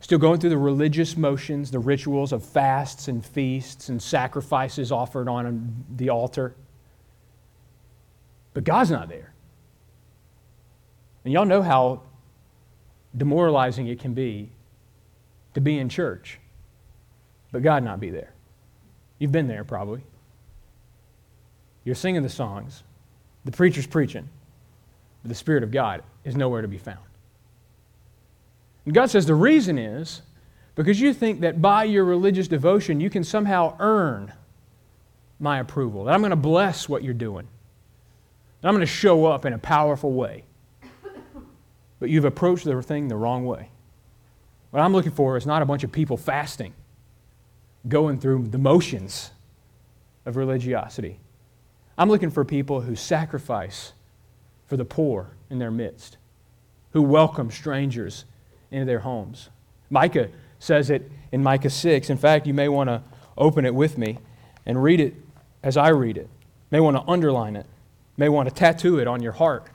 still 0.00 0.18
going 0.18 0.40
through 0.40 0.50
the 0.50 0.58
religious 0.58 1.16
motions, 1.16 1.70
the 1.70 1.78
rituals 1.78 2.32
of 2.32 2.44
fasts 2.44 3.06
and 3.06 3.24
feasts 3.24 3.88
and 3.88 4.02
sacrifices 4.02 4.90
offered 4.90 5.28
on 5.28 5.84
the 5.94 6.08
altar. 6.08 6.56
But 8.54 8.64
God's 8.64 8.90
not 8.90 9.08
there. 9.08 9.32
And 11.24 11.32
y'all 11.32 11.44
know 11.44 11.62
how 11.62 12.02
demoralizing 13.16 13.86
it 13.86 14.00
can 14.00 14.14
be 14.14 14.50
to 15.54 15.60
be 15.60 15.78
in 15.78 15.88
church 15.88 16.40
but 17.52 17.62
God 17.62 17.82
not 17.82 18.00
be 18.00 18.10
there. 18.10 18.32
You've 19.18 19.32
been 19.32 19.48
there 19.48 19.64
probably. 19.64 20.02
You're 21.84 21.94
singing 21.94 22.22
the 22.22 22.28
songs, 22.28 22.82
the 23.44 23.52
preacher's 23.52 23.86
preaching, 23.86 24.28
but 25.22 25.28
the 25.28 25.34
Spirit 25.34 25.62
of 25.62 25.70
God 25.70 26.02
is 26.24 26.36
nowhere 26.36 26.62
to 26.62 26.68
be 26.68 26.78
found. 26.78 26.98
And 28.84 28.94
God 28.94 29.10
says 29.10 29.26
the 29.26 29.34
reason 29.34 29.78
is 29.78 30.22
because 30.74 31.00
you 31.00 31.12
think 31.12 31.40
that 31.40 31.60
by 31.60 31.84
your 31.84 32.04
religious 32.04 32.48
devotion 32.48 33.00
you 33.00 33.10
can 33.10 33.24
somehow 33.24 33.76
earn 33.80 34.32
my 35.40 35.58
approval, 35.58 36.04
that 36.04 36.14
I'm 36.14 36.20
going 36.20 36.30
to 36.30 36.36
bless 36.36 36.88
what 36.88 37.02
you're 37.02 37.14
doing, 37.14 37.46
that 38.60 38.68
I'm 38.68 38.74
going 38.74 38.80
to 38.80 38.86
show 38.86 39.26
up 39.26 39.44
in 39.44 39.52
a 39.52 39.58
powerful 39.58 40.12
way. 40.12 40.44
But 42.00 42.10
you've 42.10 42.24
approached 42.24 42.64
the 42.64 42.80
thing 42.80 43.08
the 43.08 43.16
wrong 43.16 43.44
way. 43.44 43.70
What 44.70 44.80
I'm 44.80 44.92
looking 44.92 45.12
for 45.12 45.36
is 45.36 45.46
not 45.46 45.62
a 45.62 45.66
bunch 45.66 45.82
of 45.84 45.90
people 45.90 46.16
fasting, 46.16 46.74
going 47.88 48.20
through 48.20 48.48
the 48.48 48.58
motions 48.58 49.30
of 50.26 50.36
religiosity. 50.36 51.18
I'm 51.98 52.08
looking 52.08 52.30
for 52.30 52.44
people 52.44 52.82
who 52.82 52.94
sacrifice 52.94 53.92
for 54.66 54.76
the 54.76 54.84
poor 54.84 55.30
in 55.50 55.58
their 55.58 55.72
midst, 55.72 56.16
who 56.92 57.02
welcome 57.02 57.50
strangers 57.50 58.24
into 58.70 58.86
their 58.86 59.00
homes. 59.00 59.48
Micah 59.90 60.28
says 60.60 60.90
it 60.90 61.10
in 61.32 61.42
Micah 61.42 61.70
6. 61.70 62.08
In 62.08 62.16
fact, 62.16 62.46
you 62.46 62.54
may 62.54 62.68
want 62.68 62.88
to 62.88 63.02
open 63.36 63.66
it 63.66 63.74
with 63.74 63.98
me 63.98 64.18
and 64.64 64.80
read 64.80 65.00
it 65.00 65.16
as 65.62 65.76
I 65.76 65.88
read 65.88 66.16
it. 66.16 66.28
May 66.70 66.78
want 66.78 66.96
to 66.96 67.10
underline 67.10 67.56
it. 67.56 67.66
May 68.16 68.28
want 68.28 68.48
to 68.48 68.54
tattoo 68.54 69.00
it 69.00 69.08
on 69.08 69.20
your 69.20 69.32
heart. 69.32 69.66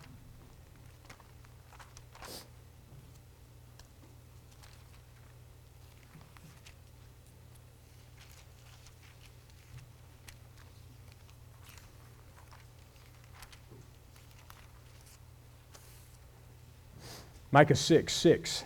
Micah 17.54 17.76
6 17.76 18.12
6. 18.12 18.64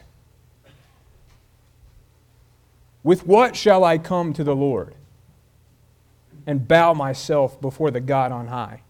With 3.04 3.28
what 3.28 3.58
shall 3.58 3.84
I 3.84 3.98
come 3.98 4.32
to 4.32 4.46
the 4.46 4.56
Lord 4.56 4.96
and 6.46 6.66
bow 6.66 6.94
myself 6.94 7.60
before 7.60 7.92
the 7.92 8.00
God 8.00 8.32
on 8.32 8.48
high? 8.48 8.84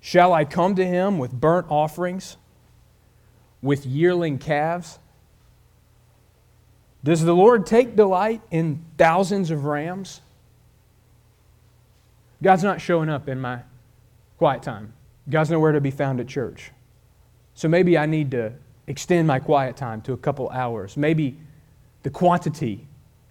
Shall 0.00 0.32
I 0.32 0.44
come 0.44 0.74
to 0.74 0.84
him 0.84 1.18
with 1.18 1.32
burnt 1.32 1.68
offerings, 1.70 2.36
with 3.62 3.86
yearling 3.86 4.38
calves? 4.38 4.98
Does 7.04 7.22
the 7.22 7.34
Lord 7.34 7.64
take 7.64 7.94
delight 7.94 8.42
in 8.50 8.84
thousands 8.98 9.52
of 9.52 9.66
rams? 9.66 10.20
God's 12.42 12.64
not 12.64 12.80
showing 12.80 13.08
up 13.08 13.28
in 13.28 13.40
my 13.40 13.60
quiet 14.36 14.64
time. 14.64 14.94
God's 15.30 15.50
nowhere 15.50 15.70
to 15.70 15.80
be 15.80 15.92
found 15.92 16.18
at 16.18 16.26
church. 16.26 16.72
So 17.54 17.68
maybe 17.68 17.96
I 17.96 18.06
need 18.06 18.30
to 18.32 18.52
extend 18.86 19.26
my 19.26 19.38
quiet 19.38 19.76
time 19.76 20.00
to 20.02 20.12
a 20.12 20.16
couple 20.16 20.48
hours. 20.50 20.96
Maybe 20.96 21.36
the 22.02 22.10
quantity 22.10 22.86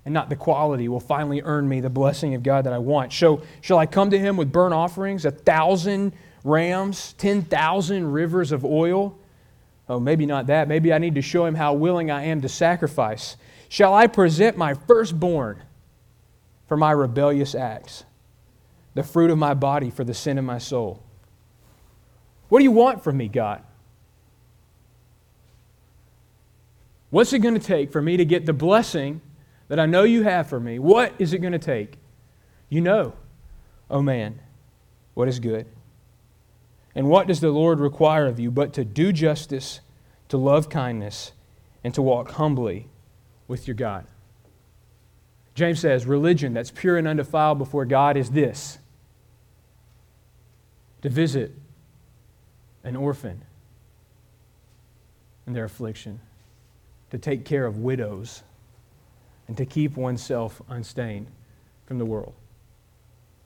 and 0.05 0.13
not 0.13 0.29
the 0.29 0.35
quality 0.35 0.87
will 0.87 0.99
finally 0.99 1.41
earn 1.43 1.67
me 1.67 1.79
the 1.79 1.89
blessing 1.89 2.35
of 2.35 2.43
God 2.43 2.65
that 2.65 2.73
I 2.73 2.77
want. 2.77 3.13
So, 3.13 3.41
shall 3.61 3.77
I 3.77 3.85
come 3.85 4.09
to 4.09 4.19
him 4.19 4.35
with 4.35 4.51
burnt 4.51 4.73
offerings, 4.73 5.23
a 5.25 5.31
thousand 5.31 6.13
rams, 6.43 7.13
10,000 7.13 8.11
rivers 8.11 8.51
of 8.51 8.65
oil? 8.65 9.17
Oh, 9.87 9.99
maybe 9.99 10.25
not 10.25 10.47
that. 10.47 10.67
Maybe 10.67 10.91
I 10.91 10.97
need 10.97 11.15
to 11.15 11.21
show 11.21 11.45
him 11.45 11.55
how 11.55 11.73
willing 11.73 12.11
I 12.11 12.25
am 12.25 12.41
to 12.41 12.49
sacrifice. 12.49 13.37
Shall 13.69 13.93
I 13.93 14.07
present 14.07 14.57
my 14.57 14.73
firstborn 14.73 15.61
for 16.67 16.77
my 16.77 16.91
rebellious 16.91 17.55
acts, 17.55 18.03
the 18.93 19.03
fruit 19.03 19.31
of 19.31 19.37
my 19.37 19.53
body 19.53 19.89
for 19.89 20.03
the 20.03 20.13
sin 20.13 20.37
of 20.37 20.43
my 20.43 20.57
soul? 20.57 21.01
What 22.49 22.59
do 22.59 22.63
you 22.63 22.71
want 22.71 23.03
from 23.03 23.17
me, 23.17 23.29
God? 23.29 23.63
What's 27.13 27.31
it 27.31 27.39
going 27.39 27.53
to 27.53 27.59
take 27.59 27.91
for 27.91 28.01
me 28.01 28.17
to 28.17 28.25
get 28.25 28.47
the 28.47 28.53
blessing 28.53 29.21
that 29.67 29.79
I 29.79 29.85
know 29.85 30.01
you 30.01 30.23
have 30.23 30.49
for 30.49 30.59
me? 30.59 30.79
What 30.79 31.13
is 31.19 31.31
it 31.31 31.43
going 31.43 31.53
to 31.53 31.59
take? 31.59 31.99
You 32.69 32.81
know, 32.81 33.13
oh 33.87 34.01
man, 34.01 34.39
what 35.13 35.27
is 35.27 35.37
good. 35.37 35.67
And 36.95 37.07
what 37.07 37.27
does 37.27 37.39
the 37.39 37.51
Lord 37.51 37.79
require 37.79 38.25
of 38.25 38.39
you 38.39 38.49
but 38.49 38.73
to 38.73 38.83
do 38.83 39.13
justice, 39.13 39.81
to 40.29 40.37
love 40.37 40.69
kindness, 40.71 41.33
and 41.83 41.93
to 41.93 42.01
walk 42.01 42.31
humbly 42.31 42.87
with 43.47 43.67
your 43.67 43.75
God? 43.75 44.07
James 45.53 45.81
says, 45.81 46.07
religion 46.07 46.55
that's 46.55 46.71
pure 46.71 46.97
and 46.97 47.07
undefiled 47.07 47.59
before 47.59 47.85
God 47.85 48.17
is 48.17 48.31
this 48.31 48.79
to 51.03 51.09
visit 51.09 51.51
an 52.83 52.95
orphan 52.95 53.43
in 55.45 55.53
their 55.53 55.65
affliction 55.65 56.19
to 57.13 57.19
take 57.19 57.45
care 57.45 57.67
of 57.67 57.77
widows 57.77 58.41
and 59.47 59.55
to 59.55 59.67
keep 59.67 59.95
oneself 59.95 60.63
unstained 60.67 61.27
from 61.85 61.99
the 61.99 62.05
world. 62.05 62.33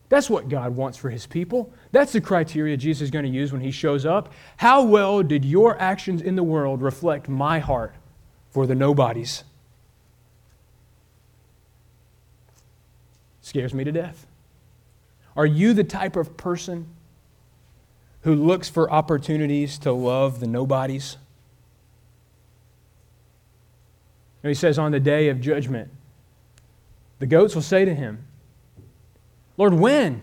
That's 0.08 0.30
what 0.30 0.48
God 0.48 0.78
wants 0.78 0.98
for 0.98 1.10
his 1.10 1.26
people. 1.26 1.74
That's 1.92 2.14
the 2.14 2.22
criteria 2.22 2.78
Jesus 2.78 3.02
is 3.02 3.12
going 3.12 3.26
to 3.26 3.30
use 3.30 3.52
when 3.52 3.60
he 3.60 3.72
shows 3.72 4.06
up. 4.06 4.32
How 4.56 4.84
well 4.84 5.22
did 5.22 5.44
your 5.44 5.78
actions 5.82 6.22
in 6.22 6.38
the 6.38 6.44
world 6.44 6.82
reflect 6.82 7.28
my 7.28 7.60
heart 7.60 7.94
for 8.52 8.66
the 8.66 8.74
nobodies? 8.74 9.44
Scares 13.42 13.74
me 13.74 13.84
to 13.84 13.92
death. 13.92 14.28
Are 15.36 15.46
you 15.46 15.74
the 15.74 15.84
type 15.84 16.16
of 16.16 16.38
person 16.38 16.88
who 18.22 18.34
looks 18.34 18.70
for 18.70 18.90
opportunities 18.90 19.78
to 19.80 19.92
love 19.92 20.40
the 20.40 20.48
nobodies? 20.48 21.18
And 24.37 24.37
he 24.50 24.56
says, 24.56 24.78
On 24.78 24.92
the 24.92 25.00
day 25.00 25.30
of 25.30 25.42
judgment, 25.42 25.90
the 27.20 27.26
goats 27.26 27.56
will 27.56 27.62
say 27.62 27.86
to 27.86 27.94
him, 27.94 28.26
Lord, 29.58 29.74
when 29.74 30.22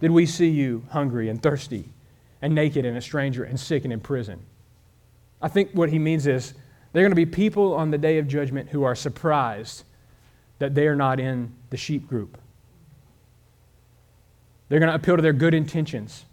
did 0.00 0.10
we 0.12 0.26
see 0.26 0.48
you 0.48 0.84
hungry 0.90 1.28
and 1.28 1.42
thirsty 1.42 1.88
and 2.40 2.54
naked 2.54 2.84
and 2.84 2.96
a 2.96 3.00
stranger 3.00 3.44
and 3.44 3.58
sick 3.58 3.84
and 3.84 3.92
in 3.92 4.00
prison? 4.00 4.40
I 5.42 5.48
think 5.48 5.72
what 5.72 5.90
he 5.90 5.98
means 5.98 6.26
is 6.26 6.54
there 6.92 7.02
are 7.02 7.04
going 7.04 7.12
to 7.12 7.16
be 7.16 7.26
people 7.26 7.74
on 7.74 7.90
the 7.90 7.98
day 7.98 8.18
of 8.18 8.28
judgment 8.28 8.68
who 8.68 8.82
are 8.84 8.94
surprised 8.94 9.84
that 10.58 10.74
they 10.74 10.86
are 10.86 10.96
not 10.96 11.18
in 11.18 11.52
the 11.70 11.76
sheep 11.76 12.06
group. 12.08 12.38
They're 14.68 14.78
going 14.78 14.90
to 14.90 14.94
appeal 14.94 15.16
to 15.16 15.22
their 15.22 15.32
good 15.32 15.54
intentions. 15.54 16.24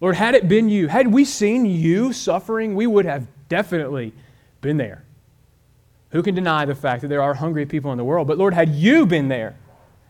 Lord, 0.00 0.16
had 0.16 0.34
it 0.34 0.48
been 0.48 0.68
you, 0.68 0.88
had 0.88 1.08
we 1.08 1.24
seen 1.24 1.64
you 1.64 2.12
suffering, 2.12 2.74
we 2.74 2.86
would 2.86 3.04
have 3.04 3.26
definitely 3.48 4.12
been 4.60 4.76
there. 4.76 5.04
Who 6.12 6.22
can 6.22 6.34
deny 6.34 6.64
the 6.66 6.74
fact 6.74 7.02
that 7.02 7.08
there 7.08 7.22
are 7.22 7.34
hungry 7.34 7.66
people 7.66 7.90
in 7.90 7.98
the 7.98 8.04
world? 8.04 8.28
But 8.28 8.38
Lord, 8.38 8.54
had 8.54 8.70
you 8.70 9.06
been 9.06 9.28
there, 9.28 9.56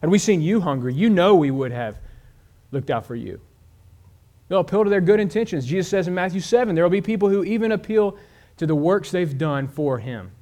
had 0.01 0.11
we 0.11 0.19
seen 0.19 0.43
you 0.43 0.61
hungry, 0.61 0.93
you 0.93 1.09
know 1.09 1.37
we 1.37 1.51
would 1.51 1.71
have 1.71 1.99
looked 2.73 2.91
out 2.91 3.07
for 3.07 3.15
you. 3.15 3.41
They'll 4.49 4.61
appeal 4.61 4.85
to 4.85 4.91
their 4.91 5.01
good 5.01 5.21
intentions. 5.21 5.65
Jesus 5.65 5.89
says 5.89 6.09
in 6.09 6.15
Matthew 6.15 6.41
7 6.41 6.75
there 6.75 6.85
will 6.85 6.91
be 6.91 7.01
people 7.01 7.29
who 7.29 7.45
even 7.45 7.73
appeal 7.73 8.19
to 8.57 8.67
the 8.67 8.75
works 8.75 9.13
they've 9.13 9.39
done 9.39 9.69
for 9.69 9.99
him. 9.99 10.33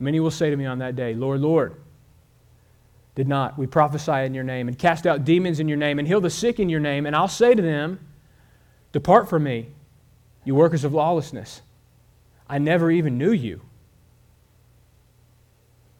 Many 0.00 0.18
will 0.18 0.32
say 0.32 0.50
to 0.50 0.56
me 0.56 0.66
on 0.66 0.80
that 0.80 0.96
day, 0.96 1.14
Lord, 1.14 1.40
Lord, 1.40 1.76
did 3.14 3.28
not 3.28 3.56
we 3.56 3.68
prophesy 3.68 4.26
in 4.26 4.34
your 4.34 4.42
name 4.42 4.66
and 4.66 4.76
cast 4.76 5.06
out 5.06 5.24
demons 5.24 5.60
in 5.60 5.68
your 5.68 5.78
name 5.78 6.00
and 6.00 6.08
heal 6.08 6.20
the 6.20 6.30
sick 6.30 6.58
in 6.58 6.68
your 6.68 6.80
name? 6.80 7.06
And 7.06 7.14
I'll 7.14 7.28
say 7.28 7.54
to 7.54 7.62
them, 7.62 8.00
Depart 8.90 9.28
from 9.28 9.44
me, 9.44 9.68
you 10.44 10.54
workers 10.54 10.82
of 10.82 10.92
lawlessness. 10.92 11.62
I 12.48 12.58
never 12.58 12.90
even 12.90 13.18
knew 13.18 13.32
you. 13.32 13.60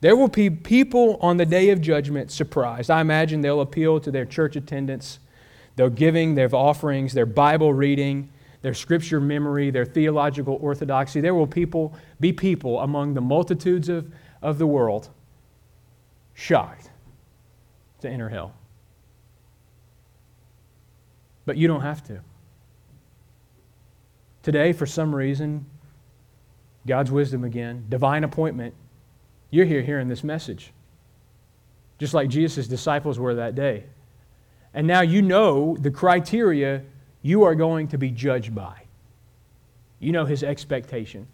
There 0.05 0.15
will 0.15 0.29
be 0.29 0.51
people 0.51 1.17
on 1.23 1.39
the 1.39 1.47
day 1.47 1.71
of 1.71 1.81
judgment 1.81 2.31
surprised. 2.31 2.91
I 2.91 3.01
imagine 3.01 3.41
they'll 3.41 3.63
appeal 3.63 3.99
to 4.01 4.11
their 4.11 4.27
church 4.27 4.55
attendance, 4.55 5.19
their 5.77 5.89
giving, 5.89 6.35
their 6.35 6.55
offerings, 6.55 7.15
their 7.15 7.25
Bible 7.25 7.73
reading, 7.73 8.29
their 8.61 8.75
scripture 8.75 9.19
memory, 9.19 9.71
their 9.71 9.87
theological 9.87 10.59
orthodoxy. 10.61 11.23
There 11.23 11.35
will 11.35 11.47
people, 11.47 11.95
be 12.21 12.35
people 12.35 12.81
among 12.81 13.15
the 13.15 13.23
multitudes 13.23 13.89
of, 13.89 14.13
of 14.43 14.59
the 14.59 14.67
world 14.67 15.09
shocked 16.35 16.91
to 18.03 18.11
enter 18.11 18.29
hell. 18.29 18.53
But 21.47 21.57
you 21.57 21.67
don't 21.67 21.81
have 21.81 22.05
to. 22.09 22.21
Today, 24.43 24.75
for 24.75 24.85
some 24.85 25.15
reason, 25.15 25.65
God's 26.87 27.11
wisdom 27.11 27.43
again, 27.43 27.87
divine 27.89 28.25
appointment, 28.25 28.75
you're 29.55 29.67
here 29.67 29.83
hearing 29.83 30.09
this 30.09 30.25
message, 30.25 30.73
just 32.01 32.13
like 32.13 32.29
Jesus' 32.29 32.67
disciples 32.67 33.21
were 33.21 33.37
that 33.37 33.55
day. 33.55 33.85
And 34.75 34.85
now 34.85 35.03
you 35.03 35.23
know 35.23 35.77
the 35.79 35.93
criteria 35.93 36.83
you 37.23 37.45
are 37.45 37.55
going 37.55 37.87
to 37.89 37.97
be 37.97 38.11
judged 38.11 38.53
by. 38.53 38.83
You 40.01 40.11
know 40.11 40.25
his 40.25 40.43
expectation. 40.43 41.29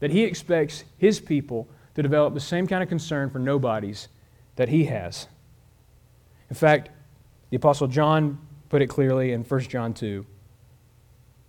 That 0.00 0.10
he 0.10 0.24
expects 0.24 0.82
his 0.96 1.20
people 1.20 1.68
to 1.94 2.02
develop 2.02 2.34
the 2.34 2.40
same 2.40 2.66
kind 2.66 2.82
of 2.82 2.88
concern 2.88 3.30
for 3.30 3.38
nobodies 3.38 4.08
that 4.56 4.68
he 4.68 4.86
has. 4.86 5.28
In 6.50 6.56
fact, 6.56 6.90
the 7.50 7.58
Apostle 7.58 7.86
John 7.86 8.40
put 8.70 8.82
it 8.82 8.88
clearly 8.88 9.30
in 9.30 9.44
1 9.44 9.60
John 9.62 9.94
2. 9.94 10.26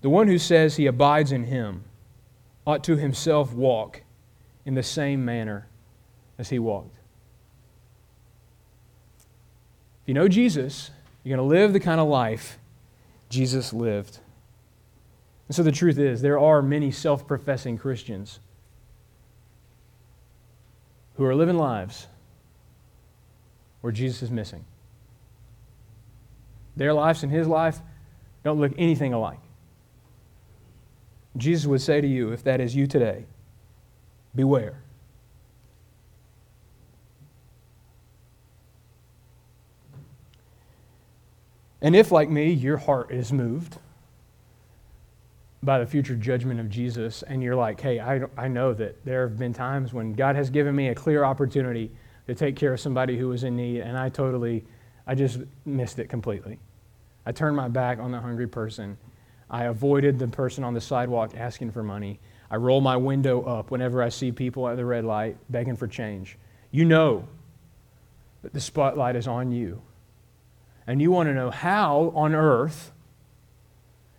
The 0.02 0.10
one 0.10 0.28
who 0.28 0.38
says 0.38 0.76
he 0.76 0.86
abides 0.86 1.32
in 1.32 1.46
him 1.46 1.86
ought 2.68 2.84
to 2.84 2.98
himself 2.98 3.52
walk 3.52 4.04
in 4.70 4.76
the 4.76 4.84
same 4.84 5.26
manner 5.26 5.66
as 6.38 6.50
he 6.50 6.60
walked. 6.60 6.96
If 10.04 10.08
you 10.10 10.14
know 10.14 10.28
Jesus, 10.28 10.92
you're 11.24 11.36
going 11.36 11.50
to 11.50 11.56
live 11.56 11.74
the 11.74 11.80
kind 11.80 12.00
of 12.00 12.08
life 12.08 12.60
Jesus 13.30 13.74
lived. 13.74 14.20
And 15.48 15.56
so 15.56 15.64
the 15.64 15.72
truth 15.72 15.98
is, 15.98 16.22
there 16.22 16.38
are 16.38 16.62
many 16.62 16.92
self 16.92 17.26
professing 17.28 17.80
Christians 17.80 18.40
who 21.16 21.26
are 21.26 21.34
living 21.34 21.58
lives 21.58 22.06
where 23.82 23.92
Jesus 23.92 24.22
is 24.22 24.30
missing. 24.30 24.64
Their 26.76 26.94
lives 26.94 27.24
and 27.24 27.32
his 27.32 27.48
life 27.48 27.80
don't 28.44 28.60
look 28.60 28.74
anything 28.78 29.14
alike. 29.14 29.42
Jesus 31.38 31.66
would 31.66 31.82
say 31.82 32.02
to 32.02 32.08
you, 32.08 32.32
if 32.34 32.44
that 32.44 32.62
is 32.62 32.76
you 32.76 32.86
today, 32.86 33.26
beware. 34.40 34.82
And 41.82 41.94
if, 41.94 42.10
like 42.10 42.30
me, 42.30 42.54
your 42.54 42.78
heart 42.78 43.12
is 43.12 43.34
moved 43.34 43.80
by 45.62 45.80
the 45.80 45.86
future 45.86 46.16
judgment 46.16 46.62
of 46.62 46.70
Jesus, 46.70 47.22
and 47.24 47.44
you're 47.44 47.58
like, 47.58 47.82
hey, 47.82 48.00
I, 48.00 48.22
I 48.38 48.48
know 48.48 48.74
that 48.76 49.04
there 49.04 49.28
have 49.28 49.38
been 49.38 49.52
times 49.52 49.92
when 49.92 50.14
God 50.14 50.38
has 50.38 50.50
given 50.50 50.74
me 50.74 50.88
a 50.88 50.96
clear 50.96 51.26
opportunity 51.26 51.92
to 52.28 52.34
take 52.34 52.56
care 52.56 52.72
of 52.72 52.80
somebody 52.80 53.18
who 53.18 53.28
was 53.28 53.44
in 53.44 53.58
need, 53.58 53.82
and 53.82 53.98
I 53.98 54.08
totally, 54.08 54.64
I 55.06 55.16
just 55.16 55.40
missed 55.66 56.00
it 56.00 56.08
completely. 56.08 56.60
I 57.26 57.34
turned 57.34 57.58
my 57.58 57.68
back 57.68 58.00
on 58.00 58.12
the 58.12 58.22
hungry 58.22 58.48
person. 58.48 58.98
I 59.50 59.66
avoided 59.66 60.18
the 60.18 60.30
person 60.30 60.64
on 60.64 60.74
the 60.74 60.80
sidewalk 60.80 61.34
asking 61.36 61.72
for 61.72 61.84
money. 61.84 62.22
I 62.52 62.56
roll 62.56 62.82
my 62.82 62.98
window 62.98 63.44
up 63.44 63.72
whenever 63.72 64.02
I 64.02 64.10
see 64.10 64.32
people 64.32 64.68
at 64.68 64.78
the 64.78 64.86
red 64.86 65.06
light 65.06 65.38
begging 65.50 65.76
for 65.76 65.88
change. 65.88 66.38
You 66.72 66.86
know 66.86 67.28
that 68.42 68.54
the 68.54 68.62
spotlight 68.62 69.16
is 69.16 69.28
on 69.28 69.52
you 69.52 69.82
and 70.88 71.02
you 71.02 71.12
want 71.12 71.28
to 71.28 71.34
know 71.34 71.52
how 71.52 72.12
on 72.16 72.34
earth 72.34 72.92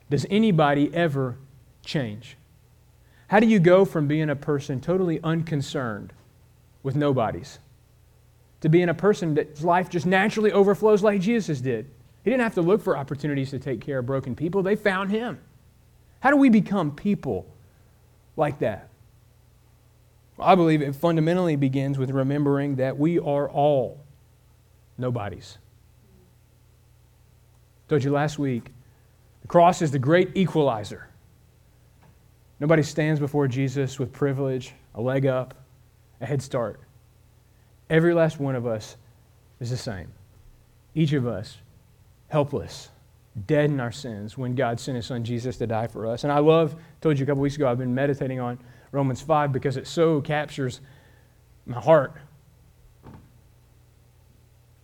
does 0.08 0.26
anybody 0.30 0.92
ever 0.94 1.36
change? 1.84 2.36
How 3.28 3.40
do 3.40 3.46
you 3.46 3.58
go 3.58 3.84
from 3.84 4.06
being 4.06 4.30
a 4.30 4.36
person 4.36 4.80
totally 4.80 5.20
unconcerned 5.22 6.12
with 6.82 6.96
nobodies 6.96 7.58
to 8.60 8.68
being 8.68 8.88
a 8.88 8.94
person 8.94 9.34
that's 9.34 9.62
life 9.62 9.88
just 9.88 10.06
naturally 10.06 10.52
overflows 10.52 11.02
like 11.02 11.20
Jesus 11.20 11.60
did? 11.60 11.86
He 12.22 12.30
didn't 12.30 12.42
have 12.42 12.54
to 12.54 12.62
look 12.62 12.82
for 12.82 12.96
opportunities 12.96 13.50
to 13.50 13.58
take 13.58 13.80
care 13.80 13.98
of 13.98 14.06
broken 14.06 14.36
people, 14.36 14.62
they 14.62 14.76
found 14.76 15.10
him. 15.10 15.38
How 16.20 16.30
do 16.30 16.36
we 16.36 16.50
become 16.50 16.94
people 16.94 17.46
like 18.40 18.58
that? 18.58 18.88
I 20.40 20.54
believe 20.56 20.82
it 20.82 20.96
fundamentally 20.96 21.54
begins 21.54 21.98
with 21.98 22.10
remembering 22.10 22.76
that 22.76 22.98
we 22.98 23.18
are 23.18 23.48
all 23.48 24.00
nobodies 24.98 25.58
I 27.90 27.90
told 27.90 28.04
you 28.04 28.12
last 28.12 28.38
week, 28.38 28.70
the 29.42 29.48
cross 29.48 29.82
is 29.82 29.90
the 29.90 29.98
great 29.98 30.36
equalizer. 30.36 31.08
Nobody 32.60 32.84
stands 32.84 33.18
before 33.18 33.48
Jesus 33.48 33.98
with 33.98 34.12
privilege, 34.12 34.74
a 34.94 35.00
leg 35.00 35.26
up, 35.26 35.54
a 36.20 36.26
head 36.26 36.40
start. 36.40 36.78
Every 37.88 38.14
last 38.14 38.38
one 38.38 38.54
of 38.54 38.64
us 38.64 38.96
is 39.58 39.70
the 39.70 39.76
same. 39.76 40.12
Each 40.94 41.12
of 41.14 41.26
us 41.26 41.58
helpless, 42.28 42.90
dead 43.46 43.70
in 43.70 43.80
our 43.80 43.92
sins 43.92 44.36
when 44.36 44.54
God 44.54 44.80
sent 44.80 44.96
his 44.96 45.06
son 45.06 45.24
Jesus 45.24 45.56
to 45.58 45.66
die 45.66 45.86
for 45.86 46.06
us. 46.06 46.24
And 46.24 46.32
I 46.32 46.38
love, 46.38 46.76
told 47.00 47.18
you 47.18 47.24
a 47.24 47.26
couple 47.26 47.42
weeks 47.42 47.56
ago, 47.56 47.68
I've 47.70 47.78
been 47.78 47.94
meditating 47.94 48.40
on 48.40 48.58
Romans 48.92 49.20
5 49.20 49.52
because 49.52 49.76
it 49.76 49.86
so 49.86 50.20
captures 50.20 50.80
my 51.66 51.80
heart 51.80 52.14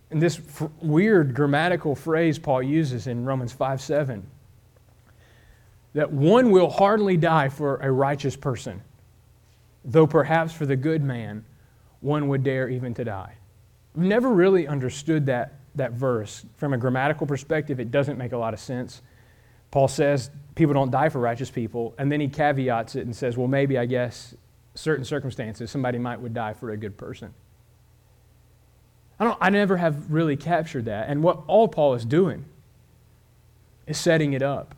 and 0.09 0.21
this 0.21 0.39
f- 0.39 0.69
weird 0.81 1.33
grammatical 1.33 1.95
phrase 1.95 2.39
Paul 2.39 2.63
uses 2.63 3.07
in 3.07 3.25
Romans 3.25 3.51
5 3.51 3.81
7 3.81 4.25
that 5.93 6.11
one 6.11 6.51
will 6.51 6.69
hardly 6.69 7.17
die 7.17 7.49
for 7.49 7.77
a 7.77 7.91
righteous 7.91 8.35
person, 8.35 8.81
though 9.83 10.05
perhaps 10.05 10.53
for 10.53 10.65
the 10.65 10.75
good 10.75 11.03
man 11.03 11.43
one 12.01 12.27
would 12.27 12.43
dare 12.43 12.69
even 12.69 12.93
to 12.93 13.03
die. 13.03 13.33
I've 13.95 14.03
never 14.03 14.29
really 14.29 14.67
understood 14.67 15.25
that, 15.25 15.55
that 15.77 15.93
verse. 15.93 16.45
From 16.57 16.73
a 16.73 16.77
grammatical 16.77 17.25
perspective, 17.25 17.79
it 17.79 17.91
doesn't 17.91 18.17
make 18.17 18.33
a 18.33 18.37
lot 18.37 18.53
of 18.53 18.59
sense. 18.59 19.01
Paul 19.71 19.87
says 19.87 20.29
people 20.55 20.73
don't 20.73 20.91
die 20.91 21.09
for 21.09 21.19
righteous 21.19 21.49
people, 21.49 21.93
and 21.97 22.11
then 22.11 22.19
he 22.19 22.27
caveats 22.27 22.95
it 22.95 23.05
and 23.05 23.15
says, 23.15 23.37
well, 23.37 23.47
maybe, 23.47 23.77
I 23.77 23.85
guess, 23.85 24.35
certain 24.75 25.05
circumstances, 25.05 25.71
somebody 25.71 25.97
might 25.97 26.19
would 26.19 26.33
die 26.33 26.53
for 26.53 26.71
a 26.71 26.77
good 26.77 26.97
person. 26.97 27.33
I, 29.19 29.23
don't, 29.23 29.37
I 29.41 29.49
never 29.49 29.77
have 29.77 30.11
really 30.11 30.37
captured 30.37 30.85
that. 30.85 31.09
And 31.09 31.23
what 31.23 31.41
all 31.47 31.67
Paul 31.67 31.95
is 31.95 32.05
doing 32.05 32.45
is 33.87 33.97
setting 33.97 34.33
it 34.33 34.41
up. 34.41 34.75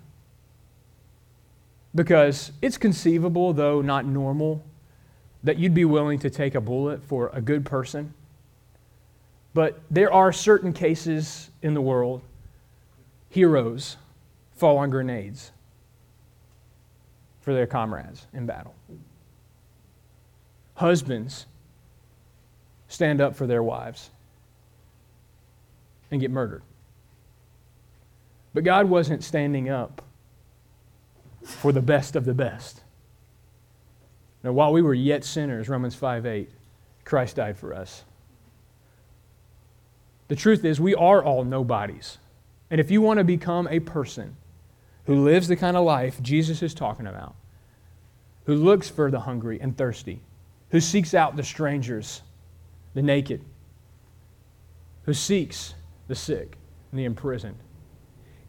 Because 1.94 2.52
it's 2.62 2.78
conceivable, 2.78 3.52
though 3.52 3.82
not 3.82 4.06
normal, 4.06 4.64
that 5.44 5.58
you'd 5.58 5.74
be 5.74 5.86
willing 5.86 6.20
to 6.20 6.30
take 6.30 6.56
a 6.56 6.62
bullet 6.62 7.04
for 7.04 7.30
a 7.34 7.42
good 7.42 7.66
person. 7.66 8.14
But 9.54 9.82
there 9.90 10.12
are 10.14 10.32
certain 10.32 10.74
cases 10.74 11.50
in 11.62 11.74
the 11.74 11.82
world, 11.82 12.22
heroes 13.30 13.98
fall 14.56 14.78
on 14.78 14.90
grenades 14.90 15.52
for 17.42 17.54
their 17.54 17.68
comrades 17.68 18.28
in 18.34 18.46
battle. 18.46 18.76
Husbands 20.76 21.46
stand 22.88 23.22
up 23.22 23.36
for 23.36 23.48
their 23.48 23.64
wives 23.64 24.10
and 26.12 26.22
get 26.22 26.32
murdered. 26.32 26.64
But 28.54 28.64
God 28.64 28.90
wasn't 28.90 29.24
standing 29.24 29.70
up 29.70 30.02
for 31.44 31.72
the 31.72 31.82
best 31.82 32.16
of 32.16 32.26
the 32.26 32.34
best. 32.34 32.82
Now, 34.44 34.52
while 34.54 34.72
we 34.72 34.82
were 34.82 34.94
yet 34.94 35.24
sinners, 35.24 35.70
Romans 35.70 35.96
5 35.96 36.26
8, 36.26 36.50
Christ 37.04 37.36
died 37.36 37.58
for 37.58 37.74
us. 37.74 38.04
The 40.30 40.36
truth 40.36 40.64
is, 40.64 40.80
we 40.80 40.96
are 40.96 41.24
all 41.24 41.44
nobodies. 41.44 42.20
And 42.70 42.80
if 42.80 42.90
you 42.90 43.02
want 43.02 43.18
to 43.18 43.24
become 43.24 43.68
a 43.68 43.80
person 43.80 44.38
who 45.06 45.24
lives 45.24 45.48
the 45.48 45.56
kind 45.56 45.76
of 45.76 45.84
life 45.84 46.22
Jesus 46.22 46.62
is 46.62 46.74
talking 46.74 47.08
about, 47.08 47.36
who 48.46 48.56
looks 48.56 48.90
for 48.90 49.12
the 49.12 49.20
hungry 49.20 49.60
and 49.60 49.76
thirsty, 49.76 50.22
who 50.70 50.80
seeks 50.80 51.14
out 51.14 51.36
the 51.36 51.44
strangers, 51.44 52.22
the 52.94 53.02
naked, 53.02 53.44
who 55.04 55.14
seeks 55.14 55.74
the 56.08 56.16
sick, 56.16 56.58
and 56.92 57.00
the 57.00 57.06
imprisoned. 57.06 57.58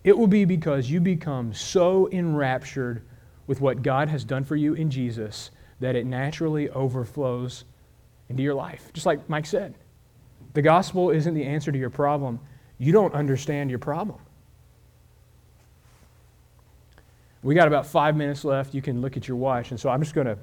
It 0.05 0.17
will 0.17 0.27
be 0.27 0.45
because 0.45 0.91
you 0.91 1.01
become 1.01 1.55
so 1.55 2.11
enraptured 2.11 3.03
with 3.47 3.63
what 3.63 3.83
God 3.83 4.09
has 4.09 4.25
done 4.25 4.45
for 4.45 4.57
you 4.57 4.75
in 4.75 4.91
Jesus 4.91 5.51
that 5.81 5.97
it 5.97 6.05
naturally 6.05 6.69
overflows 6.71 7.65
into 8.29 8.43
your 8.43 8.55
life. 8.55 8.91
Just 8.93 9.07
like 9.07 9.29
Mike 9.29 9.47
said, 9.47 9.75
the 10.53 10.63
gospel 10.63 11.11
isn't 11.11 11.35
the 11.35 11.45
answer 11.45 11.71
to 11.71 11.79
your 11.79 11.91
problem. 11.91 12.41
You 12.79 12.93
don't 12.93 13.15
understand 13.15 13.71
your 13.71 13.79
problem. 13.79 14.19
We 17.43 17.55
got 17.55 17.69
about 17.69 17.87
five 17.87 18.17
minutes 18.17 18.45
left. 18.45 18.75
You 18.75 18.83
can 18.83 19.01
look 19.01 19.17
at 19.17 19.27
your 19.27 19.37
watch. 19.37 19.71
And 19.71 19.81
so 19.81 19.89
I'm 19.89 20.01
just 20.01 20.15
going 20.15 20.27
to 20.27 20.39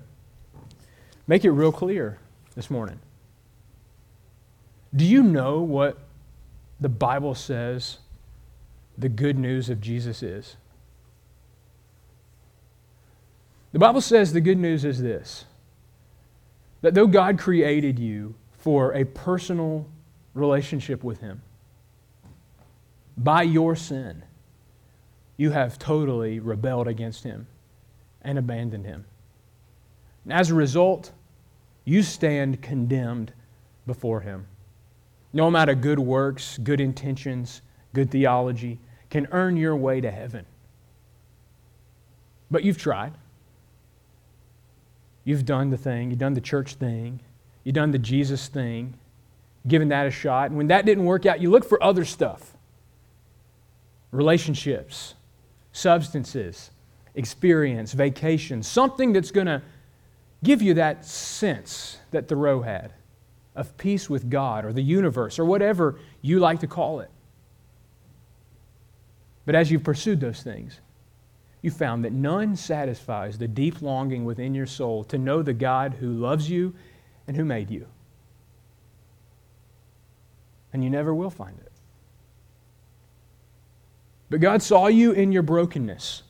make 1.27 1.45
it 1.45 1.51
real 1.51 1.71
clear 1.71 2.19
this 2.55 2.69
morning. 2.69 2.99
Do 4.95 5.05
you 5.05 5.21
know 5.21 5.59
what 5.59 5.97
the 6.79 6.89
Bible 6.89 7.35
says 7.35 7.99
the 8.97 9.09
good 9.09 9.37
news 9.37 9.69
of 9.69 9.79
Jesus 9.79 10.23
is. 10.23 10.57
The 13.71 13.79
Bible 13.79 14.01
says 14.01 14.33
the 14.33 14.41
good 14.41 14.57
news 14.57 14.83
is 14.83 15.01
this 15.01 15.45
that 16.81 16.93
though 16.93 17.07
God 17.07 17.39
created 17.39 17.99
you 17.99 18.35
for 18.51 18.93
a 18.93 19.03
personal 19.03 19.87
relationship 20.37 21.03
with 21.03 21.19
Him, 21.19 21.41
by 23.17 23.41
your 23.41 23.75
sin, 23.75 24.23
you 25.37 25.51
have 25.51 25.79
totally 25.79 26.39
rebelled 26.39 26.87
against 26.87 27.23
Him 27.23 27.47
and 28.21 28.37
abandoned 28.37 28.85
Him. 28.85 29.05
And 30.23 30.33
as 30.33 30.51
a 30.51 30.55
result, 30.55 31.11
you 31.85 32.03
stand 32.03 32.61
condemned 32.61 33.33
before 33.85 34.21
Him. 34.21 34.47
No 35.33 35.47
amount 35.47 35.69
of 35.69 35.81
good 35.81 35.99
works, 35.99 36.57
good 36.57 36.81
intentions, 36.81 37.61
good 37.93 38.11
theology 38.11 38.79
can 39.09 39.27
earn 39.31 39.57
your 39.57 39.75
way 39.75 40.01
to 40.01 40.11
heaven. 40.11 40.45
But 42.51 42.63
you've 42.63 42.77
tried. 42.77 43.13
You've 45.23 45.45
done 45.45 45.69
the 45.69 45.77
thing, 45.77 46.09
you've 46.09 46.19
done 46.19 46.35
the 46.35 46.41
church 46.41 46.75
thing, 46.75 47.19
you've 47.65 47.75
done 47.75 47.91
the 47.91 47.99
Jesus 47.99 48.47
thing, 48.47 48.93
given 49.67 49.89
that 49.89 50.07
a 50.07 50.11
shot. 50.11 50.49
And 50.49 50.57
when 50.57 50.67
that 50.67 50.85
didn't 50.85 51.05
work 51.05 51.25
out, 51.25 51.41
you 51.41 51.49
look 51.49 51.65
for 51.65 51.81
other 51.83 52.05
stuff 52.05 52.53
relationships, 54.11 55.15
substances, 55.73 56.71
experience, 57.15 57.91
vacation, 57.91 58.63
something 58.63 59.11
that's 59.11 59.31
going 59.31 59.47
to 59.47 59.61
give 60.43 60.61
you 60.61 60.73
that 60.75 61.05
sense 61.05 61.97
that 62.11 62.27
Thoreau 62.27 62.61
had 62.61 62.93
of 63.55 63.75
peace 63.77 64.09
with 64.09 64.29
God 64.29 64.63
or 64.65 64.71
the 64.71 64.81
universe 64.81 65.39
or 65.39 65.45
whatever 65.45 65.99
you 66.21 66.39
like 66.39 66.59
to 66.61 66.67
call 66.67 66.99
it. 66.99 67.09
But 69.45 69.55
as 69.55 69.71
you've 69.71 69.83
pursued 69.83 70.19
those 70.19 70.43
things, 70.43 70.79
you 71.61 71.71
found 71.71 72.05
that 72.05 72.13
none 72.13 72.55
satisfies 72.55 73.37
the 73.37 73.47
deep 73.47 73.81
longing 73.81 74.25
within 74.25 74.53
your 74.53 74.67
soul 74.67 75.03
to 75.05 75.17
know 75.17 75.41
the 75.41 75.53
God 75.53 75.95
who 75.95 76.13
loves 76.13 76.49
you 76.49 76.75
and 77.27 77.35
who 77.35 77.43
made 77.43 77.71
you. 77.71 77.87
And 80.73 80.83
you 80.83 80.89
never 80.89 81.13
will 81.13 81.29
find 81.29 81.57
it. 81.59 81.71
But 84.29 84.41
God 84.41 84.61
saw 84.61 84.87
you 84.87 85.11
in 85.11 85.31
your 85.31 85.43
brokenness. 85.43 86.23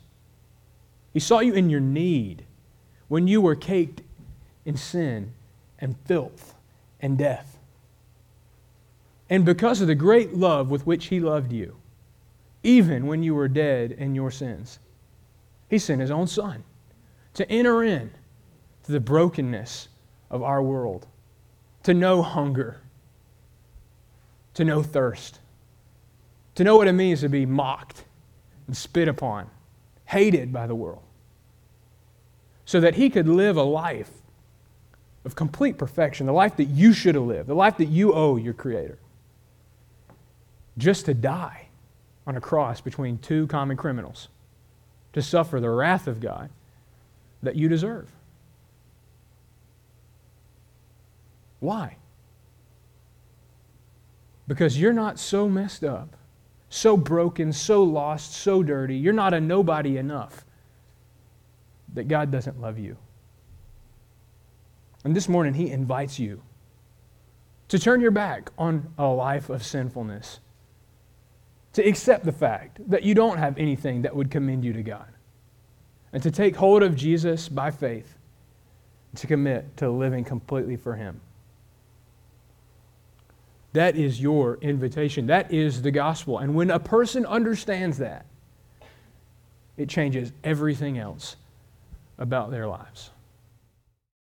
He 1.14 1.20
saw 1.20 1.40
you 1.40 1.54
in 1.54 1.70
your 1.70 1.80
need 1.80 2.46
when 3.08 3.28
you 3.28 3.42
were 3.42 3.56
caked 3.56 4.02
in 4.66 4.78
sin 4.78 5.34
and 5.80 5.96
filth 6.06 6.54
and 7.00 7.18
death. 7.18 7.58
And 9.30 9.44
because 9.44 9.82
of 9.82 9.88
the 9.88 9.96
great 9.96 10.36
love 10.36 10.70
with 10.70 10.86
which 10.86 11.08
He 11.08 11.20
loved 11.20 11.52
you, 11.52 11.76
even 12.64 13.08
when 13.08 13.24
you 13.24 13.34
were 13.34 13.48
dead 13.48 13.92
in 13.92 14.16
your 14.16 14.32
sins, 14.32 14.80
He 15.70 15.80
sent 15.80 16.02
His 16.02 16.12
own 16.12 16.28
Son 16.28 16.64
to 17.34 17.50
enter 17.52 17.84
in 17.84 18.12
to 18.84 18.92
the 18.92 19.00
brokenness 19.00 19.90
of 20.30 20.44
our 20.44 20.62
world, 20.62 21.08
to 21.84 21.94
know 21.94 22.22
hunger, 22.22 22.82
to 24.58 24.66
know 24.66 24.82
thirst, 24.82 25.38
to 26.56 26.64
know 26.64 26.78
what 26.78 26.88
it 26.88 26.94
means 26.94 27.22
to 27.22 27.30
be 27.30 27.46
mocked 27.46 28.04
and 28.66 28.76
spit 28.76 29.08
upon, 29.08 29.48
hated 30.06 30.52
by 30.52 30.66
the 30.66 30.74
world, 30.74 31.04
so 32.66 32.80
that 32.80 32.96
He 32.96 33.12
could 33.12 33.28
live 33.28 33.56
a 33.56 33.62
life 33.62 34.10
of 35.26 35.36
complete 35.36 35.78
perfection, 35.78 36.26
the 36.26 36.34
life 36.34 36.58
that 36.58 36.70
you 36.70 36.92
should 36.92 37.14
have 37.14 37.26
lived, 37.26 37.48
the 37.48 37.54
life 37.54 37.78
that 37.78 37.86
you 37.86 38.14
owe 38.14 38.36
your 38.36 38.56
Creator, 38.56 38.98
just 40.76 41.06
to 41.06 41.14
die 41.14 41.68
on 42.26 42.36
a 42.36 42.42
cross 42.42 42.82
between 42.82 43.20
two 43.20 43.46
common 43.46 43.78
criminals, 43.78 44.28
to 45.14 45.22
suffer 45.22 45.60
the 45.60 45.70
wrath 45.70 46.08
of 46.08 46.20
God 46.20 46.50
that 47.44 47.56
you 47.56 47.70
deserve. 47.70 48.10
Why? 51.60 51.98
Because 54.48 54.80
you're 54.80 54.94
not 54.94 55.20
so 55.20 55.50
messed 55.50 55.84
up, 55.84 56.16
so 56.70 56.96
broken, 56.96 57.52
so 57.52 57.84
lost, 57.84 58.34
so 58.34 58.64
dirty. 58.64 58.96
You're 58.96 59.14
not 59.14 59.34
a 59.34 59.42
nobody 59.42 59.98
enough 59.98 60.46
that 61.94 62.08
God 62.08 62.32
doesn't 62.32 62.60
love 62.60 62.80
you. 62.80 62.98
And 65.04 65.16
this 65.16 65.30
morning, 65.30 65.54
He 65.54 65.70
invites 65.70 66.20
you 66.20 66.42
to 67.70 67.80
turn 67.80 68.02
your 68.02 68.12
back 68.12 68.50
on 68.58 68.94
a 68.98 69.08
life 69.08 69.50
of 69.50 69.66
sinfulness, 69.66 70.40
to 71.74 71.88
accept 71.88 72.26
the 72.26 72.32
fact 72.32 72.80
that 72.90 73.04
you 73.04 73.14
don't 73.14 73.38
have 73.38 73.58
anything 73.58 74.02
that 74.04 74.16
would 74.16 74.32
commend 74.32 74.64
you 74.64 74.74
to 74.74 74.84
God, 74.84 75.08
and 76.14 76.24
to 76.24 76.32
take 76.32 76.56
hold 76.56 76.84
of 76.84 76.96
Jesus 76.96 77.50
by 77.50 77.72
faith, 77.72 78.16
to 79.16 79.28
commit 79.28 79.78
to 79.78 79.90
living 79.90 80.24
completely 80.24 80.78
for 80.78 80.96
Him. 80.96 81.20
That 83.78 83.96
is 83.96 84.20
your 84.20 84.58
invitation. 84.60 85.28
That 85.28 85.54
is 85.54 85.84
the 85.84 85.92
gospel. 85.92 86.40
And 86.40 86.56
when 86.56 86.72
a 86.72 86.80
person 86.80 87.28
understands 87.28 88.00
that, 88.00 88.26
it 89.78 89.88
changes 89.88 90.32
everything 90.44 90.98
else 90.98 91.36
about 92.18 92.50
their 92.50 92.66
lives. 92.66 93.12